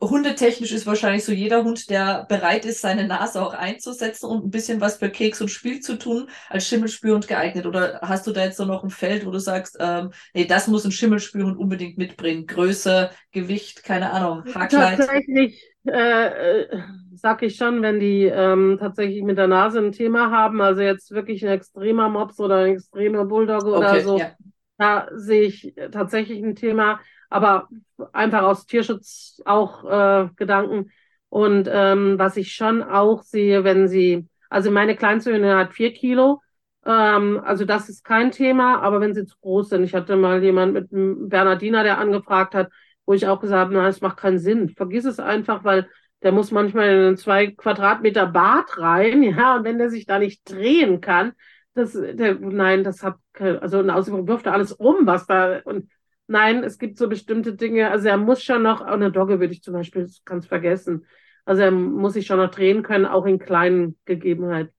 Hundetechnisch 0.00 0.72
ist 0.72 0.86
wahrscheinlich 0.86 1.24
so 1.24 1.32
jeder 1.32 1.62
Hund, 1.62 1.90
der 1.90 2.24
bereit 2.28 2.64
ist, 2.64 2.80
seine 2.80 3.06
Nase 3.06 3.42
auch 3.42 3.52
einzusetzen 3.52 4.26
und 4.26 4.44
ein 4.44 4.50
bisschen 4.50 4.80
was 4.80 4.96
für 4.96 5.10
Keks 5.10 5.42
und 5.42 5.48
Spiel 5.48 5.80
zu 5.80 5.98
tun, 5.98 6.28
als 6.48 6.66
Schimmelspürhund 6.66 7.28
geeignet. 7.28 7.66
Oder 7.66 8.00
hast 8.02 8.26
du 8.26 8.32
da 8.32 8.44
jetzt 8.44 8.56
so 8.56 8.64
noch 8.64 8.82
ein 8.82 8.90
Feld, 8.90 9.26
wo 9.26 9.30
du 9.30 9.38
sagst, 9.38 9.76
ähm, 9.78 10.10
nee, 10.32 10.46
das 10.46 10.68
muss 10.68 10.86
ein 10.86 10.92
Schimmelspürhund 10.92 11.58
unbedingt 11.58 11.98
mitbringen? 11.98 12.46
Größe, 12.46 13.10
Gewicht, 13.32 13.84
keine 13.84 14.10
Ahnung, 14.10 14.44
Haarkleid? 14.54 14.98
Tatsächlich 14.98 15.70
äh, 15.86 16.62
äh, 16.62 16.82
sag 17.14 17.42
ich 17.42 17.56
schon, 17.56 17.82
wenn 17.82 18.00
die 18.00 18.24
ähm, 18.24 18.76
tatsächlich 18.78 19.22
mit 19.22 19.38
der 19.38 19.46
Nase 19.46 19.78
ein 19.78 19.92
Thema 19.92 20.30
haben, 20.30 20.60
also 20.60 20.82
jetzt 20.82 21.10
wirklich 21.10 21.44
ein 21.44 21.52
extremer 21.52 22.08
Mops 22.08 22.38
oder 22.38 22.56
ein 22.58 22.72
extremer 22.72 23.24
Bulldog 23.24 23.64
okay, 23.64 23.76
oder 23.76 24.00
so, 24.00 24.18
ja. 24.18 24.32
da 24.76 25.08
sehe 25.14 25.42
ich 25.42 25.74
tatsächlich 25.90 26.42
ein 26.42 26.54
Thema 26.54 27.00
aber 27.30 27.68
einfach 28.12 28.42
aus 28.42 28.66
Tierschutz 28.66 29.40
auch 29.46 29.84
äh, 29.84 30.28
Gedanken. 30.36 30.90
Und 31.28 31.68
ähm, 31.72 32.18
was 32.18 32.36
ich 32.36 32.52
schon 32.52 32.82
auch 32.82 33.22
sehe, 33.22 33.64
wenn 33.64 33.88
sie, 33.88 34.26
also 34.50 34.70
meine 34.70 34.96
kleinste 34.96 35.56
hat 35.56 35.72
vier 35.72 35.92
Kilo, 35.92 36.42
ähm, 36.84 37.40
also 37.44 37.64
das 37.64 37.88
ist 37.88 38.04
kein 38.04 38.32
Thema, 38.32 38.80
aber 38.82 39.00
wenn 39.00 39.14
sie 39.14 39.24
zu 39.26 39.36
groß 39.40 39.70
sind, 39.70 39.84
ich 39.84 39.94
hatte 39.94 40.16
mal 40.16 40.42
jemand 40.42 40.72
mit 40.74 40.92
einem 40.92 41.28
Bernardiner, 41.28 41.84
der 41.84 41.98
angefragt 41.98 42.54
hat, 42.54 42.70
wo 43.06 43.14
ich 43.14 43.26
auch 43.26 43.40
gesagt 43.40 43.60
habe, 43.60 43.74
na, 43.74 43.88
es 43.88 44.00
macht 44.00 44.16
keinen 44.18 44.38
Sinn. 44.38 44.68
Vergiss 44.68 45.04
es 45.04 45.20
einfach, 45.20 45.64
weil 45.64 45.88
der 46.22 46.32
muss 46.32 46.50
manchmal 46.50 46.88
in 46.88 47.06
einen 47.06 47.16
zwei 47.16 47.48
Quadratmeter 47.48 48.26
Bad 48.26 48.78
rein, 48.78 49.22
ja, 49.38 49.56
und 49.56 49.64
wenn 49.64 49.78
der 49.78 49.90
sich 49.90 50.06
da 50.06 50.18
nicht 50.18 50.42
drehen 50.50 51.00
kann, 51.00 51.32
das, 51.74 51.92
der, 51.92 52.34
nein, 52.40 52.82
das 52.82 53.02
hat, 53.02 53.16
also, 53.38 53.80
außerdem 53.80 54.26
wirft 54.26 54.46
er 54.46 54.54
alles 54.54 54.72
um, 54.72 55.06
was 55.06 55.26
da, 55.26 55.60
und 55.64 55.88
Nein, 56.30 56.62
es 56.62 56.78
gibt 56.78 56.96
so 56.96 57.08
bestimmte 57.08 57.56
Dinge. 57.56 57.90
Also 57.90 58.06
er 58.06 58.16
muss 58.16 58.40
schon 58.40 58.62
noch, 58.62 58.82
auch 58.82 58.86
eine 58.86 59.10
Dogge 59.10 59.40
würde 59.40 59.52
ich 59.52 59.64
zum 59.64 59.74
Beispiel 59.74 60.08
ganz 60.24 60.46
vergessen. 60.46 61.04
Also 61.44 61.62
er 61.62 61.72
muss 61.72 62.12
sich 62.12 62.24
schon 62.24 62.38
noch 62.38 62.52
drehen 62.52 62.84
können, 62.84 63.04
auch 63.04 63.26
in 63.26 63.40
kleinen 63.40 63.98
Gegebenheiten. 64.04 64.72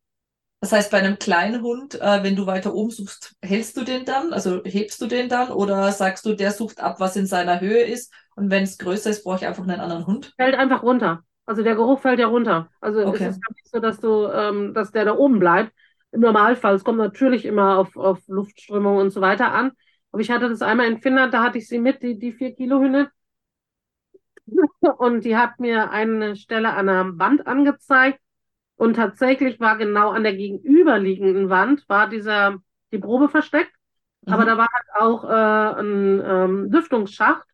Das 0.62 0.72
heißt, 0.72 0.92
bei 0.92 1.00
einem 1.00 1.20
kleinen 1.20 1.62
Hund, 1.62 2.00
äh, 2.00 2.24
wenn 2.24 2.38
du 2.38 2.46
weiter 2.46 2.74
oben 2.74 2.92
suchst, 2.92 3.36
hältst 3.42 3.76
du 3.76 3.84
den 3.84 4.06
dann? 4.06 4.32
Also 4.32 4.62
hebst 4.64 5.02
du 5.02 5.08
den 5.08 5.28
dann? 5.28 5.52
Oder 5.52 5.92
sagst 5.92 6.26
du, 6.26 6.36
der 6.36 6.52
sucht 6.52 6.80
ab, 6.80 7.02
was 7.02 7.18
in 7.18 7.26
seiner 7.26 7.60
Höhe 7.60 7.82
ist? 7.82 8.14
Und 8.38 8.50
wenn 8.50 8.64
es 8.64 8.78
größer 8.78 9.10
ist, 9.10 9.26
brauche 9.26 9.36
ich 9.36 9.46
einfach 9.46 9.64
einen 9.64 9.82
anderen 9.82 10.08
Hund? 10.08 10.34
Fällt 10.38 10.56
einfach 10.56 10.84
runter. 10.84 11.26
Also 11.46 11.64
der 11.64 11.76
Geruch 11.76 12.00
fällt 12.00 12.22
ja 12.22 12.28
runter. 12.28 12.70
Also 12.80 13.06
okay. 13.06 13.26
es 13.26 13.36
ist 13.36 13.42
nicht 13.50 13.70
so, 13.70 13.80
dass 13.82 14.00
du, 14.00 14.28
ähm, 14.28 14.74
dass 14.74 14.94
der 14.94 15.04
da 15.04 15.18
oben 15.18 15.40
bleibt. 15.40 15.74
Im 16.14 16.22
Normalfall, 16.22 16.76
es 16.76 16.86
kommt 16.86 17.00
natürlich 17.00 17.44
immer 17.44 17.78
auf, 17.78 17.98
auf 17.98 18.20
Luftströmung 18.28 18.96
und 18.96 19.10
so 19.10 19.20
weiter 19.20 19.52
an. 19.52 19.74
Aber 20.12 20.22
ich 20.22 20.32
hatte 20.32 20.50
das 20.50 20.62
einmal 20.62 20.88
in 20.88 21.00
Finnland, 21.02 21.34
da 21.34 21.44
hatte 21.44 21.58
ich 21.58 21.68
sie 21.68 21.80
mit, 21.80 22.02
die, 22.04 22.20
die 22.20 22.34
vier 22.34 22.54
Kilo 22.54 22.80
Hündin. 22.82 23.08
Und 24.98 25.24
die 25.26 25.38
hat 25.38 25.60
mir 25.60 25.92
eine 25.92 26.36
Stelle 26.36 26.74
an 26.74 26.90
einer 26.90 27.18
Wand 27.18 27.48
angezeigt. 27.48 28.20
Und 28.76 28.96
tatsächlich 28.96 29.60
war 29.60 29.78
genau 29.78 30.10
an 30.10 30.24
der 30.24 30.36
gegenüberliegenden 30.36 31.50
Wand 31.50 31.88
war 31.88 32.10
dieser, 32.10 32.58
die 32.92 32.98
Probe 32.98 33.30
versteckt. 33.30 33.72
Mhm. 34.26 34.34
Aber 34.34 34.46
da 34.46 34.58
war 34.58 34.68
halt 34.72 35.02
auch 35.02 35.24
äh, 35.24 35.82
ein 35.82 36.22
ähm, 36.26 36.72
Lüftungsschacht. 36.72 37.48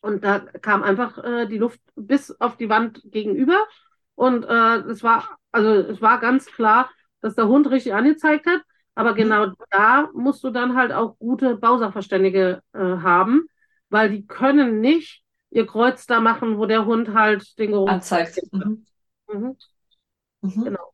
Und 0.00 0.24
da 0.24 0.38
kam 0.38 0.82
einfach 0.82 1.18
äh, 1.24 1.46
die 1.46 1.58
Luft 1.58 1.80
bis 1.96 2.30
auf 2.40 2.56
die 2.56 2.68
Wand 2.68 3.02
gegenüber. 3.06 3.66
Und 4.14 4.44
äh, 4.44 4.76
es 4.88 5.02
war, 5.02 5.38
also 5.52 5.68
es 5.70 6.00
war 6.00 6.20
ganz 6.20 6.46
klar, 6.46 6.90
dass 7.20 7.34
der 7.34 7.48
Hund 7.48 7.68
richtig 7.70 7.92
angezeigt 7.92 8.46
hat. 8.46 8.62
Aber 8.96 9.12
mhm. 9.12 9.16
genau 9.16 9.46
da 9.70 10.08
musst 10.14 10.42
du 10.42 10.50
dann 10.50 10.74
halt 10.74 10.90
auch 10.90 11.16
gute 11.18 11.54
Bausachverständige 11.56 12.62
äh, 12.72 12.78
haben, 12.78 13.46
weil 13.90 14.10
die 14.10 14.26
können 14.26 14.80
nicht 14.80 15.22
ihr 15.50 15.66
Kreuz 15.66 16.06
da 16.06 16.18
machen, 16.18 16.58
wo 16.58 16.66
der 16.66 16.86
Hund 16.86 17.14
halt 17.14 17.56
den 17.58 17.70
Geruch 17.70 17.88
anzeigt. 17.88 18.40
Mhm. 18.50 18.86
Mhm. 19.32 19.56
Mhm. 20.40 20.64
Genau. 20.64 20.92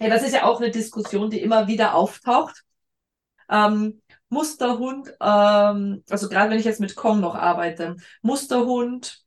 Ja, 0.00 0.08
das 0.08 0.24
ist 0.24 0.34
ja 0.34 0.44
auch 0.44 0.60
eine 0.60 0.70
Diskussion, 0.70 1.30
die 1.30 1.40
immer 1.40 1.68
wieder 1.68 1.94
auftaucht. 1.94 2.64
Ähm, 3.48 4.02
muss 4.28 4.58
der 4.58 4.78
Hund, 4.78 5.08
ähm, 5.20 6.04
also 6.10 6.28
gerade 6.28 6.50
wenn 6.50 6.58
ich 6.58 6.64
jetzt 6.64 6.80
mit 6.80 6.96
Kong 6.96 7.20
noch 7.20 7.34
arbeite, 7.34 7.96
muss 8.20 8.46
der 8.46 8.66
Hund 8.66 9.24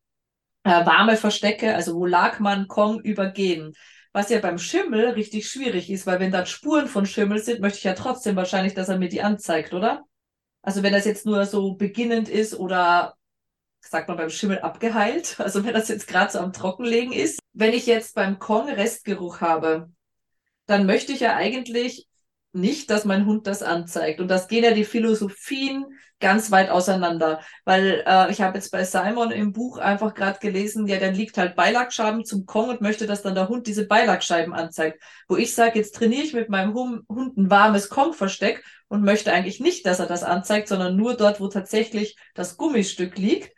äh, 0.64 0.86
warme 0.86 1.18
Verstecke, 1.18 1.76
also 1.76 1.96
wo 1.96 2.06
lag 2.06 2.40
man 2.40 2.68
Kong 2.68 3.02
übergehen? 3.02 3.74
Was 4.14 4.30
ja 4.30 4.40
beim 4.40 4.58
Schimmel 4.58 5.12
richtig 5.12 5.48
schwierig 5.48 5.90
ist, 5.90 6.06
weil 6.06 6.20
wenn 6.20 6.32
da 6.32 6.46
Spuren 6.46 6.88
von 6.88 7.06
Schimmel 7.06 7.40
sind, 7.40 7.62
möchte 7.62 7.78
ich 7.78 7.84
ja 7.86 7.94
trotzdem 7.94 8.36
wahrscheinlich, 8.36 8.74
dass 8.74 8.90
er 8.90 8.98
mir 8.98 9.10
die 9.10 9.22
anzeigt, 9.22 9.74
oder? 9.74 10.04
Also 10.62 10.84
wenn 10.84 10.94
das 10.94 11.06
jetzt 11.06 11.26
nur 11.26 11.46
so 11.46 11.76
beginnend 11.76 12.30
ist 12.30 12.54
oder 12.54 13.16
sagt 13.80 14.08
man 14.08 14.18
beim 14.18 14.30
Schimmel 14.30 14.60
abgeheilt, 14.60 15.36
also 15.40 15.64
wenn 15.66 15.74
das 15.74 15.88
jetzt 15.88 16.08
gerade 16.08 16.32
so 16.32 16.40
am 16.40 16.54
Trockenlegen 16.54 17.14
ist. 17.14 17.40
Wenn 17.54 17.74
ich 17.74 17.86
jetzt 17.86 18.16
beim 18.16 18.40
Kong 18.40 18.70
Restgeruch 18.70 19.42
habe, 19.42 19.90
dann 20.66 20.86
möchte 20.86 21.12
ich 21.12 21.22
ja 21.22 21.36
eigentlich 21.36 22.08
nicht, 22.54 22.90
dass 22.90 23.06
mein 23.06 23.26
Hund 23.26 23.48
das 23.48 23.64
anzeigt. 23.64 24.20
Und 24.20 24.28
das 24.28 24.48
gehen 24.48 24.64
ja 24.64 24.72
die 24.72 24.86
Philosophien 24.86 25.86
ganz 26.20 26.52
weit 26.52 26.70
auseinander. 26.70 27.42
Weil 27.66 28.04
äh, 28.06 28.32
ich 28.32 28.42
habe 28.42 28.58
jetzt 28.58 28.72
bei 28.72 28.86
Simon 28.86 29.32
im 29.32 29.52
Buch 29.52 29.78
einfach 29.78 30.14
gerade 30.14 30.40
gelesen, 30.40 30.88
ja, 30.88 31.00
dann 31.00 31.16
liegt 31.16 31.38
halt 31.38 31.56
Beilagscheiben 31.56 32.24
zum 32.24 32.46
Kong 32.46 32.70
und 32.70 32.82
möchte, 32.82 33.08
dass 33.08 33.22
dann 33.24 33.36
der 33.36 33.50
Hund 33.50 33.68
diese 33.68 33.88
Beilagscheiben 33.88 34.54
anzeigt. 34.54 35.02
Wo 35.28 35.36
ich 35.36 35.54
sage, 35.54 35.80
jetzt 35.80 35.96
trainiere 35.96 36.24
ich 36.24 36.34
mit 36.34 36.50
meinem 36.50 36.74
Hund 36.74 37.38
ein 37.38 37.50
warmes 37.50 37.90
Kong-Versteck 37.90 38.64
und 38.88 39.04
möchte 39.04 39.34
eigentlich 39.34 39.60
nicht, 39.60 39.86
dass 39.86 40.00
er 40.00 40.06
das 40.06 40.24
anzeigt, 40.24 40.68
sondern 40.68 40.96
nur 40.96 41.16
dort, 41.16 41.42
wo 41.42 41.48
tatsächlich 41.48 42.16
das 42.36 42.58
Gummistück 42.58 43.18
liegt. 43.18 43.52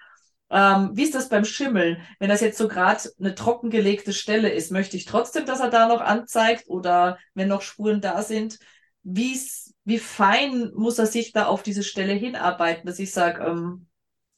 Ähm, 0.49 0.91
wie 0.93 1.03
ist 1.03 1.15
das 1.15 1.29
beim 1.29 1.45
Schimmeln? 1.45 1.97
Wenn 2.19 2.29
das 2.29 2.41
jetzt 2.41 2.59
so 2.59 2.67
gerade 2.67 3.09
eine 3.19 3.33
trockengelegte 3.33 4.13
Stelle 4.13 4.49
ist, 4.49 4.71
möchte 4.71 4.95
ich 4.95 5.05
trotzdem, 5.05 5.47
dass 5.47 5.59
er 5.59 5.71
da 5.71 5.87
noch 5.87 6.01
anzeigt 6.01 6.65
oder 6.67 7.17
wenn 7.33 7.47
noch 7.47 7.63
Spuren 7.63 8.01
da 8.01 8.21
sind, 8.21 8.59
wie, 9.03 9.39
wie 9.83 9.99
fein 9.99 10.71
muss 10.75 10.97
er 10.99 11.05
sich 11.05 11.33
da 11.33 11.45
auf 11.45 11.63
diese 11.63 11.83
Stelle 11.83 12.13
hinarbeiten, 12.13 12.85
dass 12.85 12.99
ich 12.99 13.11
sage, 13.11 13.43
ähm, 13.43 13.87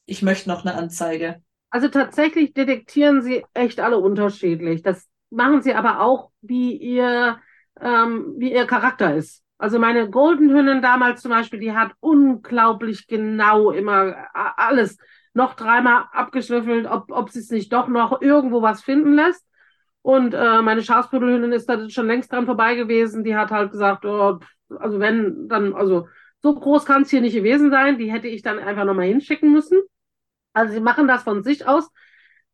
ich 0.04 0.22
möchte 0.22 0.48
noch 0.48 0.64
eine 0.64 0.74
Anzeige? 0.74 1.42
Also 1.70 1.88
tatsächlich 1.88 2.52
detektieren 2.52 3.22
sie 3.22 3.44
echt 3.54 3.80
alle 3.80 3.98
unterschiedlich. 3.98 4.82
Das 4.82 5.08
machen 5.30 5.62
sie 5.62 5.74
aber 5.74 6.00
auch, 6.00 6.30
wie 6.40 6.76
ihr, 6.76 7.38
ähm, 7.80 8.34
wie 8.38 8.52
ihr 8.52 8.66
Charakter 8.66 9.14
ist. 9.14 9.42
Also 9.58 9.78
meine 9.78 10.10
Golden 10.10 10.50
Hündin 10.50 10.82
damals 10.82 11.22
zum 11.22 11.30
Beispiel, 11.30 11.60
die 11.60 11.72
hat 11.72 11.92
unglaublich 12.00 13.06
genau 13.06 13.70
immer 13.70 14.28
alles 14.34 14.98
noch 15.32 15.54
dreimal 15.54 16.04
abgeschlüffelt, 16.12 16.86
ob, 16.86 17.10
ob 17.10 17.30
sie 17.30 17.40
es 17.40 17.50
nicht 17.50 17.72
doch 17.72 17.88
noch 17.88 18.20
irgendwo 18.20 18.62
was 18.62 18.82
finden 18.82 19.14
lässt. 19.14 19.44
Und 20.02 20.34
äh, 20.34 20.62
meine 20.62 20.82
Schafspudelhündin 20.82 21.52
ist 21.52 21.68
da 21.68 21.88
schon 21.90 22.06
längst 22.06 22.32
dran 22.32 22.46
vorbei 22.46 22.74
gewesen. 22.76 23.24
Die 23.24 23.34
hat 23.34 23.50
halt 23.50 23.72
gesagt, 23.72 24.04
oh, 24.04 24.38
also 24.68 25.00
wenn, 25.00 25.48
dann, 25.48 25.74
also 25.74 26.08
so 26.42 26.54
groß 26.54 26.84
kann 26.84 27.02
es 27.02 27.10
hier 27.10 27.20
nicht 27.20 27.34
gewesen 27.34 27.70
sein. 27.70 27.98
Die 27.98 28.10
hätte 28.10 28.28
ich 28.28 28.42
dann 28.42 28.58
einfach 28.58 28.84
nochmal 28.84 29.06
hinschicken 29.06 29.52
müssen. 29.52 29.80
Also 30.52 30.72
sie 30.74 30.80
machen 30.80 31.08
das 31.08 31.22
von 31.22 31.42
sich 31.42 31.66
aus 31.66 31.90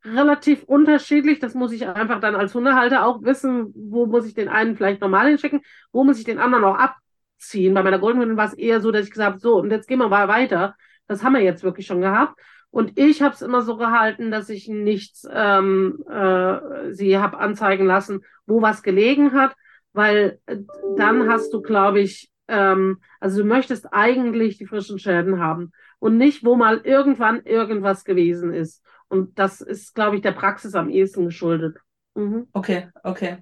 relativ 0.05 0.65
unterschiedlich. 0.65 1.39
Das 1.39 1.55
muss 1.55 1.73
ich 1.73 1.87
einfach 1.87 2.21
dann 2.21 2.35
als 2.35 2.55
Hundehalter 2.55 3.07
auch 3.07 3.23
wissen, 3.23 3.73
wo 3.75 4.07
muss 4.07 4.27
ich 4.27 4.35
den 4.35 4.49
einen 4.49 4.77
vielleicht 4.77 5.01
normal 5.01 5.29
hinschicken, 5.29 5.61
wo 5.93 6.05
muss 6.05 6.19
ich 6.19 6.25
den 6.25 6.39
anderen 6.39 6.65
auch 6.65 6.77
abziehen. 6.77 7.75
Bei 7.75 7.83
meiner 7.83 7.99
Goldenhündin 7.99 8.37
war 8.37 8.47
es 8.47 8.55
eher 8.55 8.81
so, 8.81 8.91
dass 8.91 9.05
ich 9.05 9.11
gesagt 9.11 9.33
habe, 9.33 9.39
so, 9.39 9.57
und 9.61 9.71
jetzt 9.71 9.87
gehen 9.89 9.99
wir 9.99 10.09
mal 10.09 10.29
weiter. 10.29 10.77
Das 11.07 11.23
haben 11.23 11.35
wir 11.35 11.43
jetzt 11.43 11.63
wirklich 11.63 11.87
schon 11.87 12.01
gehabt. 12.01 12.39
Und 12.71 12.99
ich 12.99 13.21
habe 13.21 13.35
es 13.35 13.43
immer 13.43 13.63
so 13.63 13.77
gehalten, 13.77 14.31
dass 14.31 14.49
ich 14.49 14.67
nichts 14.67 15.29
ähm, 15.31 16.03
äh, 16.09 16.93
sie 16.93 17.19
habe 17.19 17.39
anzeigen 17.39 17.87
lassen, 17.87 18.25
wo 18.47 18.63
was 18.63 18.83
gelegen 18.83 19.33
hat, 19.35 19.55
weil 19.93 20.40
äh, 20.47 20.59
dann 20.97 21.28
hast 21.28 21.53
du, 21.53 21.62
glaube 21.62 22.01
ich, 22.01 22.30
ähm, 22.49 23.01
also 23.20 23.43
du 23.43 23.45
möchtest 23.45 23.93
eigentlich 23.93 24.59
die 24.59 24.66
frischen 24.66 24.99
Schäden 24.99 25.40
haben 25.40 25.72
und 25.99 26.16
nicht, 26.16 26.45
wo 26.45 26.57
mal 26.57 26.80
irgendwann 26.84 27.45
irgendwas 27.45 28.05
gewesen 28.05 28.53
ist. 28.53 28.82
Und 29.09 29.38
das 29.38 29.61
ist, 29.61 29.95
glaube 29.95 30.16
ich, 30.16 30.22
der 30.22 30.32
Praxis 30.32 30.74
am 30.74 30.88
ehesten 30.90 31.26
geschuldet. 31.26 31.78
Mhm. 32.14 32.49
Okay, 32.53 32.88
okay. 33.03 33.38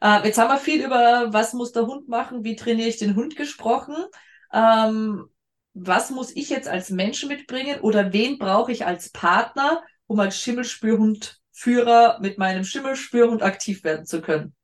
Äh, 0.00 0.24
jetzt 0.24 0.38
haben 0.38 0.50
wir 0.50 0.58
viel 0.58 0.84
über, 0.84 1.32
was 1.32 1.52
muss 1.52 1.72
der 1.72 1.86
Hund 1.86 2.08
machen, 2.08 2.44
wie 2.44 2.56
trainiere 2.56 2.88
ich 2.88 2.98
den 2.98 3.16
Hund 3.16 3.36
gesprochen. 3.36 3.96
Ähm, 4.52 5.28
was 5.74 6.10
muss 6.10 6.34
ich 6.34 6.50
jetzt 6.50 6.68
als 6.68 6.90
Mensch 6.90 7.24
mitbringen 7.26 7.80
oder 7.80 8.12
wen 8.12 8.38
brauche 8.38 8.72
ich 8.72 8.86
als 8.86 9.10
Partner, 9.10 9.82
um 10.06 10.18
als 10.18 10.38
Schimmelspürhundführer 10.40 12.18
mit 12.20 12.38
meinem 12.38 12.64
Schimmelspürhund 12.64 13.42
aktiv 13.42 13.84
werden 13.84 14.06
zu 14.06 14.20
können? 14.20 14.54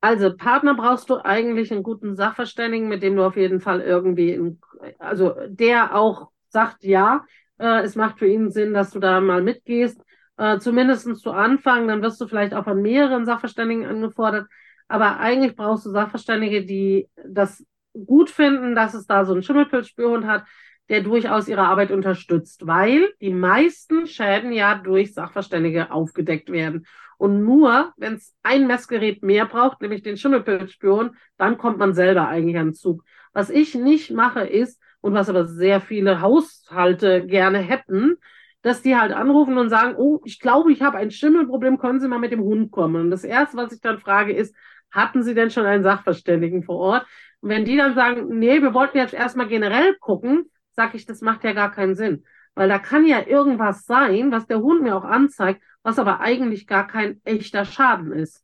Also 0.00 0.36
Partner 0.36 0.74
brauchst 0.74 1.10
du 1.10 1.16
eigentlich 1.24 1.72
einen 1.72 1.82
guten 1.82 2.16
Sachverständigen, 2.16 2.88
mit 2.88 3.02
dem 3.02 3.16
du 3.16 3.24
auf 3.24 3.36
jeden 3.36 3.60
Fall 3.60 3.80
irgendwie, 3.80 4.32
in, 4.32 4.60
also 4.98 5.34
der 5.48 5.96
auch 5.96 6.30
sagt, 6.48 6.84
ja, 6.84 7.24
äh, 7.58 7.82
es 7.82 7.96
macht 7.96 8.18
für 8.18 8.28
ihn 8.28 8.50
Sinn, 8.50 8.74
dass 8.74 8.90
du 8.90 9.00
da 9.00 9.20
mal 9.20 9.42
mitgehst, 9.42 10.00
äh, 10.36 10.58
zumindest 10.58 11.16
zu 11.16 11.32
Anfang, 11.32 11.88
dann 11.88 12.02
wirst 12.02 12.20
du 12.20 12.28
vielleicht 12.28 12.54
auch 12.54 12.64
von 12.64 12.82
mehreren 12.82 13.24
Sachverständigen 13.24 13.86
angefordert, 13.86 14.46
aber 14.88 15.18
eigentlich 15.18 15.56
brauchst 15.56 15.86
du 15.86 15.90
Sachverständige, 15.90 16.64
die 16.64 17.08
das 17.26 17.64
gut 17.92 18.30
finden, 18.30 18.74
dass 18.74 18.94
es 18.94 19.06
da 19.06 19.24
so 19.24 19.32
einen 19.32 19.42
Schimmelpilzspürhund 19.42 20.26
hat, 20.26 20.44
der 20.88 21.00
durchaus 21.02 21.48
ihre 21.48 21.62
Arbeit 21.62 21.90
unterstützt, 21.90 22.66
weil 22.66 23.12
die 23.20 23.32
meisten 23.32 24.06
Schäden 24.06 24.52
ja 24.52 24.76
durch 24.76 25.14
Sachverständige 25.14 25.90
aufgedeckt 25.90 26.50
werden. 26.50 26.86
Und 27.18 27.44
nur, 27.44 27.92
wenn 27.96 28.14
es 28.14 28.34
ein 28.42 28.66
Messgerät 28.66 29.22
mehr 29.22 29.46
braucht, 29.46 29.80
nämlich 29.80 30.02
den 30.02 30.16
Schimmelpilzspürhund, 30.16 31.12
dann 31.38 31.58
kommt 31.58 31.78
man 31.78 31.94
selber 31.94 32.28
eigentlich 32.28 32.56
an 32.58 32.68
den 32.68 32.74
Zug. 32.74 33.04
Was 33.32 33.50
ich 33.50 33.74
nicht 33.74 34.10
mache 34.10 34.46
ist, 34.46 34.80
und 35.06 35.14
was 35.14 35.28
aber 35.28 35.44
sehr 35.44 35.80
viele 35.80 36.20
Haushalte 36.20 37.24
gerne 37.24 37.58
hätten, 37.58 38.16
dass 38.62 38.82
die 38.82 38.96
halt 38.96 39.12
anrufen 39.12 39.56
und 39.56 39.68
sagen, 39.68 39.94
oh, 39.96 40.20
ich 40.24 40.40
glaube, 40.40 40.72
ich 40.72 40.82
habe 40.82 40.98
ein 40.98 41.12
Schimmelproblem, 41.12 41.78
können 41.78 42.00
Sie 42.00 42.08
mal 42.08 42.18
mit 42.18 42.32
dem 42.32 42.42
Hund 42.42 42.72
kommen? 42.72 43.02
Und 43.02 43.10
das 43.12 43.22
Erste, 43.22 43.56
was 43.56 43.72
ich 43.72 43.80
dann 43.80 44.00
frage, 44.00 44.32
ist, 44.32 44.56
hatten 44.90 45.22
Sie 45.22 45.34
denn 45.34 45.50
schon 45.50 45.64
einen 45.64 45.84
Sachverständigen 45.84 46.64
vor 46.64 46.78
Ort? 46.78 47.06
Und 47.40 47.50
wenn 47.50 47.64
die 47.64 47.76
dann 47.76 47.94
sagen, 47.94 48.38
nee, 48.38 48.60
wir 48.60 48.74
wollten 48.74 48.98
jetzt 48.98 49.14
erstmal 49.14 49.46
generell 49.46 49.94
gucken, 50.00 50.50
sage 50.72 50.96
ich, 50.96 51.06
das 51.06 51.20
macht 51.20 51.44
ja 51.44 51.52
gar 51.52 51.70
keinen 51.70 51.94
Sinn. 51.94 52.24
Weil 52.56 52.68
da 52.68 52.80
kann 52.80 53.06
ja 53.06 53.24
irgendwas 53.24 53.84
sein, 53.84 54.32
was 54.32 54.48
der 54.48 54.60
Hund 54.60 54.82
mir 54.82 54.96
auch 54.96 55.04
anzeigt, 55.04 55.62
was 55.86 56.00
aber 56.00 56.18
eigentlich 56.18 56.66
gar 56.66 56.84
kein 56.88 57.20
echter 57.22 57.64
Schaden 57.64 58.10
ist. 58.10 58.42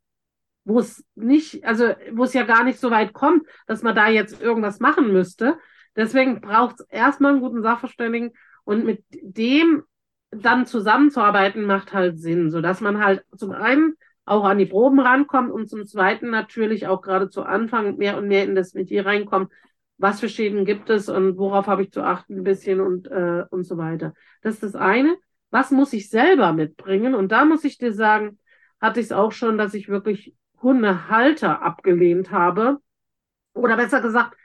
Wo 0.63 0.79
es 0.79 1.03
nicht, 1.13 1.65
also 1.65 1.89
wo 2.13 2.23
es 2.23 2.33
ja 2.33 2.43
gar 2.43 2.63
nicht 2.63 2.79
so 2.79 2.89
weit 2.89 3.11
kommt, 3.11 3.45
dass 3.67 3.83
man 3.83 3.93
da 3.93 4.07
jetzt 4.07 4.41
irgendwas 4.41 4.79
machen 4.79 5.11
müsste. 5.11 5.57
Deswegen 5.97 6.39
braucht 6.39 6.79
es 6.79 6.87
erstmal 6.87 7.33
einen 7.33 7.41
guten 7.41 7.61
Sachverständigen 7.61 8.31
und 8.63 8.85
mit 8.85 9.03
dem 9.11 9.83
dann 10.31 10.65
zusammenzuarbeiten 10.65 11.65
macht 11.65 11.91
halt 11.91 12.17
Sinn, 12.17 12.49
so 12.49 12.61
dass 12.61 12.79
man 12.79 13.03
halt 13.03 13.25
zum 13.35 13.51
einen 13.51 13.95
auch 14.23 14.45
an 14.45 14.57
die 14.57 14.65
Proben 14.65 15.01
rankommt 15.01 15.51
und 15.51 15.69
zum 15.69 15.85
Zweiten 15.85 16.29
natürlich 16.29 16.87
auch 16.87 17.01
gerade 17.01 17.27
zu 17.27 17.43
Anfang 17.43 17.97
mehr 17.97 18.17
und 18.17 18.29
mehr 18.29 18.45
in 18.45 18.55
das 18.55 18.73
Metier 18.73 19.05
reinkommt, 19.05 19.51
was 19.97 20.21
für 20.21 20.29
Schäden 20.29 20.63
gibt 20.63 20.89
es 20.89 21.09
und 21.09 21.37
worauf 21.37 21.67
habe 21.67 21.83
ich 21.83 21.91
zu 21.91 22.03
achten 22.03 22.37
ein 22.37 22.43
bisschen 22.45 22.79
und, 22.79 23.07
äh, 23.07 23.43
und 23.49 23.65
so 23.65 23.77
weiter. 23.77 24.13
Das 24.41 24.53
ist 24.53 24.63
das 24.63 24.75
eine. 24.75 25.17
Was 25.53 25.69
muss 25.69 25.93
ich 25.93 26.09
selber 26.09 26.51
mitbringen? 26.51 27.13
Und 27.13 27.31
da 27.31 27.45
muss 27.45 27.63
ich 27.63 27.77
dir 27.77 27.93
sagen, 27.93 28.39
hatte 28.81 28.99
ich 28.99 29.05
es 29.05 29.11
auch 29.11 29.31
schon, 29.31 29.59
dass 29.59 29.75
ich 29.75 29.87
wirklich 29.87 30.35
Hundehalter 30.59 31.61
abgelehnt 31.61 32.31
habe. 32.31 32.79
Oder 33.53 33.77
besser 33.77 34.01
gesagt, 34.01 34.35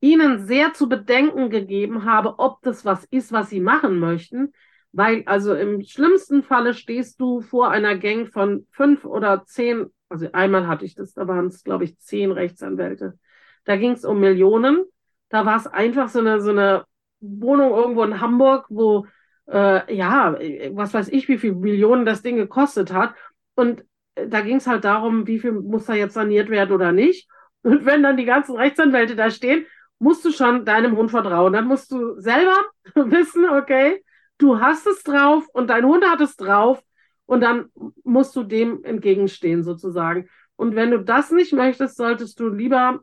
ihnen 0.00 0.46
sehr 0.46 0.72
zu 0.72 0.88
bedenken 0.88 1.50
gegeben 1.50 2.06
habe, 2.06 2.38
ob 2.38 2.62
das 2.62 2.86
was 2.86 3.04
ist, 3.10 3.30
was 3.30 3.50
sie 3.50 3.60
machen 3.60 3.98
möchten, 3.98 4.54
weil, 4.90 5.22
also 5.26 5.54
im 5.54 5.82
schlimmsten 5.82 6.42
Falle 6.42 6.72
stehst 6.72 7.20
du 7.20 7.42
vor 7.42 7.70
einer 7.70 7.98
Gang 7.98 8.26
von 8.26 8.66
fünf 8.70 9.04
oder 9.04 9.44
zehn, 9.44 9.88
also 10.08 10.28
einmal 10.32 10.66
hatte 10.66 10.86
ich 10.86 10.94
das, 10.94 11.12
da 11.12 11.28
waren 11.28 11.48
es, 11.48 11.62
glaube 11.62 11.84
ich, 11.84 11.98
zehn 11.98 12.32
Rechtsanwälte. 12.32 13.18
Da 13.66 13.76
ging 13.76 13.92
es 13.92 14.06
um 14.06 14.18
Millionen 14.18 14.86
Da 15.28 15.44
war 15.44 15.56
es 15.58 15.66
einfach 15.66 16.08
so 16.08 16.20
eine, 16.20 16.40
so 16.40 16.52
eine 16.52 16.86
Wohnung 17.20 17.72
irgendwo 17.72 18.02
in 18.02 18.22
Hamburg, 18.22 18.64
wo, 18.70 19.06
äh, 19.50 19.94
ja, 19.94 20.36
was 20.72 20.94
weiß 20.94 21.08
ich, 21.08 21.28
wie 21.28 21.38
viele 21.38 21.54
Millionen 21.54 22.04
das 22.04 22.22
Ding 22.22 22.36
gekostet 22.36 22.92
hat. 22.92 23.14
Und 23.54 23.84
da 24.14 24.40
ging 24.40 24.56
es 24.56 24.66
halt 24.66 24.84
darum, 24.84 25.26
wie 25.26 25.38
viel 25.38 25.52
muss 25.52 25.86
da 25.86 25.94
jetzt 25.94 26.14
saniert 26.14 26.50
werden 26.50 26.72
oder 26.72 26.92
nicht. 26.92 27.28
Und 27.62 27.84
wenn 27.84 28.02
dann 28.02 28.16
die 28.16 28.24
ganzen 28.24 28.56
Rechtsanwälte 28.56 29.16
da 29.16 29.30
stehen, 29.30 29.66
musst 29.98 30.24
du 30.24 30.30
schon 30.30 30.64
deinem 30.64 30.96
Hund 30.96 31.10
vertrauen. 31.10 31.52
Dann 31.52 31.66
musst 31.66 31.90
du 31.90 32.20
selber 32.20 32.56
wissen, 32.94 33.48
okay, 33.48 34.04
du 34.38 34.60
hast 34.60 34.86
es 34.86 35.02
drauf 35.02 35.46
und 35.52 35.68
dein 35.70 35.84
Hund 35.84 36.04
hat 36.04 36.20
es 36.20 36.36
drauf 36.36 36.82
und 37.26 37.40
dann 37.40 37.70
musst 38.04 38.34
du 38.36 38.44
dem 38.44 38.84
entgegenstehen 38.84 39.62
sozusagen. 39.62 40.28
Und 40.56 40.74
wenn 40.74 40.90
du 40.90 40.98
das 40.98 41.30
nicht 41.30 41.52
möchtest, 41.52 41.96
solltest 41.96 42.40
du 42.40 42.48
lieber 42.48 43.00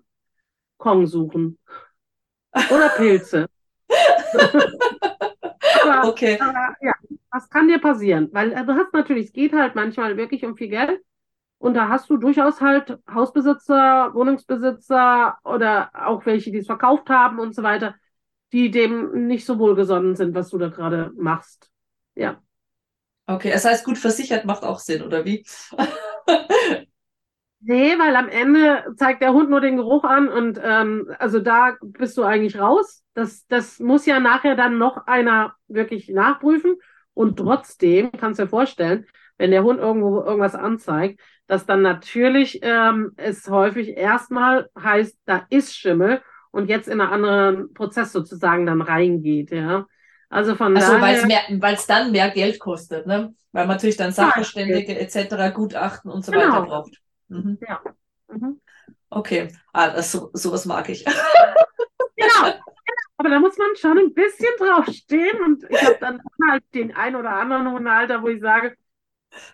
Kong 0.77 1.07
suchen 1.07 1.57
oder 2.53 2.89
Pilze. 2.89 3.47
aber, 5.91 6.07
okay. 6.09 6.37
Aber, 6.39 6.75
ja, 6.81 6.93
was 7.31 7.49
kann 7.49 7.67
dir 7.67 7.79
passieren? 7.79 8.29
Weil 8.31 8.53
äh, 8.53 8.65
du 8.65 8.73
hast 8.73 8.93
natürlich, 8.93 9.27
es 9.27 9.33
geht 9.33 9.53
halt 9.53 9.75
manchmal 9.75 10.17
wirklich 10.17 10.45
um 10.45 10.55
viel 10.55 10.69
Geld. 10.69 11.01
Und 11.57 11.73
da 11.73 11.87
hast 11.87 12.09
du 12.09 12.17
durchaus 12.17 12.61
halt 12.61 12.99
Hausbesitzer, 13.09 14.13
Wohnungsbesitzer 14.13 15.37
oder 15.43 15.89
auch 15.93 16.25
welche, 16.25 16.51
die 16.51 16.59
es 16.59 16.67
verkauft 16.67 17.09
haben 17.09 17.39
und 17.39 17.55
so 17.55 17.63
weiter, 17.63 17.95
die 18.51 18.69
dem 18.71 19.27
nicht 19.27 19.45
so 19.45 19.57
wohlgesonnen 19.57 20.15
sind, 20.15 20.35
was 20.35 20.49
du 20.49 20.57
da 20.57 20.67
gerade 20.69 21.11
machst. 21.17 21.71
Ja. 22.13 22.41
Okay, 23.25 23.51
das 23.51 23.65
heißt, 23.65 23.85
gut 23.85 23.97
versichert 23.97 24.45
macht 24.45 24.63
auch 24.63 24.79
Sinn, 24.79 25.01
oder 25.01 25.25
wie? 25.25 25.45
nee, 27.61 27.97
weil 27.97 28.15
am 28.15 28.29
Ende 28.29 28.93
zeigt 28.95 29.21
der 29.21 29.33
Hund 29.33 29.49
nur 29.49 29.61
den 29.61 29.77
Geruch 29.77 30.03
an 30.03 30.27
und 30.27 30.59
ähm, 30.63 31.11
also 31.19 31.39
da 31.39 31.75
bist 31.81 32.17
du 32.17 32.23
eigentlich 32.23 32.59
raus. 32.59 33.03
Das, 33.13 33.45
das 33.47 33.79
muss 33.79 34.05
ja 34.05 34.19
nachher 34.19 34.55
dann 34.55 34.77
noch 34.77 35.07
einer 35.07 35.55
wirklich 35.67 36.09
nachprüfen. 36.09 36.75
Und 37.13 37.37
trotzdem 37.37 38.11
kannst 38.11 38.39
du 38.39 38.43
dir 38.43 38.49
vorstellen, 38.49 39.05
wenn 39.37 39.51
der 39.51 39.63
Hund 39.63 39.79
irgendwo 39.79 40.21
irgendwas 40.21 40.55
anzeigt, 40.55 41.19
dass 41.47 41.65
dann 41.65 41.81
natürlich 41.81 42.59
ähm, 42.61 43.11
es 43.17 43.49
häufig 43.49 43.95
erstmal 43.95 44.69
heißt, 44.77 45.17
da 45.25 45.45
ist 45.49 45.75
Schimmel 45.75 46.21
und 46.51 46.69
jetzt 46.69 46.87
in 46.87 47.01
einen 47.01 47.11
anderen 47.11 47.73
Prozess 47.73 48.11
sozusagen 48.11 48.65
dann 48.65 48.81
reingeht, 48.81 49.51
ja. 49.51 49.85
Also 50.29 50.55
von 50.55 50.75
also 50.75 50.97
daher. 50.97 51.27
weil 51.61 51.73
es 51.75 51.85
dann 51.85 52.11
mehr 52.11 52.29
Geld 52.31 52.59
kostet, 52.59 53.05
ne? 53.05 53.33
Weil 53.51 53.67
man 53.67 53.75
natürlich 53.75 53.97
dann 53.97 54.11
Sachverständige 54.11 54.99
etc., 54.99 55.53
Gutachten 55.53 56.11
und 56.11 56.25
so 56.25 56.31
genau. 56.31 56.47
weiter 56.47 56.61
braucht. 56.63 57.01
Mhm. 57.27 57.57
Ja. 57.67 57.81
Mhm. 58.27 58.61
Okay, 59.09 59.49
ah, 59.73 59.91
das, 59.91 60.11
so, 60.11 60.29
sowas 60.33 60.65
mag 60.65 60.89
ich. 60.89 61.05
genau. 62.15 62.53
Aber 63.17 63.29
da 63.29 63.39
muss 63.39 63.57
man 63.57 63.75
schon 63.77 63.97
ein 63.97 64.13
bisschen 64.13 64.49
draufstehen 64.59 65.41
und 65.41 65.63
ich 65.69 65.83
habe 65.83 65.97
dann 65.99 66.21
halt 66.49 66.63
den 66.73 66.93
ein 66.95 67.15
oder 67.15 67.31
anderen 67.31 67.71
Hundehalter, 67.71 68.21
wo 68.21 68.27
ich 68.27 68.41
sage, 68.41 68.75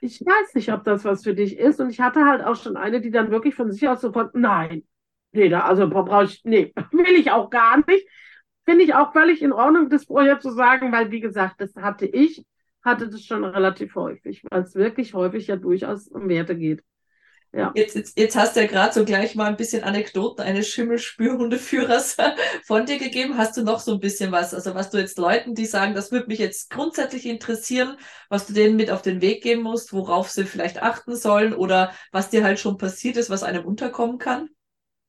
ich 0.01 0.19
weiß 0.21 0.55
nicht, 0.55 0.71
ob 0.71 0.83
das 0.83 1.05
was 1.05 1.23
für 1.23 1.33
dich 1.35 1.57
ist. 1.57 1.79
Und 1.79 1.89
ich 1.89 1.99
hatte 2.01 2.25
halt 2.25 2.43
auch 2.43 2.55
schon 2.55 2.77
eine, 2.77 3.01
die 3.01 3.11
dann 3.11 3.31
wirklich 3.31 3.55
von 3.55 3.71
sich 3.71 3.87
aus 3.87 4.01
sofort, 4.01 4.35
nein, 4.35 4.83
nee, 5.31 5.49
da, 5.49 5.61
also 5.61 5.87
brauche 5.89 6.25
ich, 6.25 6.41
nee, 6.43 6.73
will 6.91 7.15
ich 7.15 7.31
auch 7.31 7.49
gar 7.49 7.77
nicht. 7.87 8.07
Finde 8.65 8.83
ich 8.83 8.93
auch 8.93 9.11
völlig 9.13 9.41
in 9.41 9.53
Ordnung, 9.53 9.89
das 9.89 10.05
vorher 10.05 10.39
zu 10.39 10.51
sagen, 10.51 10.91
weil, 10.91 11.11
wie 11.11 11.19
gesagt, 11.19 11.61
das 11.61 11.75
hatte 11.75 12.05
ich, 12.05 12.45
hatte 12.83 13.09
das 13.09 13.23
schon 13.23 13.43
relativ 13.43 13.95
häufig, 13.95 14.43
weil 14.49 14.61
es 14.63 14.75
wirklich 14.75 15.13
häufig 15.13 15.47
ja 15.47 15.55
durchaus 15.55 16.07
um 16.07 16.29
Werte 16.29 16.55
geht. 16.55 16.83
Ja. 17.53 17.71
Jetzt, 17.75 17.95
jetzt, 17.95 18.17
jetzt 18.17 18.35
hast 18.37 18.55
du 18.55 18.61
ja 18.61 18.67
gerade 18.67 18.93
so 18.93 19.03
gleich 19.03 19.35
mal 19.35 19.47
ein 19.47 19.57
bisschen 19.57 19.83
Anekdoten 19.83 20.41
eines 20.41 20.69
Schimmelspürhundeführers 20.69 22.15
von 22.65 22.85
dir 22.85 22.97
gegeben. 22.97 23.37
Hast 23.37 23.57
du 23.57 23.63
noch 23.63 23.79
so 23.79 23.93
ein 23.93 23.99
bisschen 23.99 24.31
was? 24.31 24.53
Also 24.53 24.73
was 24.73 24.89
du 24.89 24.97
jetzt 24.97 25.17
Leuten, 25.17 25.53
die 25.53 25.65
sagen, 25.65 25.93
das 25.93 26.13
würde 26.13 26.27
mich 26.27 26.39
jetzt 26.39 26.69
grundsätzlich 26.69 27.25
interessieren, 27.25 27.97
was 28.29 28.47
du 28.47 28.53
denen 28.53 28.77
mit 28.77 28.89
auf 28.89 29.01
den 29.01 29.21
Weg 29.21 29.43
geben 29.43 29.63
musst, 29.63 29.91
worauf 29.91 30.29
sie 30.29 30.45
vielleicht 30.45 30.81
achten 30.81 31.15
sollen 31.15 31.53
oder 31.53 31.91
was 32.13 32.29
dir 32.29 32.43
halt 32.43 32.59
schon 32.59 32.77
passiert 32.77 33.17
ist, 33.17 33.29
was 33.29 33.43
einem 33.43 33.65
unterkommen 33.65 34.17
kann? 34.17 34.49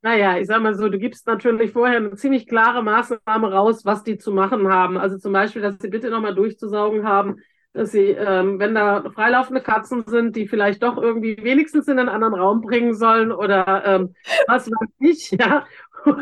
Naja, 0.05 0.37
ich 0.37 0.49
sag 0.49 0.61
mal 0.63 0.75
so, 0.75 0.89
du 0.89 0.99
gibst 0.99 1.29
natürlich 1.29 1.71
vorher 1.71 1.99
eine 1.99 2.17
ziemlich 2.17 2.49
klare 2.49 2.83
Maßnahme 2.83 3.53
raus, 3.53 3.85
was 3.85 4.03
die 4.03 4.19
zu 4.19 4.33
machen 4.33 4.67
haben. 4.69 4.99
Also 4.99 5.17
zum 5.17 5.33
Beispiel, 5.33 5.63
dass 5.63 5.77
sie 5.81 5.89
bitte 5.89 6.11
nochmal 6.11 6.35
durchzusaugen 6.35 7.07
haben, 7.07 7.37
dass 7.73 7.93
sie, 7.93 8.11
ähm, 8.11 8.59
wenn 8.59 8.75
da 8.75 9.11
freilaufende 9.11 9.63
Katzen 9.63 10.05
sind, 10.07 10.37
die 10.37 10.47
vielleicht 10.47 10.83
doch 10.83 10.99
irgendwie 10.99 11.37
wenigstens 11.43 11.89
in 11.89 11.99
einen 11.99 12.09
anderen 12.09 12.35
Raum 12.35 12.61
bringen 12.61 12.95
sollen 12.95 13.33
oder 13.33 13.85
ähm, 13.87 14.15
was 14.47 14.71
weiß 14.71 14.89
ich, 15.01 15.31
ja. 15.33 15.67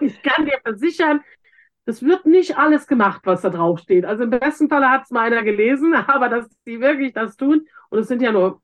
Ich 0.02 0.22
kann 0.22 0.44
dir 0.44 0.58
versichern, 0.62 1.22
es 1.86 2.02
wird 2.02 2.26
nicht 2.26 2.56
alles 2.56 2.86
gemacht, 2.86 3.22
was 3.24 3.42
da 3.42 3.50
drauf 3.50 3.80
steht. 3.80 4.04
Also 4.04 4.24
im 4.24 4.30
besten 4.30 4.68
Falle 4.68 4.90
hat 4.90 5.04
es 5.04 5.10
mal 5.10 5.22
einer 5.22 5.42
gelesen, 5.42 5.94
aber 6.06 6.28
dass 6.28 6.48
sie 6.64 6.80
wirklich 6.80 7.12
das 7.12 7.36
tun, 7.36 7.66
und 7.90 7.98
es 7.98 8.08
sind 8.08 8.22
ja 8.22 8.32
nur 8.32 8.62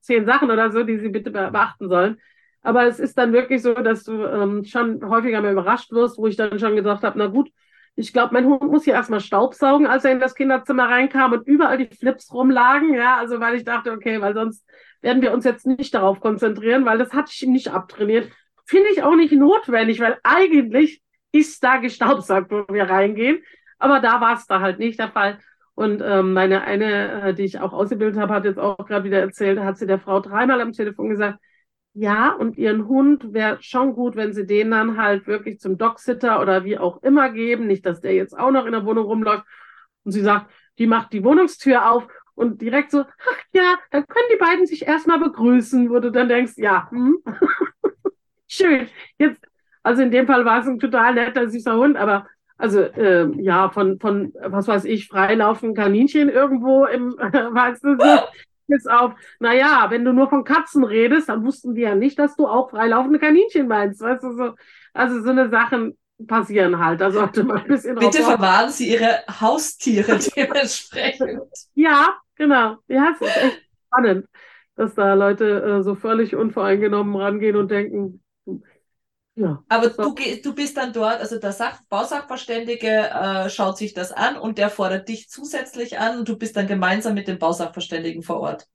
zehn 0.00 0.26
Sachen 0.26 0.50
oder 0.50 0.70
so, 0.70 0.82
die 0.84 0.98
sie 0.98 1.08
bitte 1.08 1.30
beachten 1.30 1.88
sollen. 1.88 2.20
Aber 2.62 2.86
es 2.86 3.00
ist 3.00 3.18
dann 3.18 3.32
wirklich 3.32 3.62
so, 3.62 3.74
dass 3.74 4.04
du 4.04 4.24
ähm, 4.24 4.64
schon 4.64 5.08
häufiger 5.08 5.40
mal 5.40 5.52
überrascht 5.52 5.90
wirst, 5.92 6.18
wo 6.18 6.26
ich 6.26 6.36
dann 6.36 6.58
schon 6.58 6.76
gesagt 6.76 7.02
habe, 7.02 7.18
na 7.18 7.26
gut, 7.26 7.50
ich 7.94 8.12
glaube, 8.12 8.32
mein 8.32 8.46
Hund 8.46 8.62
muss 8.62 8.84
hier 8.84 8.94
erstmal 8.94 9.20
Staubsaugen, 9.20 9.86
als 9.86 10.04
er 10.04 10.12
in 10.12 10.20
das 10.20 10.34
Kinderzimmer 10.34 10.88
reinkam 10.88 11.32
und 11.32 11.46
überall 11.46 11.78
die 11.78 11.94
Flips 11.94 12.32
rumlagen. 12.32 12.94
Ja, 12.94 13.18
also 13.18 13.38
weil 13.40 13.54
ich 13.56 13.64
dachte, 13.64 13.92
okay, 13.92 14.20
weil 14.20 14.34
sonst 14.34 14.64
werden 15.02 15.22
wir 15.22 15.32
uns 15.32 15.44
jetzt 15.44 15.66
nicht 15.66 15.94
darauf 15.94 16.20
konzentrieren, 16.20 16.86
weil 16.86 16.98
das 16.98 17.12
hatte 17.12 17.32
ich 17.32 17.42
ihm 17.42 17.52
nicht 17.52 17.68
abtrainiert. 17.68 18.30
Finde 18.64 18.88
ich 18.92 19.02
auch 19.02 19.16
nicht 19.16 19.32
notwendig, 19.32 20.00
weil 20.00 20.18
eigentlich 20.22 21.02
ist 21.32 21.62
da 21.62 21.78
gestaubsaugt, 21.78 22.50
wo 22.50 22.64
wir 22.72 22.88
reingehen. 22.88 23.42
Aber 23.78 24.00
da 24.00 24.20
war 24.20 24.36
es 24.36 24.46
da 24.46 24.60
halt 24.60 24.78
nicht 24.78 24.98
der 24.98 25.10
Fall. 25.10 25.38
Und 25.74 26.02
ähm, 26.04 26.34
meine 26.34 26.62
eine, 26.62 27.22
äh, 27.22 27.34
die 27.34 27.44
ich 27.44 27.60
auch 27.60 27.72
ausgebildet 27.72 28.20
habe, 28.20 28.34
hat 28.34 28.44
jetzt 28.44 28.58
auch 28.58 28.86
gerade 28.86 29.04
wieder 29.04 29.20
erzählt, 29.20 29.58
hat 29.58 29.78
sie 29.78 29.86
der 29.86 29.98
Frau 29.98 30.20
dreimal 30.20 30.60
am 30.60 30.72
Telefon 30.72 31.08
gesagt, 31.10 31.38
ja, 31.94 32.32
und 32.32 32.56
ihren 32.56 32.88
Hund 32.88 33.32
wäre 33.34 33.58
schon 33.62 33.94
gut, 33.94 34.16
wenn 34.16 34.32
sie 34.32 34.46
den 34.46 34.70
dann 34.70 34.96
halt 34.96 35.26
wirklich 35.26 35.60
zum 35.60 35.76
Dogsitter 35.76 36.40
oder 36.40 36.64
wie 36.64 36.78
auch 36.78 37.02
immer 37.02 37.30
geben. 37.30 37.66
Nicht, 37.66 37.84
dass 37.84 38.00
der 38.00 38.14
jetzt 38.14 38.38
auch 38.38 38.50
noch 38.50 38.64
in 38.64 38.72
der 38.72 38.86
Wohnung 38.86 39.04
rumläuft. 39.04 39.44
Und 40.04 40.12
sie 40.12 40.22
sagt, 40.22 40.50
die 40.78 40.86
macht 40.86 41.12
die 41.12 41.22
Wohnungstür 41.22 41.90
auf 41.90 42.08
und 42.34 42.62
direkt 42.62 42.90
so, 42.90 43.00
ach 43.00 43.42
ja, 43.52 43.76
dann 43.90 44.06
können 44.06 44.26
die 44.32 44.38
beiden 44.38 44.66
sich 44.66 44.86
erstmal 44.86 45.18
begrüßen, 45.18 45.90
wo 45.90 46.00
du 46.00 46.10
dann 46.10 46.28
denkst, 46.28 46.54
ja, 46.56 46.90
hm, 46.90 47.18
schön. 48.48 48.88
Jetzt, 49.18 49.44
also 49.82 50.02
in 50.02 50.10
dem 50.10 50.26
Fall 50.26 50.44
war 50.44 50.60
es 50.60 50.66
ein 50.66 50.78
total 50.78 51.14
netter, 51.14 51.48
süßer 51.48 51.76
Hund, 51.76 51.96
aber 51.96 52.26
also 52.56 52.80
äh, 52.80 53.28
ja, 53.42 53.68
von, 53.70 53.98
von, 53.98 54.32
was 54.40 54.68
weiß 54.68 54.84
ich, 54.86 55.08
freilaufenden 55.08 55.76
Kaninchen 55.76 56.28
irgendwo 56.28 56.86
im, 56.86 57.18
äh, 57.18 57.32
weißt 57.54 57.84
du, 57.84 57.96
so, 57.98 58.20
bis 58.72 58.86
auf, 58.86 59.12
naja, 59.40 59.86
wenn 59.90 60.04
du 60.04 60.12
nur 60.12 60.28
von 60.28 60.44
Katzen 60.44 60.84
redest, 60.84 61.28
dann 61.28 61.44
wussten 61.44 61.74
die 61.74 61.82
ja 61.82 61.94
nicht, 61.94 62.18
dass 62.18 62.36
du 62.36 62.46
auch 62.46 62.70
freilaufende 62.70 63.18
Kaninchen 63.18 63.68
meinst. 63.68 64.00
Weißt 64.00 64.22
du, 64.22 64.32
so, 64.36 64.54
also 64.94 65.22
so 65.22 65.30
eine 65.30 65.50
Sachen 65.50 65.96
passieren 66.26 66.78
halt. 66.78 67.00
Da 67.00 67.10
sollte 67.10 67.44
man 67.44 67.58
ein 67.58 67.68
bisschen 67.68 67.96
Bitte 67.96 68.22
verwahren 68.22 68.70
Sie 68.70 68.90
Ihre 68.90 69.22
Haustiere 69.40 70.18
dementsprechend. 70.36 71.42
ja, 71.74 72.16
genau. 72.36 72.76
Ja, 72.88 73.12
es 73.14 73.20
ist 73.20 73.36
echt 73.36 73.62
spannend, 73.86 74.26
dass 74.76 74.94
da 74.94 75.14
Leute 75.14 75.62
äh, 75.62 75.82
so 75.82 75.94
völlig 75.94 76.34
unvoreingenommen 76.34 77.16
rangehen 77.16 77.56
und 77.56 77.70
denken, 77.70 78.21
ja, 79.34 79.62
Aber 79.68 79.88
du, 79.88 80.14
du 80.42 80.54
bist 80.54 80.76
dann 80.76 80.92
dort, 80.92 81.20
also 81.20 81.38
der 81.38 81.52
Sach 81.52 81.80
Bausachverständige 81.88 83.10
äh, 83.10 83.48
schaut 83.48 83.78
sich 83.78 83.94
das 83.94 84.12
an 84.12 84.36
und 84.36 84.58
der 84.58 84.68
fordert 84.68 85.08
dich 85.08 85.28
zusätzlich 85.28 85.98
an 85.98 86.18
und 86.18 86.28
du 86.28 86.36
bist 86.36 86.56
dann 86.56 86.66
gemeinsam 86.66 87.14
mit 87.14 87.28
dem 87.28 87.38
Bausachverständigen 87.38 88.22
vor 88.22 88.40
Ort. 88.40 88.66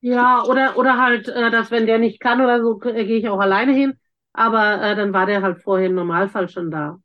Ja, 0.00 0.44
oder, 0.44 0.76
oder 0.76 0.98
halt, 0.98 1.28
äh, 1.28 1.50
dass 1.50 1.70
wenn 1.70 1.86
der 1.86 1.98
nicht 1.98 2.20
kann 2.20 2.40
oder 2.40 2.62
so, 2.62 2.80
äh, 2.82 3.04
gehe 3.04 3.18
ich 3.18 3.28
auch 3.28 3.40
alleine 3.40 3.72
hin. 3.72 3.94
Aber 4.32 4.82
äh, 4.82 4.94
dann 4.94 5.12
war 5.12 5.26
der 5.26 5.42
halt 5.42 5.62
vorher 5.62 5.86
im 5.86 5.94
Normalfall 5.94 6.48
schon 6.48 6.70
da. 6.70 6.98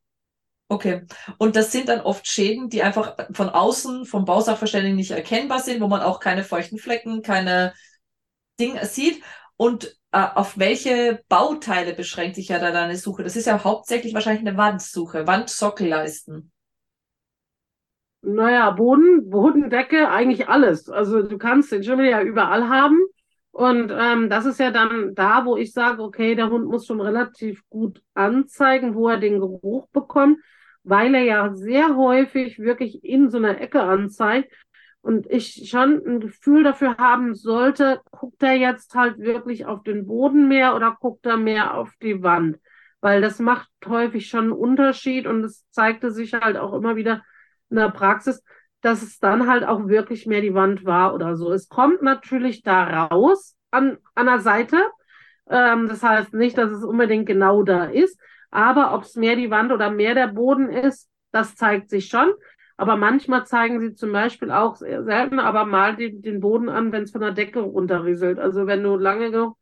Okay. 0.67 1.01
Und 1.37 1.55
das 1.55 1.71
sind 1.71 1.89
dann 1.89 2.01
oft 2.01 2.27
Schäden, 2.27 2.69
die 2.69 2.81
einfach 2.81 3.15
von 3.33 3.49
außen 3.49 4.05
vom 4.05 4.25
Bausachverständigen 4.25 4.95
nicht 4.95 5.11
erkennbar 5.11 5.59
sind, 5.59 5.81
wo 5.81 5.87
man 5.87 6.01
auch 6.01 6.19
keine 6.19 6.43
feuchten 6.43 6.77
Flecken, 6.77 7.21
keine 7.21 7.73
Dinge 8.59 8.85
sieht. 8.85 9.21
Und 9.61 9.95
äh, 10.11 10.25
auf 10.33 10.57
welche 10.57 11.21
Bauteile 11.29 11.93
beschränkt 11.93 12.33
sich 12.33 12.47
ja 12.47 12.57
da 12.57 12.71
deine 12.71 12.95
Suche? 12.95 13.21
Das 13.21 13.35
ist 13.35 13.45
ja 13.45 13.63
hauptsächlich 13.63 14.15
wahrscheinlich 14.15 14.41
eine 14.41 14.57
Wandsuche, 14.57 15.27
Wandsockelleisten. 15.27 16.51
Naja, 18.23 18.71
Boden, 18.71 19.29
Bodendecke, 19.29 20.09
eigentlich 20.09 20.49
alles. 20.49 20.89
Also 20.89 21.21
du 21.21 21.37
kannst 21.37 21.71
den 21.71 21.83
Schimmel 21.83 22.09
ja 22.09 22.23
überall 22.23 22.69
haben. 22.69 22.97
Und 23.51 23.93
ähm, 23.95 24.31
das 24.31 24.47
ist 24.47 24.59
ja 24.59 24.71
dann 24.71 25.13
da, 25.13 25.45
wo 25.45 25.57
ich 25.57 25.73
sage, 25.73 26.01
okay, 26.01 26.33
der 26.33 26.49
Hund 26.49 26.65
muss 26.65 26.87
schon 26.87 26.99
relativ 26.99 27.61
gut 27.69 28.01
anzeigen, 28.15 28.95
wo 28.95 29.09
er 29.09 29.19
den 29.19 29.39
Geruch 29.39 29.87
bekommt, 29.89 30.39
weil 30.81 31.13
er 31.13 31.23
ja 31.23 31.53
sehr 31.53 31.95
häufig 31.95 32.57
wirklich 32.57 33.03
in 33.03 33.29
so 33.29 33.37
einer 33.37 33.61
Ecke 33.61 33.83
anzeigt 33.83 34.51
und 35.01 35.25
ich 35.29 35.69
schon 35.69 36.01
ein 36.05 36.19
Gefühl 36.19 36.63
dafür 36.63 36.97
haben 36.97 37.35
sollte, 37.35 38.01
guckt 38.11 38.41
er 38.43 38.53
jetzt 38.53 38.95
halt 38.95 39.17
wirklich 39.19 39.65
auf 39.65 39.83
den 39.83 40.05
Boden 40.05 40.47
mehr 40.47 40.75
oder 40.75 40.95
guckt 40.99 41.25
er 41.25 41.37
mehr 41.37 41.75
auf 41.75 41.91
die 42.01 42.21
Wand? 42.21 42.57
weil 43.01 43.21
das 43.21 43.39
macht 43.39 43.67
häufig 43.87 44.29
schon 44.29 44.45
einen 44.45 44.51
Unterschied 44.51 45.27
und 45.27 45.43
es 45.43 45.65
zeigte 45.71 46.11
sich 46.11 46.33
halt 46.33 46.55
auch 46.55 46.73
immer 46.73 46.95
wieder 46.95 47.23
in 47.69 47.77
der 47.77 47.89
Praxis, 47.89 48.43
dass 48.81 49.01
es 49.01 49.19
dann 49.19 49.47
halt 49.47 49.63
auch 49.63 49.87
wirklich 49.87 50.27
mehr 50.27 50.41
die 50.41 50.53
Wand 50.53 50.85
war 50.85 51.13
oder 51.13 51.35
so. 51.35 51.51
Es 51.51 51.67
kommt 51.67 52.01
natürlich 52.01 52.61
da 52.61 53.07
raus 53.07 53.57
an, 53.71 53.97
an 54.15 54.27
der 54.27 54.39
Seite. 54.39 54.77
Ähm, 55.49 55.87
das 55.87 56.03
heißt 56.03 56.33
nicht, 56.33 56.57
dass 56.57 56.71
es 56.71 56.83
unbedingt 56.83 57.25
genau 57.25 57.63
da 57.63 57.85
ist, 57.85 58.19
aber 58.51 58.93
ob 58.93 59.03
es 59.03 59.15
mehr 59.15 59.35
die 59.35 59.49
Wand 59.49 59.71
oder 59.71 59.89
mehr 59.89 60.13
der 60.13 60.27
Boden 60.27 60.69
ist, 60.69 61.09
das 61.31 61.55
zeigt 61.55 61.89
sich 61.89 62.07
schon. 62.07 62.31
Aber 62.81 62.97
manchmal 62.97 63.45
zeigen 63.45 63.79
sie 63.79 63.93
zum 63.93 64.11
Beispiel 64.11 64.49
auch 64.49 64.75
selten, 64.75 65.37
aber 65.37 65.65
mal 65.65 65.95
die, 65.95 66.19
den 66.19 66.39
Boden 66.39 66.67
an, 66.67 66.91
wenn 66.91 67.03
es 67.03 67.11
von 67.11 67.21
der 67.21 67.29
Decke 67.29 67.59
runterrieselt. 67.59 68.39
Also 68.39 68.65
wenn 68.65 68.81
du 68.81 68.97
lange 68.97 69.53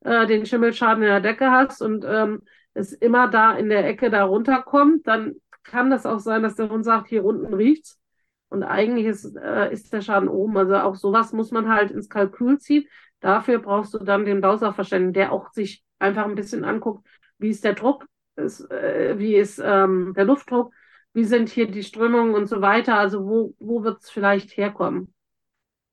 äh, 0.00 0.26
den 0.26 0.46
Schimmelschaden 0.46 1.04
in 1.04 1.08
der 1.08 1.20
Decke 1.20 1.52
hast 1.52 1.80
und 1.80 2.04
ähm, 2.04 2.42
es 2.74 2.92
immer 2.92 3.28
da 3.28 3.52
in 3.52 3.68
der 3.68 3.86
Ecke 3.86 4.10
da 4.10 4.24
runterkommt, 4.24 5.06
dann 5.06 5.36
kann 5.62 5.90
das 5.90 6.06
auch 6.06 6.18
sein, 6.18 6.42
dass 6.42 6.56
der 6.56 6.68
Hund 6.68 6.84
sagt, 6.84 7.06
hier 7.06 7.24
unten 7.24 7.54
riecht's. 7.54 8.00
Und 8.48 8.64
eigentlich 8.64 9.06
ist, 9.06 9.36
äh, 9.36 9.72
ist 9.72 9.92
der 9.92 10.00
Schaden 10.00 10.28
oben. 10.28 10.56
Also 10.56 10.74
auch 10.74 10.96
sowas 10.96 11.32
muss 11.32 11.52
man 11.52 11.68
halt 11.68 11.92
ins 11.92 12.08
Kalkül 12.08 12.58
ziehen. 12.58 12.88
Dafür 13.20 13.60
brauchst 13.60 13.94
du 13.94 13.98
dann 13.98 14.24
den 14.24 14.40
Bausachverständigen, 14.40 15.12
der 15.12 15.30
auch 15.30 15.52
sich 15.52 15.84
einfach 16.00 16.24
ein 16.24 16.34
bisschen 16.34 16.64
anguckt, 16.64 17.06
wie 17.38 17.50
ist 17.50 17.62
der 17.62 17.74
Druck, 17.74 18.06
ist, 18.34 18.68
äh, 18.72 19.20
wie 19.20 19.36
ist 19.36 19.62
ähm, 19.64 20.14
der 20.16 20.24
Luftdruck, 20.24 20.72
wie 21.16 21.24
sind 21.24 21.48
hier 21.48 21.66
die 21.66 21.82
Strömungen 21.82 22.34
und 22.34 22.46
so 22.46 22.60
weiter. 22.60 22.98
Also 22.98 23.26
wo, 23.26 23.54
wo 23.58 23.82
wird 23.82 24.02
es 24.02 24.10
vielleicht 24.10 24.54
herkommen? 24.58 25.14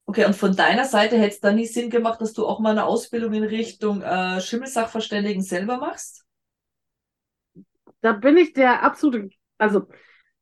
Okay, 0.05 0.25
und 0.25 0.35
von 0.35 0.53
deiner 0.53 0.83
Seite 0.83 1.17
hätte 1.17 1.35
es 1.35 1.39
da 1.39 1.53
nie 1.53 1.65
Sinn 1.65 1.89
gemacht, 1.89 2.19
dass 2.19 2.33
du 2.33 2.45
auch 2.45 2.59
mal 2.59 2.71
eine 2.71 2.83
Ausbildung 2.83 3.31
in 3.31 3.45
Richtung 3.45 4.01
äh, 4.01 4.41
Schimmelsachverständigen 4.41 5.41
selber 5.41 5.77
machst? 5.77 6.25
Da 8.01 8.11
bin 8.11 8.35
ich 8.35 8.51
der 8.51 8.83
absolute, 8.83 9.29
also 9.57 9.87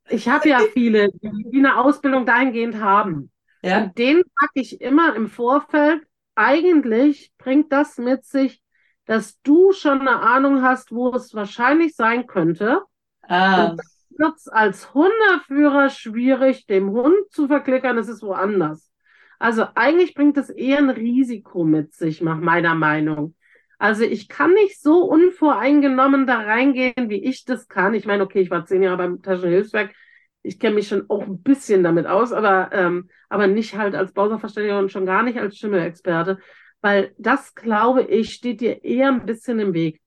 ich 0.10 0.28
habe 0.28 0.50
ja 0.50 0.60
viele, 0.74 1.10
die 1.22 1.60
eine 1.60 1.78
Ausbildung 1.78 2.26
dahingehend 2.26 2.82
haben. 2.82 3.32
Ja. 3.62 3.84
Und 3.84 4.00
denen 4.00 4.24
sage 4.40 4.52
ich 4.56 4.82
immer 4.82 5.16
im 5.16 5.30
Vorfeld, 5.30 6.02
eigentlich 6.34 7.32
bringt 7.38 7.72
das 7.72 8.00
mit 8.00 8.26
sich, 8.26 8.64
dass 9.06 9.40
du 9.44 9.74
schon 9.74 10.02
eine 10.02 10.22
Ahnung 10.22 10.64
hast, 10.64 10.92
wo 10.92 11.14
es 11.14 11.36
wahrscheinlich 11.36 11.96
sein 11.96 12.26
könnte. 12.26 12.82
Ah. 13.28 13.68
Und 13.68 13.82
wird 14.22 14.38
es 14.38 14.47
als 14.47 14.93
Hundeführer 14.93 15.89
schwierig, 15.89 16.67
dem 16.67 16.91
Hund 16.91 17.32
zu 17.32 17.47
verklickern, 17.47 17.97
es 17.97 18.07
ist 18.07 18.24
woanders. 18.24 18.91
Also 19.39 19.65
eigentlich 19.76 20.13
bringt 20.13 20.38
es 20.38 20.49
eher 20.49 20.78
ein 20.78 20.89
Risiko 20.91 21.63
mit 21.63 21.93
sich, 21.93 22.22
nach 22.22 22.39
meiner 22.39 22.76
Meinung. 22.76 23.36
Also 23.80 24.03
ich 24.03 24.30
kann 24.30 24.53
nicht 24.53 24.80
so 24.80 25.05
unvoreingenommen 25.05 26.28
da 26.28 26.41
reingehen, 26.41 27.09
wie 27.09 27.24
ich 27.24 27.45
das 27.45 27.67
kann. 27.67 27.95
Ich 27.95 28.05
meine, 28.05 28.24
okay, 28.24 28.41
ich 28.41 28.51
war 28.51 28.65
zehn 28.65 28.84
Jahre 28.84 28.97
beim 28.97 29.22
Taschenhilfswerk. 29.24 29.95
Ich 30.43 30.59
kenne 30.59 30.76
mich 30.76 30.88
schon 30.88 31.09
auch 31.09 31.24
ein 31.24 31.41
bisschen 31.41 31.84
damit 31.84 32.05
aus, 32.05 32.32
aber, 32.32 32.69
ähm, 32.74 33.09
aber 33.30 33.47
nicht 33.47 33.76
halt 33.76 33.95
als 33.95 34.13
Bausachverständiger 34.13 34.78
und 34.78 34.91
schon 34.91 35.07
gar 35.07 35.24
nicht 35.24 35.39
als 35.39 35.57
Schimmelexperte, 35.57 36.38
weil 36.82 37.13
das, 37.17 37.55
glaube 37.55 38.03
ich, 38.03 38.34
steht 38.34 38.61
dir 38.61 38.84
eher 38.84 39.07
ein 39.09 39.26
bisschen 39.26 39.59
im 39.59 39.74
Weg 39.74 40.01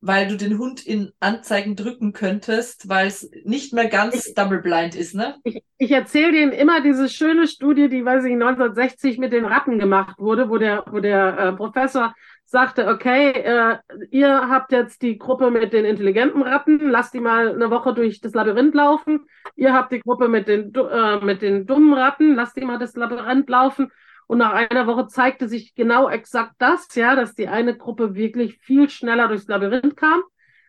weil 0.00 0.28
du 0.28 0.36
den 0.36 0.58
Hund 0.58 0.86
in 0.86 1.12
Anzeigen 1.20 1.76
drücken 1.76 2.12
könntest, 2.12 2.88
weil 2.88 3.06
es 3.06 3.30
nicht 3.44 3.72
mehr 3.72 3.88
ganz 3.88 4.28
ich, 4.28 4.34
double 4.34 4.60
blind 4.62 4.94
ist, 4.94 5.14
ne? 5.14 5.36
Ich, 5.44 5.62
ich 5.76 5.90
erzähle 5.90 6.32
denen 6.32 6.52
immer 6.52 6.80
diese 6.80 7.08
schöne 7.08 7.46
Studie, 7.46 7.88
die, 7.88 8.04
weiß 8.04 8.24
ich, 8.24 8.32
1960 8.32 9.18
mit 9.18 9.32
den 9.32 9.44
Ratten 9.44 9.78
gemacht 9.78 10.18
wurde, 10.18 10.48
wo 10.48 10.56
der, 10.56 10.84
wo 10.90 11.00
der 11.00 11.38
äh, 11.38 11.52
Professor 11.52 12.14
sagte, 12.44 12.88
okay, 12.88 13.30
äh, 13.30 13.78
ihr 14.10 14.48
habt 14.48 14.72
jetzt 14.72 15.02
die 15.02 15.18
Gruppe 15.18 15.50
mit 15.50 15.72
den 15.72 15.84
intelligenten 15.84 16.42
Ratten, 16.42 16.80
lasst 16.90 17.14
die 17.14 17.20
mal 17.20 17.54
eine 17.54 17.70
Woche 17.70 17.94
durch 17.94 18.20
das 18.20 18.34
Labyrinth 18.34 18.74
laufen. 18.74 19.26
Ihr 19.54 19.72
habt 19.72 19.92
die 19.92 20.00
Gruppe 20.00 20.28
mit 20.28 20.48
den, 20.48 20.72
äh, 20.74 21.24
mit 21.24 21.42
den 21.42 21.66
dummen 21.66 21.94
Ratten, 21.94 22.34
lasst 22.34 22.56
die 22.56 22.64
mal 22.64 22.78
das 22.78 22.96
Labyrinth 22.96 23.48
laufen. 23.48 23.92
Und 24.30 24.38
nach 24.38 24.52
einer 24.52 24.86
Woche 24.86 25.08
zeigte 25.08 25.48
sich 25.48 25.74
genau 25.74 26.08
exakt 26.08 26.54
das, 26.58 26.94
ja, 26.94 27.16
dass 27.16 27.34
die 27.34 27.48
eine 27.48 27.76
Gruppe 27.76 28.14
wirklich 28.14 28.58
viel 28.58 28.88
schneller 28.88 29.26
durchs 29.26 29.48
Labyrinth 29.48 29.96
kam 29.96 30.22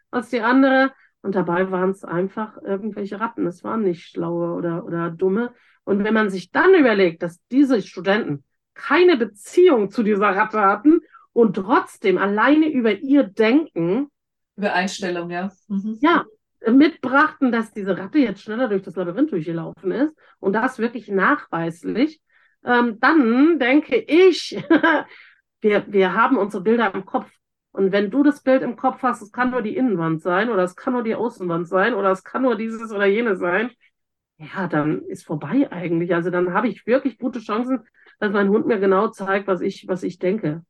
als 0.10 0.32
die 0.32 0.42
andere. 0.42 0.92
Und 1.22 1.36
dabei 1.36 1.70
waren 1.70 1.92
es 1.92 2.04
einfach 2.04 2.58
irgendwelche 2.64 3.20
Ratten. 3.20 3.46
Es 3.46 3.64
waren 3.64 3.84
nicht 3.84 4.08
schlaue 4.08 4.56
oder, 4.56 4.84
oder 4.84 5.12
dumme. 5.12 5.54
Und 5.84 6.04
wenn 6.04 6.16
man 6.16 6.32
sich 6.32 6.50
dann 6.50 6.74
überlegt, 6.74 7.22
dass 7.22 7.40
diese 7.52 7.84
Studenten 7.84 8.44
keine 8.74 9.16
Beziehung 9.16 9.92
zu 9.92 10.02
dieser 10.02 10.36
Ratte 10.36 10.60
hatten 10.60 11.02
und 11.32 11.56
trotzdem 11.56 12.18
alleine 12.18 12.68
über 12.68 12.94
ihr 12.94 13.26
Denken. 13.26 14.08
Über 14.56 14.74
Einstellung, 14.74 15.30
ja. 15.30 15.52
Mhm. 15.68 16.00
Ja, 16.02 16.26
mitbrachten, 16.68 17.52
dass 17.52 17.72
diese 17.72 17.96
Ratte 17.96 18.18
jetzt 18.18 18.42
schneller 18.42 18.70
durch 18.70 18.82
das 18.82 18.96
Labyrinth 18.96 19.32
durchgelaufen 19.32 19.92
ist 19.92 20.16
und 20.40 20.54
das 20.54 20.80
wirklich 20.80 21.10
nachweislich, 21.10 22.20
ähm, 22.66 23.00
dann 23.00 23.60
denke 23.60 23.98
ich, 23.98 24.64
wir, 25.62 25.86
wir 25.88 26.14
haben 26.14 26.38
unsere 26.38 26.64
Bilder 26.64 26.94
im 26.94 27.06
Kopf. 27.06 27.30
Und 27.74 27.92
wenn 27.92 28.12
du 28.12 28.24
das 28.24 28.44
Bild 28.44 28.64
im 28.64 28.76
Kopf 28.76 29.02
hast, 29.02 29.22
es 29.22 29.32
kann 29.32 29.52
nur 29.52 29.62
die 29.62 29.78
Innenwand 29.78 30.22
sein 30.22 30.50
oder 30.50 30.64
es 30.64 30.76
kann 30.76 30.94
nur 30.94 31.04
die 31.04 31.16
Außenwand 31.16 31.68
sein 31.68 31.94
oder 31.94 32.12
es 32.12 32.24
kann 32.24 32.42
nur 32.42 32.58
dieses 32.58 32.92
oder 32.92 33.06
jenes 33.06 33.40
sein, 33.40 33.72
ja, 34.38 34.68
dann 34.68 35.04
ist 35.04 35.26
vorbei 35.26 35.72
eigentlich. 35.72 36.14
Also 36.14 36.32
dann 36.32 36.54
habe 36.54 36.68
ich 36.68 36.86
wirklich 36.86 37.18
gute 37.18 37.40
Chancen, 37.40 37.88
dass 38.20 38.32
mein 38.32 38.50
Hund 38.50 38.66
mir 38.66 38.80
genau 38.80 39.08
zeigt, 39.08 39.48
was 39.48 39.62
ich, 39.62 39.88
was 39.88 40.04
ich 40.04 40.20
denke. 40.20 40.64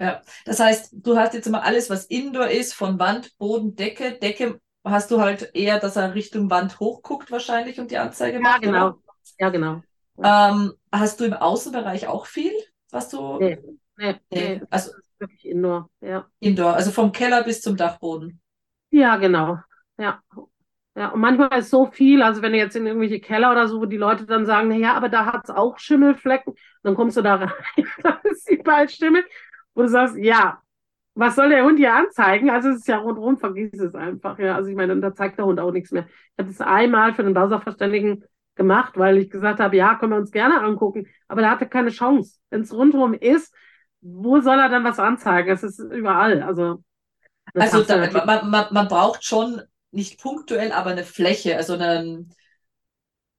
Ja, 0.00 0.22
das 0.44 0.60
heißt, 0.60 0.94
du 0.94 1.16
hast 1.16 1.34
jetzt 1.34 1.46
immer 1.46 1.64
alles, 1.64 1.90
was 1.90 2.06
Indoor 2.06 2.48
ist, 2.48 2.72
von 2.72 2.98
Wand, 2.98 3.36
Boden, 3.38 3.74
Decke. 3.74 4.12
Decke 4.12 4.60
hast 4.84 5.10
du 5.10 5.20
halt 5.20 5.50
eher, 5.54 5.78
dass 5.80 5.96
er 5.96 6.14
Richtung 6.14 6.50
Wand 6.50 6.80
hochguckt 6.80 7.30
wahrscheinlich 7.30 7.78
und 7.78 7.90
die 7.90 7.98
Anzeige 7.98 8.40
macht. 8.40 8.64
Ja, 8.64 8.70
genau. 8.70 8.86
Oder? 8.88 8.98
Ja, 9.38 9.48
genau. 9.50 9.82
Ähm, 10.22 10.72
hast 10.92 11.20
du 11.20 11.24
im 11.24 11.32
Außenbereich 11.34 12.06
auch 12.06 12.26
viel, 12.26 12.52
was 12.90 13.08
du? 13.08 13.38
Nee, 13.38 13.58
nee, 13.96 14.16
nee. 14.30 14.60
Also 14.70 14.92
wirklich 15.18 15.46
Indoor, 15.46 15.90
ja. 16.00 16.26
Indoor, 16.40 16.74
also 16.74 16.90
vom 16.90 17.12
Keller 17.12 17.42
bis 17.44 17.60
zum 17.60 17.76
Dachboden. 17.76 18.40
Ja, 18.90 19.16
genau. 19.16 19.58
Ja. 19.98 20.22
Ja, 20.96 21.10
und 21.10 21.20
manchmal 21.20 21.60
ist 21.60 21.70
so 21.70 21.86
viel, 21.86 22.22
also 22.22 22.42
wenn 22.42 22.50
du 22.52 22.58
jetzt 22.58 22.74
in 22.74 22.84
irgendwelche 22.84 23.20
Keller 23.20 23.52
oder 23.52 23.68
so, 23.68 23.80
wo 23.80 23.86
die 23.86 23.96
Leute 23.96 24.26
dann 24.26 24.46
sagen, 24.46 24.68
naja, 24.68 24.94
aber 24.94 25.08
da 25.08 25.26
hat 25.26 25.42
es 25.44 25.50
auch 25.50 25.78
Schimmelflecken, 25.78 26.54
dann 26.82 26.96
kommst 26.96 27.16
du 27.16 27.22
da 27.22 27.34
rein, 27.36 27.52
da 28.02 28.20
ist 28.24 28.50
die 28.50 28.56
Ballstimme, 28.56 29.22
wo 29.74 29.82
du 29.82 29.88
sagst, 29.88 30.16
ja, 30.16 30.60
was 31.14 31.36
soll 31.36 31.50
der 31.50 31.64
Hund 31.64 31.78
hier 31.78 31.94
anzeigen? 31.94 32.50
Also 32.50 32.70
es 32.70 32.78
ist 32.78 32.88
ja 32.88 32.98
rundherum, 32.98 33.38
vergiss 33.38 33.80
es 33.80 33.94
einfach. 33.94 34.38
Ja, 34.38 34.56
also 34.56 34.70
ich 34.70 34.76
meine, 34.76 34.98
da 35.00 35.14
zeigt 35.14 35.38
der 35.38 35.46
Hund 35.46 35.60
auch 35.60 35.72
nichts 35.72 35.92
mehr. 35.92 36.06
Ich 36.08 36.38
habe 36.38 36.48
das 36.48 36.60
einmal 36.60 37.14
für 37.14 37.24
den 37.24 37.34
Bausachverständigen 37.34 38.24
gemacht, 38.58 38.98
weil 38.98 39.16
ich 39.16 39.30
gesagt 39.30 39.60
habe, 39.60 39.76
ja, 39.76 39.94
können 39.94 40.12
wir 40.12 40.18
uns 40.18 40.30
gerne 40.30 40.60
angucken. 40.60 41.06
Aber 41.28 41.40
der 41.40 41.50
hatte 41.50 41.66
keine 41.66 41.88
Chance. 41.88 42.38
Wenn 42.50 42.60
es 42.60 42.74
rundherum 42.74 43.14
ist, 43.14 43.54
wo 44.02 44.40
soll 44.40 44.58
er 44.58 44.68
dann 44.68 44.84
was 44.84 44.98
anzeigen? 44.98 45.50
Es 45.50 45.62
ist 45.62 45.78
überall. 45.78 46.42
Also, 46.42 46.82
also 47.54 47.82
da, 47.82 48.24
man, 48.26 48.50
man, 48.50 48.66
man, 48.70 48.88
braucht 48.88 49.24
schon 49.24 49.62
nicht 49.90 50.20
punktuell, 50.20 50.72
aber 50.72 50.90
eine 50.90 51.04
Fläche, 51.04 51.56
also 51.56 51.74
einen. 51.74 52.34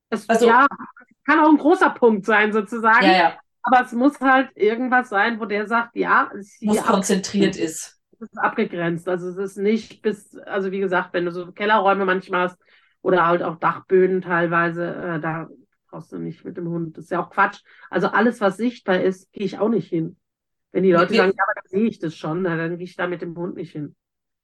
Es, 0.09 0.27
also, 0.27 0.47
ja, 0.47 0.65
kann 1.25 1.39
auch 1.39 1.49
ein 1.49 1.57
großer 1.57 1.91
Punkt 1.91 2.25
sein, 2.25 2.51
sozusagen. 2.51 3.05
Ja, 3.05 3.11
ja. 3.11 3.37
Aber 3.61 3.85
es 3.85 3.91
muss 3.91 4.19
halt 4.19 4.49
irgendwas 4.55 5.09
sein, 5.09 5.39
wo 5.39 5.45
der 5.45 5.67
sagt, 5.67 5.95
ja, 5.95 6.31
es 6.37 6.57
muss 6.61 6.81
konzentriert 6.81 7.55
ist. 7.55 7.99
Es 8.13 8.21
ist 8.21 8.37
abgegrenzt. 8.37 9.07
Also 9.07 9.29
es 9.29 9.37
ist 9.37 9.57
nicht 9.57 10.01
bis, 10.01 10.35
also 10.45 10.71
wie 10.71 10.79
gesagt, 10.79 11.13
wenn 11.13 11.25
du 11.25 11.31
so 11.31 11.51
Kellerräume 11.51 12.05
manchmal 12.05 12.49
hast, 12.49 12.57
oder 13.01 13.25
halt 13.25 13.43
auch 13.43 13.57
Dachböden 13.57 14.21
teilweise, 14.21 14.93
äh, 14.93 15.19
da 15.19 15.47
brauchst 15.89 16.11
du 16.11 16.17
nicht 16.17 16.45
mit 16.45 16.57
dem 16.57 16.69
Hund. 16.69 16.97
Das 16.97 17.05
ist 17.05 17.11
ja 17.11 17.23
auch 17.23 17.29
Quatsch. 17.29 17.61
Also 17.89 18.07
alles, 18.07 18.41
was 18.41 18.57
sichtbar 18.57 19.01
ist, 19.01 19.31
gehe 19.31 19.45
ich 19.45 19.57
auch 19.59 19.69
nicht 19.69 19.87
hin. 19.87 20.17
Wenn 20.71 20.83
die 20.83 20.91
Leute 20.91 21.11
wir, 21.11 21.17
sagen, 21.17 21.33
ja, 21.35 21.43
aber 21.43 21.61
dann 21.61 21.69
sehe 21.69 21.89
ich 21.89 21.99
das 21.99 22.15
schon, 22.15 22.43
dann 22.43 22.77
gehe 22.77 22.85
ich 22.85 22.95
da 22.95 23.07
mit 23.07 23.21
dem 23.21 23.35
Hund 23.35 23.55
nicht 23.55 23.71
hin. 23.71 23.95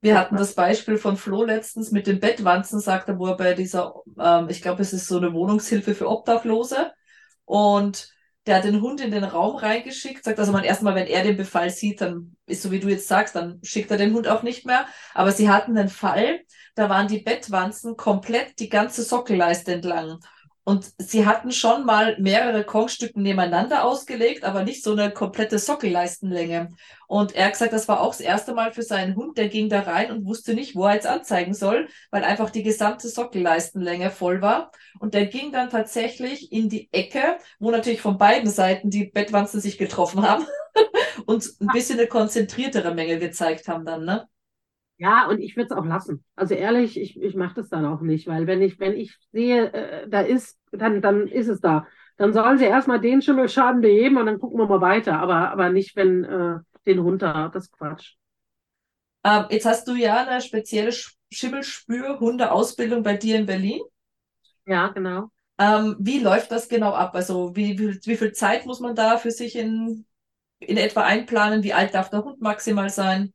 Wir 0.01 0.19
hatten 0.19 0.35
das 0.37 0.53
Beispiel 0.53 0.97
von 0.97 1.17
Flo 1.17 1.43
letztens 1.43 1.91
mit 1.91 2.07
den 2.07 2.19
Bettwanzen, 2.19 2.79
sagt 2.79 3.09
er, 3.09 3.17
wo 3.17 3.27
er 3.27 3.37
bei 3.37 3.53
dieser, 3.53 3.95
ähm, 4.19 4.47
ich 4.49 4.61
glaube, 4.61 4.81
es 4.81 4.93
ist 4.93 5.07
so 5.07 5.17
eine 5.17 5.33
Wohnungshilfe 5.33 5.95
für 5.95 6.09
Obdachlose. 6.09 6.91
Und 7.43 8.14
der 8.45 8.57
hat 8.57 8.63
den 8.63 8.81
Hund 8.81 9.01
in 9.01 9.11
den 9.11 9.23
Raum 9.23 9.55
reingeschickt, 9.55 10.23
sagt 10.23 10.39
also 10.39 10.51
man 10.51 10.63
erstmal, 10.63 10.95
wenn 10.95 11.07
er 11.07 11.23
den 11.23 11.37
Befall 11.37 11.69
sieht, 11.69 12.01
dann 12.01 12.35
ist 12.45 12.61
so 12.61 12.71
wie 12.71 12.79
du 12.79 12.89
jetzt 12.89 13.07
sagst, 13.07 13.35
dann 13.35 13.59
schickt 13.63 13.89
er 13.89 13.97
den 13.97 14.13
Hund 14.13 14.27
auch 14.27 14.43
nicht 14.43 14.65
mehr. 14.65 14.85
Aber 15.13 15.31
sie 15.31 15.49
hatten 15.49 15.77
einen 15.77 15.89
Fall, 15.89 16.41
da 16.75 16.89
waren 16.89 17.07
die 17.07 17.19
Bettwanzen 17.19 17.97
komplett 17.97 18.59
die 18.59 18.69
ganze 18.69 19.03
Sockelleiste 19.03 19.73
entlang. 19.73 20.19
Und 20.67 20.91
sie 20.97 21.27
hatten 21.27 21.51
schon 21.51 21.85
mal 21.85 22.17
mehrere 22.19 22.63
Kongstücken 22.63 23.21
nebeneinander 23.21 23.85
ausgelegt, 23.85 24.43
aber 24.43 24.63
nicht 24.63 24.83
so 24.83 24.93
eine 24.93 25.11
komplette 25.11 25.59
Sockelleistenlänge. 25.59 26.69
Und 27.07 27.35
er 27.35 27.45
hat 27.45 27.51
gesagt, 27.53 27.71
das 27.71 27.87
war 27.87 28.01
auch 28.01 28.13
das 28.13 28.19
erste 28.19 28.55
Mal 28.55 28.73
für 28.73 28.81
seinen 28.81 29.15
Hund, 29.15 29.37
der 29.37 29.47
ging 29.47 29.69
da 29.69 29.81
rein 29.81 30.11
und 30.11 30.25
wusste 30.25 30.55
nicht, 30.55 30.75
wo 30.75 30.85
er 30.85 30.95
jetzt 30.95 31.05
anzeigen 31.05 31.53
soll, 31.53 31.87
weil 32.09 32.23
einfach 32.23 32.49
die 32.49 32.63
gesamte 32.63 33.09
Sockelleistenlänge 33.09 34.09
voll 34.09 34.41
war. 34.41 34.71
Und 34.99 35.13
der 35.13 35.27
ging 35.27 35.51
dann 35.51 35.69
tatsächlich 35.69 36.51
in 36.51 36.67
die 36.67 36.89
Ecke, 36.91 37.37
wo 37.59 37.69
natürlich 37.69 38.01
von 38.01 38.17
beiden 38.17 38.49
Seiten 38.49 38.89
die 38.89 39.05
Bettwanzen 39.05 39.61
sich 39.61 39.77
getroffen 39.77 40.27
haben 40.27 40.47
und 41.27 41.45
ein 41.59 41.67
bisschen 41.67 41.99
eine 41.99 42.07
konzentriertere 42.07 42.95
Menge 42.95 43.19
gezeigt 43.19 43.67
haben 43.67 43.85
dann, 43.85 44.03
ne? 44.03 44.27
Ja, 44.97 45.27
und 45.27 45.39
ich 45.41 45.57
würde 45.57 45.67
es 45.73 45.77
auch 45.77 45.85
lassen. 45.85 46.23
Also 46.35 46.53
ehrlich, 46.55 46.97
ich, 46.99 47.21
ich 47.21 47.35
mache 47.35 47.55
das 47.55 47.67
dann 47.69 47.85
auch 47.85 47.99
nicht, 48.01 48.27
weil 48.27 48.47
wenn 48.47 48.61
ich, 48.61 48.79
wenn 48.79 48.93
ich 48.93 49.17
sehe, 49.33 49.71
äh, 49.73 50.07
da 50.09 50.21
ist, 50.21 50.57
dann, 50.71 51.01
dann 51.01 51.27
ist 51.27 51.49
es 51.49 51.59
da. 51.59 51.85
Dann 52.17 52.31
sollen 52.31 52.57
sie 52.57 52.63
erstmal 52.65 53.01
den 53.01 53.21
Schimmelschaden 53.21 53.81
beheben 53.81 54.15
und 54.17 54.25
dann 54.25 54.39
gucken 54.39 54.57
wir 54.59 54.67
mal 54.67 54.79
weiter. 54.81 55.19
Aber, 55.19 55.51
aber 55.51 55.69
nicht, 55.69 55.97
wenn 55.97 56.23
äh, 56.23 56.59
den 56.85 56.99
runter. 56.99 57.49
Das 57.53 57.65
ist 57.65 57.71
Quatsch. 57.73 58.13
Ähm, 59.23 59.45
jetzt 59.49 59.65
hast 59.65 59.87
du 59.87 59.95
ja 59.95 60.25
eine 60.25 60.41
spezielle 60.41 60.91
Schimmelspür-Hunde-Ausbildung 61.31 63.03
bei 63.03 63.17
dir 63.17 63.37
in 63.37 63.45
Berlin. 63.45 63.81
Ja, 64.65 64.89
genau. 64.89 65.29
Ähm, 65.59 65.95
wie 65.99 66.19
läuft 66.19 66.51
das 66.51 66.69
genau 66.69 66.93
ab? 66.93 67.15
Also 67.15 67.55
wie, 67.55 67.79
wie, 67.79 67.99
wie 68.05 68.17
viel 68.17 68.33
Zeit 68.33 68.65
muss 68.65 68.79
man 68.81 68.95
da 68.95 69.17
für 69.17 69.31
sich 69.31 69.55
in, 69.55 70.05
in 70.59 70.77
etwa 70.77 71.03
einplanen? 71.03 71.63
Wie 71.63 71.73
alt 71.73 71.93
darf 71.95 72.09
der 72.11 72.23
Hund 72.23 72.41
maximal 72.41 72.89
sein? 72.89 73.33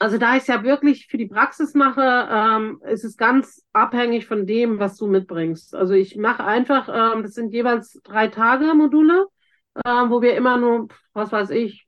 Also 0.00 0.16
da 0.16 0.34
ich 0.34 0.46
ja 0.46 0.62
wirklich 0.62 1.08
für 1.08 1.18
die 1.18 1.26
Praxis 1.26 1.74
mache, 1.74 2.00
ähm, 2.02 2.80
ist 2.88 3.04
es 3.04 3.18
ganz 3.18 3.66
abhängig 3.74 4.26
von 4.26 4.46
dem, 4.46 4.78
was 4.78 4.96
du 4.96 5.06
mitbringst. 5.06 5.74
Also 5.74 5.92
ich 5.92 6.16
mache 6.16 6.42
einfach, 6.42 6.88
ähm, 6.88 7.22
das 7.22 7.34
sind 7.34 7.52
jeweils 7.52 8.00
drei 8.02 8.28
Tage 8.28 8.72
Module, 8.72 9.26
äh, 9.74 9.90
wo 10.08 10.22
wir 10.22 10.36
immer 10.36 10.56
nur, 10.56 10.88
was 11.12 11.32
weiß 11.32 11.50
ich, 11.50 11.86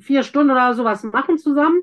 vier 0.00 0.22
Stunden 0.22 0.50
oder 0.50 0.74
sowas 0.74 1.02
machen 1.02 1.38
zusammen. 1.38 1.80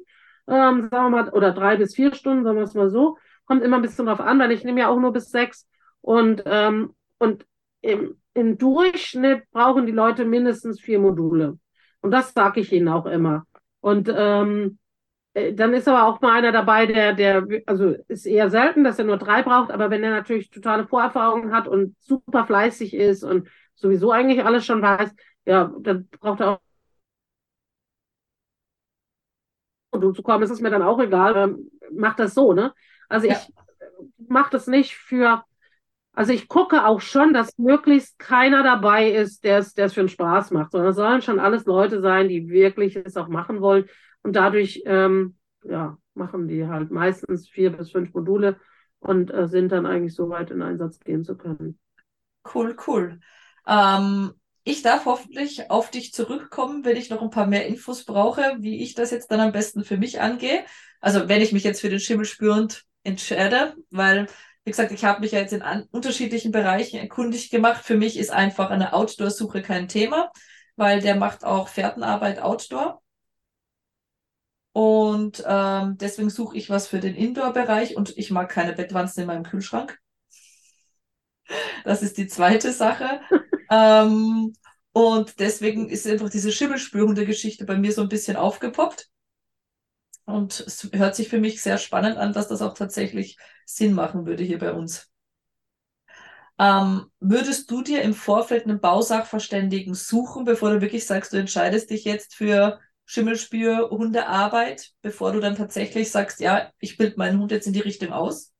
Ähm, 0.47 0.89
sagen 0.91 1.05
wir 1.05 1.09
mal, 1.09 1.29
oder 1.29 1.53
drei 1.53 1.75
bis 1.75 1.95
vier 1.95 2.13
Stunden, 2.13 2.43
sagen 2.43 2.57
wir 2.57 2.63
es 2.63 2.75
mal 2.75 2.91
so. 2.91 3.17
Kommt 3.45 3.63
immer 3.63 3.77
ein 3.77 3.81
bisschen 3.81 4.05
drauf 4.05 4.19
an, 4.19 4.37
weil 4.37 4.51
ich 4.51 4.63
nehme 4.63 4.81
ja 4.81 4.89
auch 4.89 4.99
nur 4.99 5.11
bis 5.11 5.31
sechs. 5.31 5.67
Und, 6.01 6.43
ähm, 6.45 6.93
und 7.17 7.47
im, 7.81 8.15
im 8.35 8.59
Durchschnitt 8.59 9.49
brauchen 9.51 9.87
die 9.87 9.91
Leute 9.91 10.23
mindestens 10.23 10.79
vier 10.79 10.99
Module. 10.99 11.57
Und 12.01 12.11
das 12.11 12.31
sage 12.31 12.59
ich 12.59 12.71
ihnen 12.71 12.89
auch 12.89 13.07
immer. 13.07 13.47
Und 13.79 14.07
ähm, 14.15 14.77
äh, 14.77 14.80
dann 15.33 15.73
ist 15.73 15.87
aber 15.87 16.03
auch 16.03 16.19
mal 16.19 16.33
einer 16.33 16.51
dabei, 16.51 16.85
der, 16.85 17.13
der, 17.13 17.47
also 17.65 17.95
ist 18.09 18.25
eher 18.25 18.49
selten, 18.49 18.83
dass 18.83 18.99
er 18.99 19.05
nur 19.05 19.17
drei 19.17 19.43
braucht, 19.43 19.71
aber 19.71 19.89
wenn 19.89 20.03
er 20.03 20.11
natürlich 20.11 20.49
totale 20.49 20.85
Vorerfahrungen 20.87 21.53
hat 21.53 21.67
und 21.67 21.95
super 21.99 22.45
fleißig 22.45 22.93
ist 22.93 23.23
und 23.23 23.47
sowieso 23.75 24.11
eigentlich 24.11 24.43
alles 24.43 24.65
schon 24.65 24.81
weiß, 24.81 25.13
ja, 25.45 25.73
dann 25.79 26.07
braucht 26.19 26.41
er 26.41 26.59
auch 29.91 30.13
zu 30.13 30.23
kommen, 30.23 30.43
ist 30.43 30.51
es 30.51 30.61
mir 30.61 30.69
dann 30.69 30.81
auch 30.81 30.99
egal, 30.99 31.35
ähm, 31.37 31.71
macht 31.91 32.19
das 32.19 32.33
so, 32.33 32.53
ne? 32.53 32.73
Also 33.09 33.27
ja. 33.27 33.33
ich 33.33 33.53
mache 34.29 34.51
das 34.51 34.67
nicht 34.67 34.95
für, 34.95 35.43
also 36.13 36.33
ich 36.33 36.47
gucke 36.47 36.85
auch 36.85 37.01
schon, 37.01 37.33
dass 37.33 37.57
möglichst 37.57 38.19
keiner 38.19 38.63
dabei 38.63 39.11
ist, 39.11 39.43
der 39.43 39.59
es, 39.59 39.73
der 39.73 39.85
es 39.85 39.93
für 39.93 40.01
einen 40.01 40.09
Spaß 40.09 40.51
macht, 40.51 40.71
sondern 40.71 40.91
es 40.91 40.95
sollen 40.95 41.21
schon 41.21 41.39
alles 41.39 41.65
Leute 41.65 42.01
sein, 42.01 42.29
die 42.29 42.49
wirklich 42.49 42.95
es 42.95 43.17
auch 43.17 43.27
machen 43.27 43.61
wollen. 43.61 43.89
Und 44.23 44.35
dadurch 44.35 44.83
ähm, 44.85 45.37
ja, 45.63 45.97
machen 46.13 46.47
die 46.47 46.67
halt 46.67 46.91
meistens 46.91 47.49
vier 47.49 47.71
bis 47.75 47.91
fünf 47.91 48.13
Module 48.13 48.59
und 48.99 49.31
äh, 49.33 49.47
sind 49.47 49.71
dann 49.71 49.85
eigentlich 49.85 50.15
so 50.15 50.29
weit 50.29 50.51
in 50.51 50.61
Einsatz 50.61 50.99
gehen 50.99 51.23
zu 51.23 51.35
können. 51.35 51.79
Cool, 52.53 52.75
cool. 52.87 53.19
Ähm, 53.67 54.33
ich 54.63 54.83
darf 54.83 55.05
hoffentlich 55.05 55.71
auf 55.71 55.89
dich 55.89 56.13
zurückkommen, 56.13 56.85
wenn 56.85 56.97
ich 56.97 57.09
noch 57.09 57.21
ein 57.21 57.31
paar 57.31 57.47
mehr 57.47 57.65
Infos 57.65 58.05
brauche, 58.05 58.57
wie 58.59 58.83
ich 58.83 58.93
das 58.93 59.11
jetzt 59.11 59.31
dann 59.31 59.39
am 59.39 59.51
besten 59.51 59.83
für 59.83 59.97
mich 59.97 60.21
angehe. 60.21 60.63
Also 60.99 61.27
wenn 61.27 61.41
ich 61.41 61.51
mich 61.51 61.63
jetzt 61.63 61.81
für 61.81 61.89
den 61.89 61.99
Schimmel 61.99 62.25
spürend 62.25 62.83
entscheide, 63.03 63.75
weil, 63.89 64.27
wie 64.63 64.71
gesagt, 64.71 64.91
ich 64.91 65.03
habe 65.03 65.21
mich 65.21 65.31
ja 65.31 65.39
jetzt 65.39 65.53
in 65.53 65.63
unterschiedlichen 65.89 66.51
Bereichen 66.51 66.97
erkundig 66.97 67.49
gemacht. 67.49 67.83
Für 67.83 67.97
mich 67.97 68.17
ist 68.17 68.31
einfach 68.31 68.69
eine 68.69 68.93
Outdoor-Suche 68.93 69.63
kein 69.63 69.87
Thema, 69.87 70.31
weil 70.75 71.01
der 71.01 71.15
macht 71.15 71.43
auch 71.43 71.67
Fährtenarbeit 71.67 72.39
Outdoor. 72.39 73.01
Und 74.73 75.43
ähm, 75.45 75.97
deswegen 75.97 76.29
suche 76.29 76.57
ich 76.57 76.69
was 76.69 76.87
für 76.87 76.99
den 76.99 77.15
Indoor-Bereich 77.15 77.97
und 77.97 78.17
ich 78.17 78.31
mag 78.31 78.49
keine 78.49 78.73
Bettwanzen 78.73 79.21
in 79.21 79.27
meinem 79.27 79.43
Kühlschrank. 79.43 79.99
Das 81.83 82.01
ist 82.01 82.17
die 82.17 82.27
zweite 82.27 82.71
Sache. 82.71 83.21
ähm, 83.69 84.53
und 84.93 85.39
deswegen 85.39 85.89
ist 85.89 86.07
einfach 86.07 86.29
diese 86.29 86.51
Schimmelspürhunde-Geschichte 86.51 87.65
bei 87.65 87.77
mir 87.77 87.91
so 87.91 88.01
ein 88.01 88.09
bisschen 88.09 88.37
aufgepoppt. 88.37 89.09
Und 90.25 90.61
es 90.61 90.89
hört 90.93 91.15
sich 91.15 91.29
für 91.29 91.39
mich 91.39 91.61
sehr 91.61 91.77
spannend 91.77 92.17
an, 92.17 92.31
dass 92.31 92.47
das 92.47 92.61
auch 92.61 92.73
tatsächlich 92.73 93.37
Sinn 93.65 93.93
machen 93.93 94.25
würde 94.25 94.43
hier 94.43 94.59
bei 94.59 94.71
uns. 94.71 95.09
Ähm, 96.59 97.07
würdest 97.19 97.71
du 97.71 97.81
dir 97.81 98.03
im 98.03 98.13
Vorfeld 98.13 98.65
einen 98.65 98.79
Bausachverständigen 98.79 99.95
suchen, 99.95 100.45
bevor 100.45 100.71
du 100.71 100.81
wirklich 100.81 101.05
sagst, 101.05 101.33
du 101.33 101.37
entscheidest 101.37 101.89
dich 101.89 102.03
jetzt 102.03 102.35
für 102.35 102.79
Schimmelspür, 103.11 103.89
Hundearbeit, 103.89 104.91
bevor 105.01 105.33
du 105.33 105.41
dann 105.41 105.57
tatsächlich 105.57 106.09
sagst, 106.09 106.39
ja, 106.39 106.71
ich 106.79 106.95
bilde 106.95 107.17
meinen 107.17 107.41
Hund 107.41 107.51
jetzt 107.51 107.67
in 107.67 107.73
die 107.73 107.81
Richtung 107.81 108.13
aus? 108.13 108.53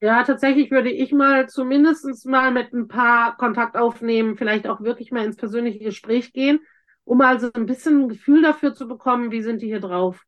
Ja, 0.00 0.22
tatsächlich 0.22 0.70
würde 0.70 0.90
ich 0.90 1.12
mal 1.12 1.50
zumindest 1.50 2.24
mal 2.24 2.50
mit 2.50 2.72
ein 2.72 2.88
paar 2.88 3.36
Kontakt 3.36 3.76
aufnehmen, 3.76 4.38
vielleicht 4.38 4.66
auch 4.68 4.80
wirklich 4.80 5.12
mal 5.12 5.26
ins 5.26 5.36
persönliche 5.36 5.80
Gespräch 5.80 6.32
gehen, 6.32 6.60
um 7.04 7.20
also 7.20 7.50
ein 7.52 7.66
bisschen 7.66 8.04
ein 8.04 8.08
Gefühl 8.08 8.40
dafür 8.40 8.72
zu 8.72 8.88
bekommen, 8.88 9.30
wie 9.32 9.42
sind 9.42 9.60
die 9.60 9.66
hier 9.66 9.80
drauf. 9.80 10.22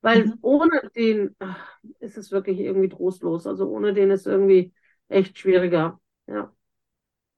Weil 0.00 0.24
mhm. 0.24 0.38
ohne 0.40 0.90
den 0.96 1.36
ach, 1.40 1.76
ist 1.98 2.16
es 2.16 2.32
wirklich 2.32 2.58
irgendwie 2.58 2.88
trostlos. 2.88 3.46
Also 3.46 3.68
ohne 3.68 3.92
den 3.92 4.12
ist 4.12 4.26
irgendwie 4.26 4.72
echt 5.08 5.38
schwieriger. 5.38 6.00
Ja. 6.26 6.50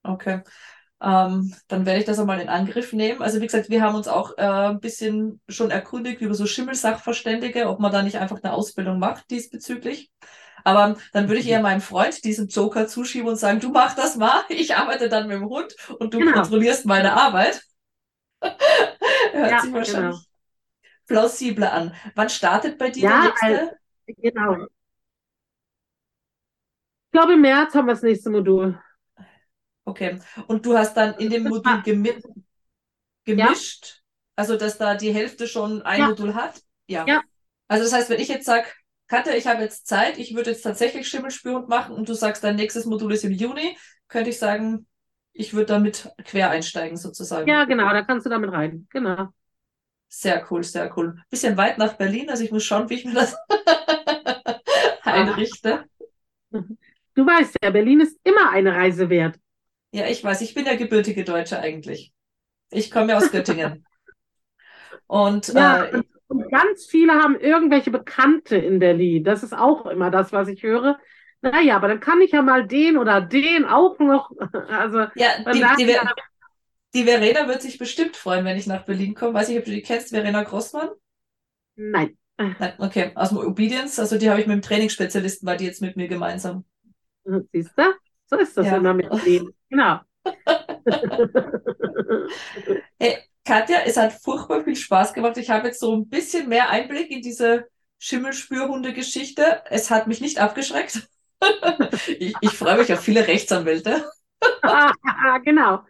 Okay 0.04 0.42
ähm, 1.02 1.54
dann 1.68 1.84
werde 1.84 2.00
ich 2.00 2.06
das 2.06 2.18
einmal 2.18 2.40
in 2.40 2.48
Angriff 2.48 2.92
nehmen. 2.92 3.22
Also 3.22 3.40
wie 3.40 3.46
gesagt, 3.46 3.68
wir 3.68 3.82
haben 3.82 3.94
uns 3.94 4.08
auch 4.08 4.36
äh, 4.38 4.42
ein 4.42 4.80
bisschen 4.80 5.40
schon 5.48 5.70
erkundigt 5.70 6.20
über 6.20 6.34
so 6.34 6.46
Schimmelsachverständige, 6.46 7.68
ob 7.68 7.80
man 7.80 7.92
da 7.92 8.02
nicht 8.02 8.18
einfach 8.18 8.42
eine 8.42 8.54
Ausbildung 8.54 8.98
macht 8.98 9.30
diesbezüglich. 9.30 10.10
Aber 10.64 10.96
dann 11.12 11.28
würde 11.28 11.40
ich 11.40 11.48
eher 11.48 11.60
meinem 11.60 11.80
Freund 11.80 12.24
diesen 12.24 12.48
Joker 12.48 12.88
zuschieben 12.88 13.28
und 13.28 13.36
sagen, 13.36 13.60
du 13.60 13.70
mach 13.70 13.94
das 13.94 14.16
mal, 14.16 14.42
ich 14.48 14.74
arbeite 14.74 15.08
dann 15.08 15.28
mit 15.28 15.36
dem 15.36 15.48
Hund 15.48 15.76
und 15.98 16.14
du 16.14 16.18
genau. 16.18 16.32
kontrollierst 16.32 16.86
meine 16.86 17.12
Arbeit. 17.12 17.62
Hört 18.40 19.50
ja, 19.50 19.60
sich 19.60 19.72
wahrscheinlich 19.72 20.16
genau. 20.16 20.20
plausibler 21.06 21.72
an. 21.72 21.94
Wann 22.14 22.28
startet 22.30 22.78
bei 22.78 22.90
dir 22.90 23.04
ja, 23.04 23.10
der 23.10 23.28
nächste? 23.28 23.46
Also, 23.46 23.72
genau. 24.18 24.66
Ich 27.04 27.12
glaube, 27.12 27.34
im 27.34 27.40
März 27.42 27.74
haben 27.74 27.86
wir 27.86 27.94
das 27.94 28.02
nächste 28.02 28.30
Modul. 28.30 28.78
Okay. 29.86 30.18
Und 30.48 30.66
du 30.66 30.76
hast 30.76 30.94
dann 30.96 31.14
in 31.14 31.30
dem 31.30 31.44
Modul 31.44 31.82
gemi 31.82 32.20
gemischt, 33.24 33.86
ja. 33.86 34.02
also 34.36 34.56
dass 34.56 34.78
da 34.78 34.94
die 34.94 35.12
Hälfte 35.12 35.48
schon 35.48 35.82
ein 35.82 36.00
ja. 36.00 36.08
Modul 36.08 36.34
hat? 36.34 36.60
Ja. 36.86 37.04
ja. 37.06 37.22
Also 37.68 37.84
das 37.84 37.92
heißt, 37.92 38.10
wenn 38.10 38.20
ich 38.20 38.28
jetzt 38.28 38.46
sage, 38.46 38.66
Katja, 39.08 39.34
ich 39.34 39.46
habe 39.46 39.62
jetzt 39.62 39.86
Zeit, 39.86 40.18
ich 40.18 40.34
würde 40.34 40.50
jetzt 40.50 40.62
tatsächlich 40.62 41.08
Schimmelspürhund 41.08 41.68
machen 41.68 41.94
und 41.94 42.08
du 42.08 42.14
sagst, 42.14 42.42
dein 42.44 42.56
nächstes 42.56 42.84
Modul 42.84 43.12
ist 43.12 43.24
im 43.24 43.32
Juni, 43.32 43.76
könnte 44.08 44.30
ich 44.30 44.38
sagen, 44.38 44.86
ich 45.32 45.54
würde 45.54 45.66
damit 45.66 46.10
quer 46.24 46.50
einsteigen 46.50 46.96
sozusagen. 46.96 47.48
Ja, 47.48 47.64
genau, 47.64 47.88
da 47.90 48.02
kannst 48.02 48.26
du 48.26 48.30
damit 48.30 48.50
rein. 48.50 48.86
Genau. 48.90 49.28
Sehr 50.08 50.44
cool, 50.50 50.62
sehr 50.62 50.96
cool. 50.96 51.20
Bisschen 51.30 51.56
weit 51.56 51.78
nach 51.78 51.94
Berlin, 51.94 52.30
also 52.30 52.42
ich 52.42 52.50
muss 52.50 52.64
schauen, 52.64 52.88
wie 52.90 52.94
ich 52.94 53.04
mir 53.04 53.14
das 53.14 53.36
einrichte. 55.02 55.84
Du 56.50 57.26
weißt 57.26 57.56
ja, 57.62 57.70
Berlin 57.70 58.00
ist 58.00 58.18
immer 58.24 58.50
eine 58.50 58.74
Reise 58.74 59.08
wert. 59.10 59.38
Ja, 59.96 60.06
ich 60.08 60.22
weiß, 60.22 60.42
ich 60.42 60.52
bin 60.52 60.66
ja 60.66 60.76
gebürtige 60.76 61.24
Deutsche 61.24 61.58
eigentlich. 61.58 62.12
Ich 62.70 62.90
komme 62.90 63.12
ja 63.12 63.16
aus 63.16 63.32
Göttingen. 63.32 63.86
Und, 65.06 65.48
ja, 65.54 65.84
äh, 65.84 66.02
und 66.26 66.50
ganz 66.50 66.84
viele 66.84 67.12
haben 67.12 67.38
irgendwelche 67.38 67.92
Bekannte 67.92 68.56
in 68.56 68.80
Berlin. 68.80 69.22
Das 69.22 69.44
ist 69.44 69.52
auch 69.52 69.86
immer 69.86 70.10
das, 70.10 70.32
was 70.32 70.48
ich 70.48 70.64
höre. 70.64 70.98
Naja, 71.40 71.76
aber 71.76 71.86
dann 71.86 72.00
kann 72.00 72.20
ich 72.20 72.32
ja 72.32 72.42
mal 72.42 72.66
den 72.66 72.98
oder 72.98 73.20
den 73.20 73.64
auch 73.64 73.98
noch. 74.00 74.32
Also, 74.68 75.06
ja, 75.14 75.38
die, 75.52 75.84
die, 75.84 75.92
ja, 75.92 76.12
die 76.92 77.04
Verena 77.04 77.46
wird 77.46 77.62
sich 77.62 77.78
bestimmt 77.78 78.16
freuen, 78.16 78.44
wenn 78.44 78.56
ich 78.56 78.66
nach 78.66 78.84
Berlin 78.84 79.14
komme. 79.14 79.34
Weiß 79.34 79.48
ich, 79.48 79.58
ob 79.58 79.64
du 79.64 79.70
die 79.70 79.82
kennst, 79.82 80.10
Verena 80.10 80.42
Grossmann? 80.42 80.90
Nein. 81.76 82.18
Nein. 82.36 82.74
Okay, 82.78 83.12
aus 83.14 83.28
dem 83.28 83.38
Obedience, 83.38 84.00
also 84.00 84.18
die 84.18 84.28
habe 84.28 84.40
ich 84.40 84.48
mit 84.48 84.56
dem 84.56 84.62
Trainingsspezialisten, 84.62 85.46
war 85.46 85.56
die 85.56 85.66
jetzt 85.66 85.80
mit 85.80 85.96
mir 85.96 86.08
gemeinsam. 86.08 86.64
Siehst 87.52 87.72
du? 87.76 87.94
So 88.26 88.36
ist 88.36 88.56
das 88.56 88.66
ja. 88.66 88.76
immer 88.76 88.92
mit 88.92 89.08
denen. 89.24 89.55
Genau. 89.70 90.00
hey, 92.98 93.18
Katja, 93.44 93.78
es 93.84 93.96
hat 93.96 94.12
furchtbar 94.12 94.64
viel 94.64 94.76
Spaß 94.76 95.12
gemacht. 95.14 95.36
Ich 95.36 95.50
habe 95.50 95.68
jetzt 95.68 95.80
so 95.80 95.94
ein 95.94 96.08
bisschen 96.08 96.48
mehr 96.48 96.70
Einblick 96.70 97.10
in 97.10 97.22
diese 97.22 97.68
Schimmelspürhunde-Geschichte. 97.98 99.62
Es 99.70 99.90
hat 99.90 100.06
mich 100.06 100.20
nicht 100.20 100.38
abgeschreckt. 100.38 101.08
ich, 102.18 102.34
ich 102.40 102.50
freue 102.50 102.78
mich 102.78 102.92
auf 102.92 103.00
viele 103.00 103.26
Rechtsanwälte. 103.26 104.08
genau. 105.44 105.84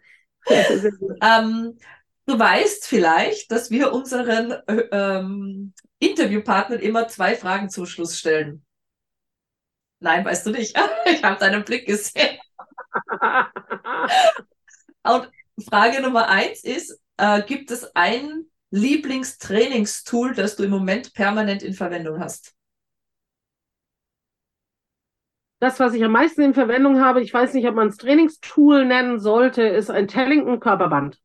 ähm, 1.21 1.77
du 2.25 2.39
weißt 2.39 2.87
vielleicht, 2.87 3.51
dass 3.51 3.71
wir 3.71 3.91
unseren 3.91 4.51
äh, 4.67 4.87
ähm, 4.91 5.73
Interviewpartnern 5.99 6.79
immer 6.79 7.07
zwei 7.07 7.35
Fragen 7.35 7.69
zum 7.69 7.85
Schluss 7.85 8.17
stellen. 8.17 8.63
Nein, 9.99 10.23
weißt 10.23 10.45
du 10.45 10.51
nicht. 10.51 10.77
ich 11.05 11.23
habe 11.23 11.39
deinen 11.39 11.65
Blick 11.65 11.87
gesehen. 11.87 12.37
Und 15.03 15.29
Frage 15.69 16.01
Nummer 16.01 16.27
eins 16.29 16.63
ist, 16.63 16.99
äh, 17.17 17.41
gibt 17.43 17.71
es 17.71 17.95
ein 17.95 18.45
Lieblingstrainingstool, 18.71 20.33
das 20.33 20.55
du 20.55 20.63
im 20.63 20.71
Moment 20.71 21.13
permanent 21.13 21.63
in 21.63 21.73
Verwendung 21.73 22.19
hast? 22.19 22.57
das, 25.59 25.79
was 25.79 25.93
ich 25.93 26.03
am 26.03 26.11
meisten 26.11 26.41
in 26.41 26.53
Verwendung 26.53 27.01
habe, 27.01 27.21
ich 27.21 27.33
weiß 27.33 27.53
nicht, 27.53 27.67
ob 27.67 27.75
man 27.75 27.87
es 27.87 27.97
Trainingstool 27.97 28.85
nennen 28.85 29.19
sollte, 29.19 29.63
ist 29.63 29.89
ein 29.89 30.07
Tellington 30.07 30.59
Körperband. 30.59 31.19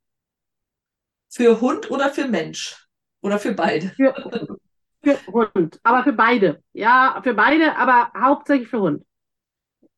Für 1.28 1.60
Hund 1.60 1.90
oder 1.90 2.10
für 2.10 2.26
Mensch? 2.28 2.86
Oder 3.20 3.38
für 3.38 3.52
beide? 3.52 3.90
Für, 3.90 4.58
für 5.02 5.26
Hund, 5.26 5.80
aber 5.82 6.04
für 6.04 6.12
beide. 6.12 6.62
Ja, 6.72 7.20
für 7.22 7.34
beide, 7.34 7.76
aber 7.76 8.12
hauptsächlich 8.18 8.68
für 8.68 8.80
Hund. 8.80 9.04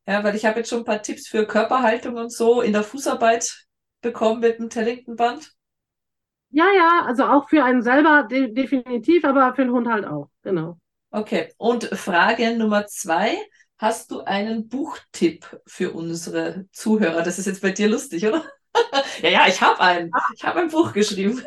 Ja, 0.06 0.22
weil 0.22 0.34
ich 0.34 0.44
habe 0.44 0.58
jetzt 0.58 0.68
schon 0.68 0.80
ein 0.80 0.84
paar 0.84 1.02
Tipps 1.02 1.26
für 1.26 1.46
Körperhaltung 1.46 2.16
und 2.16 2.30
so 2.30 2.60
in 2.60 2.72
der 2.72 2.82
Fußarbeit 2.82 3.66
bekommen 4.02 4.40
mit 4.40 4.58
dem 4.58 4.68
Tellington-Band. 4.68 5.52
Ja, 6.50 6.66
ja, 6.76 7.02
also 7.06 7.24
auch 7.24 7.48
für 7.48 7.64
einen 7.64 7.82
selber 7.82 8.26
de 8.30 8.52
definitiv, 8.52 9.24
aber 9.24 9.54
für 9.54 9.64
den 9.64 9.72
Hund 9.72 9.88
halt 9.88 10.04
auch, 10.04 10.30
genau. 10.42 10.78
Okay, 11.10 11.52
und 11.56 11.84
Frage 11.84 12.56
Nummer 12.56 12.86
zwei. 12.86 13.36
Hast 13.78 14.10
du 14.10 14.20
einen 14.20 14.68
Buchtipp 14.68 15.60
für 15.66 15.92
unsere 15.92 16.66
Zuhörer? 16.72 17.22
Das 17.22 17.38
ist 17.38 17.46
jetzt 17.46 17.60
bei 17.60 17.72
dir 17.72 17.88
lustig, 17.88 18.24
oder? 18.24 18.44
ja, 19.22 19.28
ja, 19.28 19.46
ich 19.48 19.60
habe 19.60 19.80
einen. 19.80 20.10
Ich 20.36 20.44
habe 20.44 20.60
ein 20.60 20.68
Buch 20.68 20.92
geschrieben. 20.92 21.42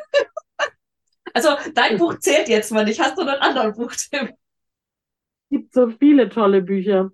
also 1.34 1.49
dein 1.74 1.97
Buch 1.97 2.20
zählt 2.20 2.49
jetzt 2.49 2.72
mal 2.72 2.84
nicht. 2.84 2.99
Hast 2.99 3.18
du 3.18 3.22
einen 3.22 3.41
anderen 3.41 3.74
Buchtipp? 3.74 4.30
Es 4.32 5.49
gibt 5.49 5.74
so 5.74 5.89
viele 5.89 6.30
tolle 6.30 6.62
Bücher. 6.62 7.12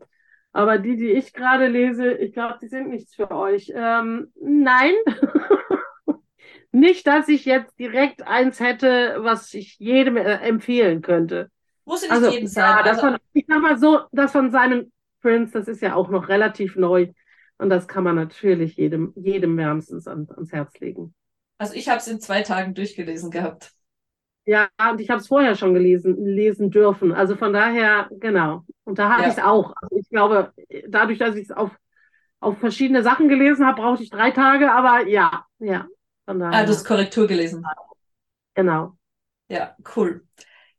Aber 0.54 0.78
die, 0.78 0.96
die 0.98 1.12
ich 1.12 1.34
gerade 1.34 1.68
lese, 1.68 2.14
ich 2.14 2.34
glaube, 2.34 2.60
die 2.62 2.68
sind 2.68 2.90
nichts 2.90 3.16
für 3.16 3.32
euch. 3.32 3.72
Ähm, 3.76 4.32
nein. 4.42 4.94
nicht, 6.72 7.08
dass 7.08 7.28
ich 7.28 7.46
jetzt 7.46 7.78
direkt 7.80 8.26
eins 8.28 8.60
hätte, 8.60 9.18
was 9.20 9.54
ich 9.54 9.78
jedem 9.80 10.18
äh, 10.18 10.36
empfehlen 10.38 11.02
könnte. 11.02 11.50
Muss 11.86 12.02
nicht 12.02 12.12
Also, 12.12 12.30
jedem 12.30 12.48
sein. 12.48 12.64
ja, 12.64 12.78
Also, 12.78 12.90
das 12.92 13.00
von, 13.02 13.18
ich 13.34 13.46
sag 13.48 13.62
mal 13.62 13.78
so, 13.78 14.00
das 14.12 14.32
von 14.32 14.52
seinem 14.52 14.92
Prince, 15.22 15.54
das 15.54 15.68
ist 15.68 15.82
ja 15.82 15.96
auch 15.96 16.10
noch 16.10 16.28
relativ 16.30 16.76
neu. 16.76 17.10
Und 17.58 17.70
das 17.70 17.88
kann 17.88 18.04
man 18.04 18.16
natürlich 18.16 18.76
jedem, 18.76 19.14
jedem 19.16 19.58
wärmstens 19.58 20.08
an, 20.08 20.28
ans 20.36 20.52
Herz 20.52 20.80
legen. 20.80 21.14
also 21.58 21.74
ich 21.74 21.90
habe 21.90 22.00
es 22.00 22.08
in 22.08 22.20
zwei 22.20 22.42
Tagen 22.42 22.74
durchgelesen 22.74 23.32
gehabt. 23.32 23.74
Ja, 24.46 24.70
und 24.92 25.00
ich 25.00 25.10
habe 25.10 25.22
es 25.22 25.28
vorher 25.28 25.56
schon 25.56 25.74
gelesen, 25.74 26.26
lesen 26.26 26.70
dürfen. 26.70 27.14
Also 27.14 27.36
von 27.38 27.54
daher, 27.54 28.10
genau. 28.12 28.66
Und 28.84 29.00
da 29.00 29.10
habe 29.10 29.24
Ja. 29.24 29.30
ich 29.30 29.38
es 29.38 29.44
auch. 29.44 29.74
Also 29.82 29.96
ich 29.98 30.10
glaube, 30.10 30.54
dadurch, 30.88 31.20
dass 31.20 31.36
ich 31.36 31.44
es 31.46 31.52
auf, 31.52 31.72
auf 32.40 32.58
verschiedene 32.60 33.04
Sachen 33.04 33.30
gelesen 33.30 33.66
habe, 33.66 33.82
brauchte 33.82 34.04
ich 34.04 34.10
drei 34.12 34.32
Tage, 34.32 34.72
aber 34.74 35.08
ja, 35.08 35.46
ja. 35.60 35.88
Von 36.26 36.40
daher, 36.40 36.60
Ah, 36.60 36.64
du 36.66 36.70
hast 36.72 36.86
Korrektur 36.86 37.28
gelesen. 37.28 37.76
genau. 38.56 38.98
Ja, 39.50 39.76
cool. 39.96 40.26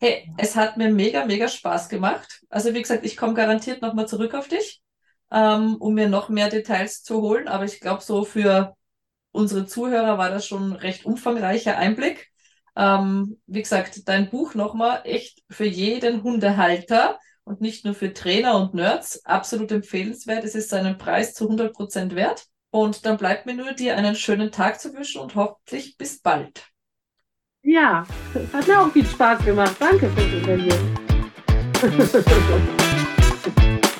Hey, 0.00 0.32
es 0.36 0.56
hat 0.56 0.76
mir 0.76 0.90
mega, 0.92 1.24
mega 1.26 1.48
Spaß 1.48 1.88
gemacht. 1.88 2.44
Also 2.50 2.74
wie 2.74 2.82
gesagt, 2.82 3.04
ich 3.04 3.16
komme 3.16 3.34
garantiert 3.34 3.82
nochmal 3.82 4.08
zurück 4.08 4.34
auf 4.34 4.48
dich, 4.48 4.82
ähm, 5.30 5.76
um 5.76 5.94
mir 5.94 6.08
noch 6.08 6.28
mehr 6.28 6.48
Details 6.50 7.02
zu 7.02 7.22
holen. 7.22 7.48
Aber 7.48 7.64
ich 7.64 7.80
glaube, 7.80 8.02
so 8.02 8.24
für 8.24 8.76
unsere 9.32 9.66
Zuhörer 9.66 10.18
war 10.18 10.30
das 10.30 10.46
schon 10.46 10.72
ein 10.72 10.76
recht 10.76 11.06
umfangreicher 11.06 11.78
Einblick. 11.78 12.32
Ähm, 12.76 13.38
wie 13.46 13.62
gesagt, 13.62 14.08
dein 14.08 14.30
Buch 14.30 14.54
nochmal 14.54 15.02
echt 15.04 15.42
für 15.48 15.66
jeden 15.66 16.22
Hundehalter 16.22 17.18
und 17.44 17.60
nicht 17.60 17.84
nur 17.84 17.94
für 17.94 18.12
Trainer 18.12 18.56
und 18.56 18.74
Nerds 18.74 19.24
absolut 19.24 19.70
empfehlenswert. 19.70 20.44
Es 20.44 20.54
ist 20.54 20.70
seinen 20.70 20.98
Preis 20.98 21.34
zu 21.34 21.48
100% 21.48 22.14
wert. 22.14 22.46
Und 22.70 23.06
dann 23.06 23.18
bleibt 23.18 23.46
mir 23.46 23.54
nur 23.54 23.72
dir 23.72 23.96
einen 23.96 24.16
schönen 24.16 24.50
Tag 24.50 24.80
zu 24.80 24.92
wünschen 24.92 25.20
und 25.20 25.36
hoffentlich 25.36 25.96
bis 25.96 26.20
bald. 26.20 26.66
Ja, 27.62 28.04
es 28.34 28.52
hat 28.52 28.66
mir 28.66 28.80
auch 28.80 28.90
viel 28.90 29.06
Spaß 29.06 29.44
gemacht. 29.44 29.76
Danke 29.78 30.10
fürs 30.10 30.32
Interview. 30.32 30.74